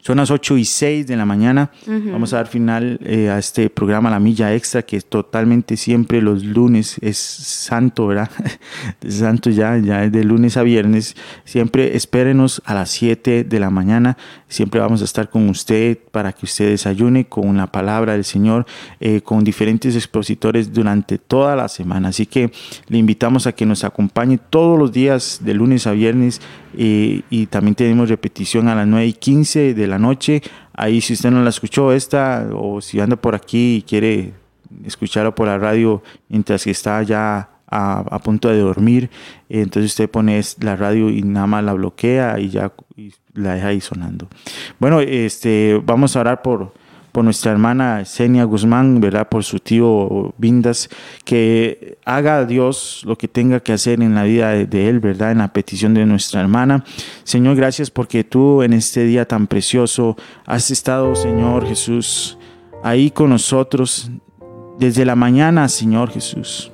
son 0.02 0.16
las 0.16 0.32
8 0.32 0.56
y 0.58 0.64
6 0.64 1.06
de 1.06 1.16
la 1.16 1.24
mañana. 1.24 1.70
Vamos 1.86 2.32
a 2.32 2.38
dar 2.38 2.48
final 2.48 2.98
eh, 3.04 3.30
a 3.30 3.38
este 3.38 3.70
programa 3.70 4.10
La 4.10 4.18
Milla 4.18 4.52
Extra, 4.52 4.82
que 4.82 4.96
es 4.96 5.06
totalmente 5.06 5.76
siempre 5.76 6.20
los 6.20 6.42
lunes, 6.44 6.96
es 7.00 7.18
santo, 7.18 8.08
¿verdad? 8.08 8.28
santo 9.08 9.48
ya, 9.50 9.78
ya 9.78 10.04
es 10.04 10.10
de 10.10 10.24
lunes 10.24 10.56
a 10.56 10.64
viernes. 10.64 11.14
Siempre 11.44 11.96
espérenos 11.96 12.62
a 12.64 12.74
las 12.74 12.90
7 12.90 13.44
de 13.44 13.60
la 13.60 13.70
mañana. 13.70 14.18
Siempre 14.52 14.82
vamos 14.82 15.00
a 15.00 15.06
estar 15.06 15.30
con 15.30 15.48
usted 15.48 15.96
para 16.10 16.34
que 16.34 16.44
usted 16.44 16.68
desayune 16.68 17.24
con 17.24 17.56
la 17.56 17.68
palabra 17.68 18.12
del 18.12 18.24
Señor, 18.24 18.66
eh, 19.00 19.22
con 19.22 19.44
diferentes 19.44 19.96
expositores 19.96 20.74
durante 20.74 21.16
toda 21.16 21.56
la 21.56 21.68
semana. 21.68 22.08
Así 22.08 22.26
que 22.26 22.52
le 22.88 22.98
invitamos 22.98 23.46
a 23.46 23.52
que 23.52 23.64
nos 23.64 23.82
acompañe 23.82 24.36
todos 24.36 24.78
los 24.78 24.92
días 24.92 25.40
de 25.42 25.54
lunes 25.54 25.86
a 25.86 25.92
viernes 25.92 26.42
eh, 26.76 27.22
y 27.30 27.46
también 27.46 27.76
tenemos 27.76 28.10
repetición 28.10 28.68
a 28.68 28.74
las 28.74 28.86
9 28.86 29.06
y 29.06 29.12
15 29.14 29.72
de 29.72 29.86
la 29.86 29.98
noche. 29.98 30.42
Ahí 30.74 31.00
si 31.00 31.14
usted 31.14 31.30
no 31.30 31.42
la 31.42 31.48
escuchó 31.48 31.90
esta 31.90 32.46
o 32.54 32.82
si 32.82 33.00
anda 33.00 33.16
por 33.16 33.34
aquí 33.34 33.76
y 33.76 33.82
quiere 33.82 34.34
escucharla 34.84 35.34
por 35.34 35.46
la 35.46 35.56
radio 35.56 36.02
mientras 36.28 36.64
que 36.64 36.72
está 36.72 37.02
ya 37.02 37.48
a, 37.74 38.18
punto 38.18 38.50
de 38.50 38.58
dormir, 38.58 39.08
eh, 39.48 39.62
entonces 39.62 39.92
usted 39.92 40.10
pone 40.10 40.38
la 40.60 40.76
radio 40.76 41.08
y 41.08 41.22
nada 41.22 41.46
más 41.46 41.64
la 41.64 41.72
bloquea 41.72 42.38
y 42.38 42.50
ya 42.50 42.70
la 43.34 43.54
deja 43.54 43.68
ahí 43.68 43.80
sonando. 43.80 44.28
Bueno, 44.78 45.00
este, 45.00 45.80
vamos 45.84 46.16
a 46.16 46.20
orar 46.20 46.42
por 46.42 46.72
por 47.12 47.24
nuestra 47.24 47.52
hermana 47.52 48.04
Senia 48.06 48.44
Guzmán, 48.44 49.00
¿verdad? 49.00 49.28
Por 49.28 49.44
su 49.44 49.60
tío 49.60 50.34
Vindas, 50.38 50.88
que 51.24 51.98
haga 52.06 52.38
a 52.38 52.44
Dios 52.46 53.02
lo 53.06 53.16
que 53.16 53.28
tenga 53.28 53.60
que 53.60 53.74
hacer 53.74 54.02
en 54.02 54.14
la 54.14 54.24
vida 54.24 54.52
de, 54.52 54.88
él, 54.88 54.98
¿verdad? 54.98 55.30
En 55.30 55.38
la 55.38 55.52
petición 55.52 55.92
de 55.92 56.06
nuestra 56.06 56.40
hermana. 56.40 56.84
Señor, 57.22 57.56
gracias 57.56 57.90
porque 57.90 58.24
tú 58.24 58.62
en 58.62 58.72
este 58.72 59.04
día 59.04 59.28
tan 59.28 59.46
precioso 59.46 60.16
has 60.46 60.70
estado, 60.70 61.14
Señor 61.14 61.66
Jesús, 61.66 62.38
ahí 62.82 63.10
con 63.10 63.28
nosotros 63.28 64.10
desde 64.78 65.04
la 65.04 65.14
mañana, 65.14 65.68
Señor 65.68 66.10
Jesús. 66.10 66.71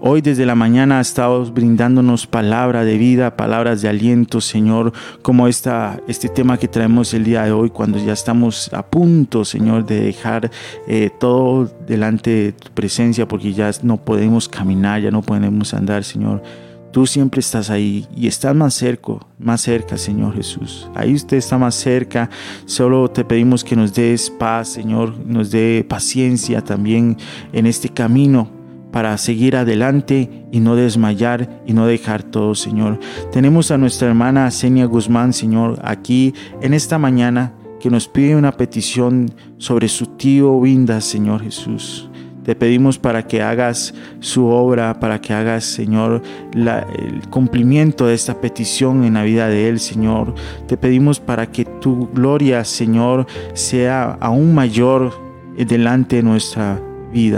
Hoy 0.00 0.20
desde 0.20 0.46
la 0.46 0.54
mañana 0.54 0.98
ha 0.98 1.00
estado 1.00 1.44
brindándonos 1.52 2.26
palabra 2.26 2.84
de 2.84 2.98
vida, 2.98 3.36
palabras 3.36 3.82
de 3.82 3.88
aliento, 3.88 4.40
Señor, 4.40 4.92
como 5.22 5.48
esta, 5.48 6.00
este 6.08 6.28
tema 6.28 6.58
que 6.58 6.68
traemos 6.68 7.14
el 7.14 7.24
día 7.24 7.44
de 7.44 7.52
hoy, 7.52 7.70
cuando 7.70 7.98
ya 7.98 8.12
estamos 8.12 8.72
a 8.72 8.84
punto, 8.84 9.44
Señor, 9.44 9.86
de 9.86 10.00
dejar 10.00 10.50
eh, 10.86 11.10
todo 11.18 11.70
delante 11.86 12.30
de 12.30 12.52
tu 12.52 12.70
presencia, 12.72 13.26
porque 13.26 13.52
ya 13.52 13.70
no 13.82 13.96
podemos 13.96 14.48
caminar, 14.48 15.02
ya 15.02 15.10
no 15.10 15.22
podemos 15.22 15.74
andar, 15.74 16.04
Señor. 16.04 16.42
Tú 16.92 17.06
siempre 17.06 17.40
estás 17.40 17.68
ahí 17.68 18.06
y 18.16 18.26
estás 18.26 18.54
más 18.54 18.72
cerca, 18.72 19.12
más 19.38 19.60
cerca, 19.60 19.98
Señor 19.98 20.34
Jesús. 20.34 20.88
Ahí 20.94 21.14
usted 21.14 21.36
está 21.36 21.58
más 21.58 21.74
cerca. 21.74 22.30
Solo 22.64 23.10
te 23.10 23.22
pedimos 23.22 23.64
que 23.64 23.76
nos 23.76 23.92
des 23.92 24.30
paz, 24.30 24.68
Señor, 24.68 25.14
nos 25.26 25.50
dé 25.50 25.84
paciencia 25.86 26.62
también 26.62 27.18
en 27.52 27.66
este 27.66 27.90
camino 27.90 28.55
para 28.96 29.18
seguir 29.18 29.56
adelante 29.56 30.46
y 30.50 30.60
no 30.60 30.74
desmayar 30.74 31.62
y 31.66 31.74
no 31.74 31.86
dejar 31.86 32.22
todo, 32.22 32.54
Señor. 32.54 32.98
Tenemos 33.30 33.70
a 33.70 33.76
nuestra 33.76 34.08
hermana 34.08 34.50
Senia 34.50 34.86
Guzmán, 34.86 35.34
Señor, 35.34 35.78
aquí 35.84 36.32
en 36.62 36.72
esta 36.72 36.96
mañana 36.96 37.52
que 37.78 37.90
nos 37.90 38.08
pide 38.08 38.34
una 38.36 38.52
petición 38.52 39.30
sobre 39.58 39.88
su 39.88 40.06
tío 40.06 40.58
Vinda, 40.62 41.02
Señor 41.02 41.42
Jesús. 41.42 42.08
Te 42.42 42.54
pedimos 42.54 42.98
para 42.98 43.26
que 43.26 43.42
hagas 43.42 43.92
su 44.20 44.46
obra, 44.46 44.98
para 44.98 45.20
que 45.20 45.34
hagas, 45.34 45.64
Señor, 45.64 46.22
el 46.54 47.28
cumplimiento 47.28 48.06
de 48.06 48.14
esta 48.14 48.40
petición 48.40 49.04
en 49.04 49.12
la 49.12 49.24
vida 49.24 49.50
de 49.50 49.68
Él, 49.68 49.78
Señor. 49.78 50.34
Te 50.66 50.78
pedimos 50.78 51.20
para 51.20 51.52
que 51.52 51.66
tu 51.66 52.08
gloria, 52.14 52.64
Señor, 52.64 53.26
sea 53.52 54.16
aún 54.22 54.54
mayor 54.54 55.12
delante 55.58 56.16
de 56.16 56.22
nuestra 56.22 56.80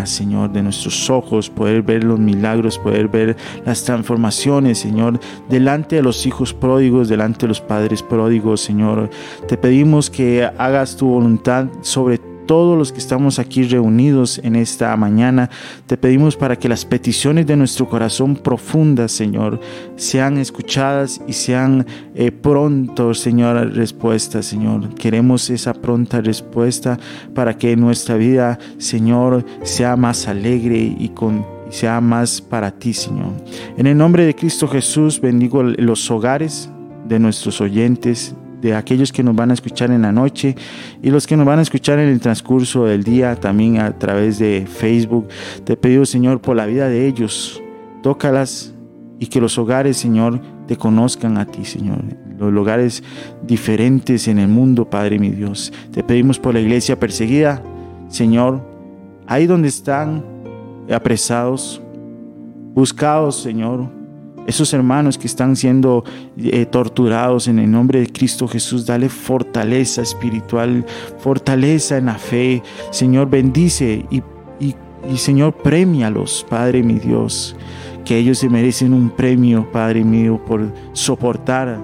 Señor, 0.07 0.51
de 0.51 0.63
nuestros 0.63 1.09
ojos, 1.09 1.51
poder 1.51 1.83
ver 1.83 2.03
los 2.03 2.19
milagros, 2.19 2.79
poder 2.79 3.07
ver 3.07 3.37
las 3.65 3.85
transformaciones, 3.85 4.79
Señor, 4.79 5.21
delante 5.49 5.97
de 5.97 6.03
los 6.03 6.27
hijos 6.27 6.53
pródigos, 6.53 7.09
delante 7.09 7.43
de 7.43 7.49
los 7.49 7.61
padres 7.61 8.03
pródigos, 8.03 8.61
Señor. 8.61 9.09
Te 9.47 9.57
pedimos 9.57 10.11
que 10.11 10.45
hagas 10.59 10.97
tu 10.97 11.07
voluntad 11.07 11.67
sobre 11.81 12.19
todos 12.49 12.79
los 12.79 12.93
que 12.93 12.99
estamos 12.99 13.39
aquí 13.39 13.63
reunidos 13.63 14.41
en 14.43 14.57
esta 14.57 14.97
mañana. 14.97 15.51
Te 15.87 15.99
pedimos 15.99 16.35
para 16.35 16.57
que 16.57 16.69
las 16.69 16.87
peticiones 16.87 17.47
de 17.47 17.57
nuestro 17.57 17.89
corazón 17.89 18.37
profundas, 18.37 19.13
Señor, 19.13 19.61
sean 19.97 20.39
escuchadas 20.39 21.21
y 21.29 21.35
sean 21.35 21.87
eh, 22.15 22.33
prontos, 22.33 23.21
Señor, 23.21 23.75
respuestas, 23.75 24.47
Señor. 24.47 24.95
Queremos 24.95 25.51
esa 25.51 25.75
pronta 25.75 26.23
respuesta 26.23 26.99
para 27.35 27.59
que 27.59 27.77
nuestra 27.77 28.17
vida, 28.17 28.59
Señor, 28.79 29.45
sea 29.63 29.95
más 29.97 30.27
alegre 30.27 30.97
y 30.99 31.11
con 31.11 31.45
sea 31.69 32.01
más 32.01 32.41
para 32.41 32.71
ti, 32.71 32.95
Señor. 32.95 33.33
En 33.77 33.87
el 33.87 33.99
nombre 33.99 34.25
de 34.25 34.35
Cristo 34.35 34.67
Jesús, 34.69 35.21
bendigo 35.21 35.63
los 35.63 36.11
hogares 36.11 36.71
de 37.07 37.19
nuestros 37.19 37.61
oyentes, 37.61 38.35
de 38.61 38.75
aquellos 38.75 39.13
que 39.13 39.23
nos 39.23 39.37
van 39.37 39.51
a 39.51 39.55
escuchar 39.55 39.91
en 39.91 40.03
la 40.03 40.13
noche 40.13 40.57
y 41.03 41.11
los 41.11 41.27
que 41.27 41.37
nos 41.37 41.47
van 41.47 41.59
a 41.59 41.63
escuchar 41.63 41.99
en 41.99 42.09
el 42.09 42.21
transcurso 42.21 42.85
del 42.85 43.05
día 43.05 43.37
también 43.37 43.79
a 43.79 43.97
través 43.99 44.39
de 44.39 44.67
Facebook. 44.67 45.29
Te 45.65 45.77
pido, 45.77 46.05
Señor, 46.05 46.41
por 46.41 46.57
la 46.57 46.67
vida 46.67 46.89
de 46.89 47.07
ellos, 47.07 47.63
tócalas 48.03 48.75
y 49.19 49.27
que 49.27 49.41
los 49.41 49.59
hogares, 49.59 49.97
Señor, 49.97 50.41
te 50.67 50.77
conozcan 50.77 51.39
a 51.39 51.47
ti, 51.47 51.65
Señor. 51.65 51.99
Los 52.39 52.55
hogares 52.55 53.03
diferentes 53.43 54.29
en 54.29 54.39
el 54.39 54.49
mundo, 54.49 54.89
Padre 54.89 55.19
mi 55.19 55.31
Dios. 55.31 55.73
Te 55.93 56.05
pedimos 56.05 56.39
por 56.39 56.55
la 56.55 56.61
iglesia 56.61 56.99
perseguida, 56.99 57.63
Señor, 58.09 58.63
ahí 59.27 59.47
donde 59.47 59.69
están 59.69 60.25
apresados, 60.91 61.83
buscados, 62.75 63.43
Señor, 63.43 63.98
esos 64.49 64.73
hermanos 64.73 65.19
que 65.19 65.27
están 65.27 65.57
siendo 65.57 66.05
eh, 66.39 66.65
torturados 66.65 67.49
en 67.49 67.59
el 67.59 67.71
nombre 67.71 68.01
de 68.01 68.07
Cristo 68.07 68.49
Jesús, 68.49 68.87
dale 68.87 69.11
fortaleza 69.11 70.01
espiritual, 70.01 70.87
fortaleza 71.19 71.99
en 71.99 72.07
la 72.07 72.15
fe. 72.15 72.63
Señor, 72.91 73.29
bendice 73.29 74.07
y, 74.11 74.23
y, 74.59 74.75
Señor, 75.19 75.53
premialos, 75.53 76.47
Padre 76.49 76.83
mi 76.83 76.99
Dios, 76.99 77.57
que 78.07 78.17
ellos 78.17 78.39
se 78.39 78.49
merecen 78.49 78.95
un 78.95 79.11
premio, 79.11 79.71
Padre 79.71 80.03
mío, 80.03 80.41
por 80.47 80.73
soportar 80.95 81.79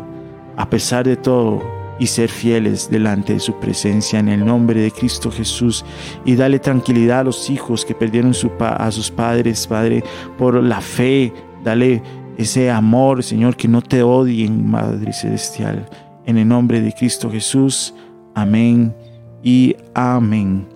a 0.57 0.71
pesar 0.71 1.05
de 1.05 1.17
todo 1.17 1.63
y 1.99 2.07
ser 2.07 2.31
fieles 2.31 2.89
delante 2.91 3.35
de 3.35 3.41
su 3.41 3.61
presencia 3.61 4.19
en 4.19 4.31
el 4.31 4.43
nombre 4.43 4.81
de 4.81 4.91
Cristo 4.91 5.31
Jesús 5.31 5.85
y 6.25 6.35
dale 6.35 6.59
tranquilidad 6.61 7.21
a 7.21 7.25
los 7.25 7.51
hijos 7.51 7.85
que 7.85 7.95
perdieron 7.95 8.33
su 8.33 8.51
a 8.59 8.91
sus 8.91 9.11
padres, 9.11 9.67
Padre, 9.67 10.03
por 10.39 10.63
la 10.63 10.81
fe, 10.81 11.31
dale 11.63 12.03
ese 12.37 12.71
amor, 12.71 13.23
Señor, 13.23 13.57
que 13.57 13.69
no 13.69 13.83
te 13.83 14.03
odien, 14.03 14.69
Madre 14.69 15.13
Celestial. 15.13 15.89
En 16.27 16.39
el 16.39 16.49
nombre 16.49 16.81
de 16.81 16.93
Cristo 16.93 17.31
Jesús. 17.31 17.95
Amén 18.35 18.95
y 19.43 19.77
amén. 19.95 20.67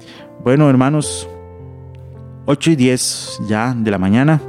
Bueno, 0.44 0.70
hermanos, 0.70 1.28
8 2.46 2.70
y 2.70 2.76
10 2.76 3.40
ya 3.48 3.74
de 3.74 3.90
la 3.90 3.98
mañana. 3.98 4.40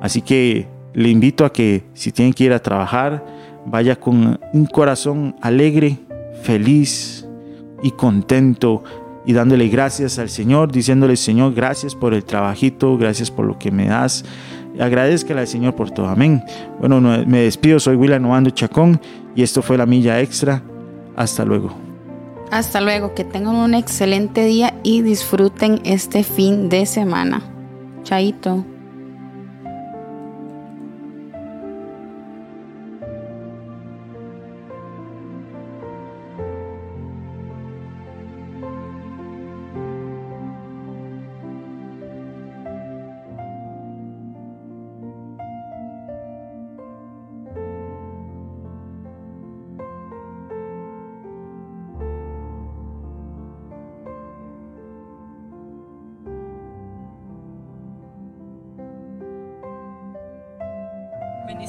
Así 0.00 0.22
que 0.22 0.68
le 0.94 1.10
invito 1.10 1.44
a 1.44 1.52
que 1.52 1.84
si 1.94 2.12
tienen 2.12 2.32
que 2.32 2.44
ir 2.44 2.52
a 2.52 2.62
trabajar, 2.62 3.24
vaya 3.66 3.96
con 3.96 4.40
un 4.52 4.66
corazón 4.66 5.36
alegre, 5.42 5.98
feliz 6.42 7.26
y 7.82 7.90
contento 7.90 8.82
y 9.26 9.32
dándole 9.32 9.68
gracias 9.68 10.18
al 10.18 10.28
Señor, 10.28 10.70
diciéndole, 10.70 11.16
Señor, 11.16 11.52
gracias 11.52 11.94
por 11.96 12.14
el 12.14 12.24
trabajito, 12.24 12.96
gracias 12.96 13.30
por 13.30 13.44
lo 13.44 13.58
que 13.58 13.72
me 13.72 13.88
das. 13.88 14.24
Agradezcale 14.78 15.40
al 15.40 15.46
Señor 15.46 15.74
por 15.74 15.90
todo. 15.90 16.08
Amén. 16.08 16.42
Bueno, 16.78 17.00
me 17.00 17.42
despido. 17.42 17.80
Soy 17.80 17.96
William 17.96 18.22
Novando 18.22 18.50
Chacón 18.50 19.00
y 19.34 19.42
esto 19.42 19.62
fue 19.62 19.78
la 19.78 19.86
milla 19.86 20.20
extra. 20.20 20.62
Hasta 21.16 21.44
luego. 21.44 21.74
Hasta 22.50 22.80
luego. 22.80 23.14
Que 23.14 23.24
tengan 23.24 23.56
un 23.56 23.74
excelente 23.74 24.44
día 24.44 24.74
y 24.82 25.02
disfruten 25.02 25.80
este 25.84 26.22
fin 26.22 26.68
de 26.68 26.86
semana. 26.86 27.42
Chaito. 28.02 28.64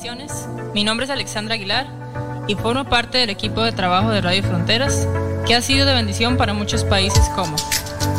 Bendiciones, 0.07 0.47
mi 0.73 0.85
nombre 0.85 1.03
es 1.03 1.09
Alexandra 1.09 1.55
Aguilar 1.55 1.85
y 2.47 2.55
formo 2.55 2.85
parte 2.85 3.17
del 3.17 3.29
equipo 3.29 3.61
de 3.61 3.73
trabajo 3.73 4.09
de 4.09 4.21
Radio 4.21 4.41
Fronteras, 4.41 5.05
que 5.45 5.53
ha 5.53 5.61
sido 5.61 5.85
de 5.85 5.93
bendición 5.93 6.37
para 6.37 6.53
muchos 6.53 6.85
países 6.85 7.27
como 7.35 7.57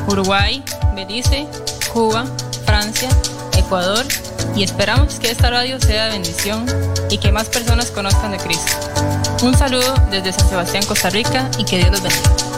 Uruguay, 0.07 0.63
Belice, 0.95 1.47
Cuba, 1.91 2.27
Francia, 2.67 3.09
Ecuador 3.57 4.05
y 4.55 4.65
esperamos 4.65 5.19
que 5.19 5.31
esta 5.31 5.49
radio 5.49 5.81
sea 5.81 6.07
de 6.07 6.11
bendición 6.11 6.67
y 7.09 7.17
que 7.17 7.33
más 7.33 7.49
personas 7.49 7.91
conozcan 7.91 8.33
de 8.33 8.37
Cristo. 8.37 8.73
Un 9.43 9.57
saludo 9.57 9.95
desde 10.11 10.35
San 10.35 10.47
Sebastián, 10.47 10.85
Costa 10.85 11.09
Rica 11.09 11.51
y 11.57 11.65
que 11.65 11.79
Dios 11.79 11.91
los 11.91 12.03
bendiga. 12.03 12.58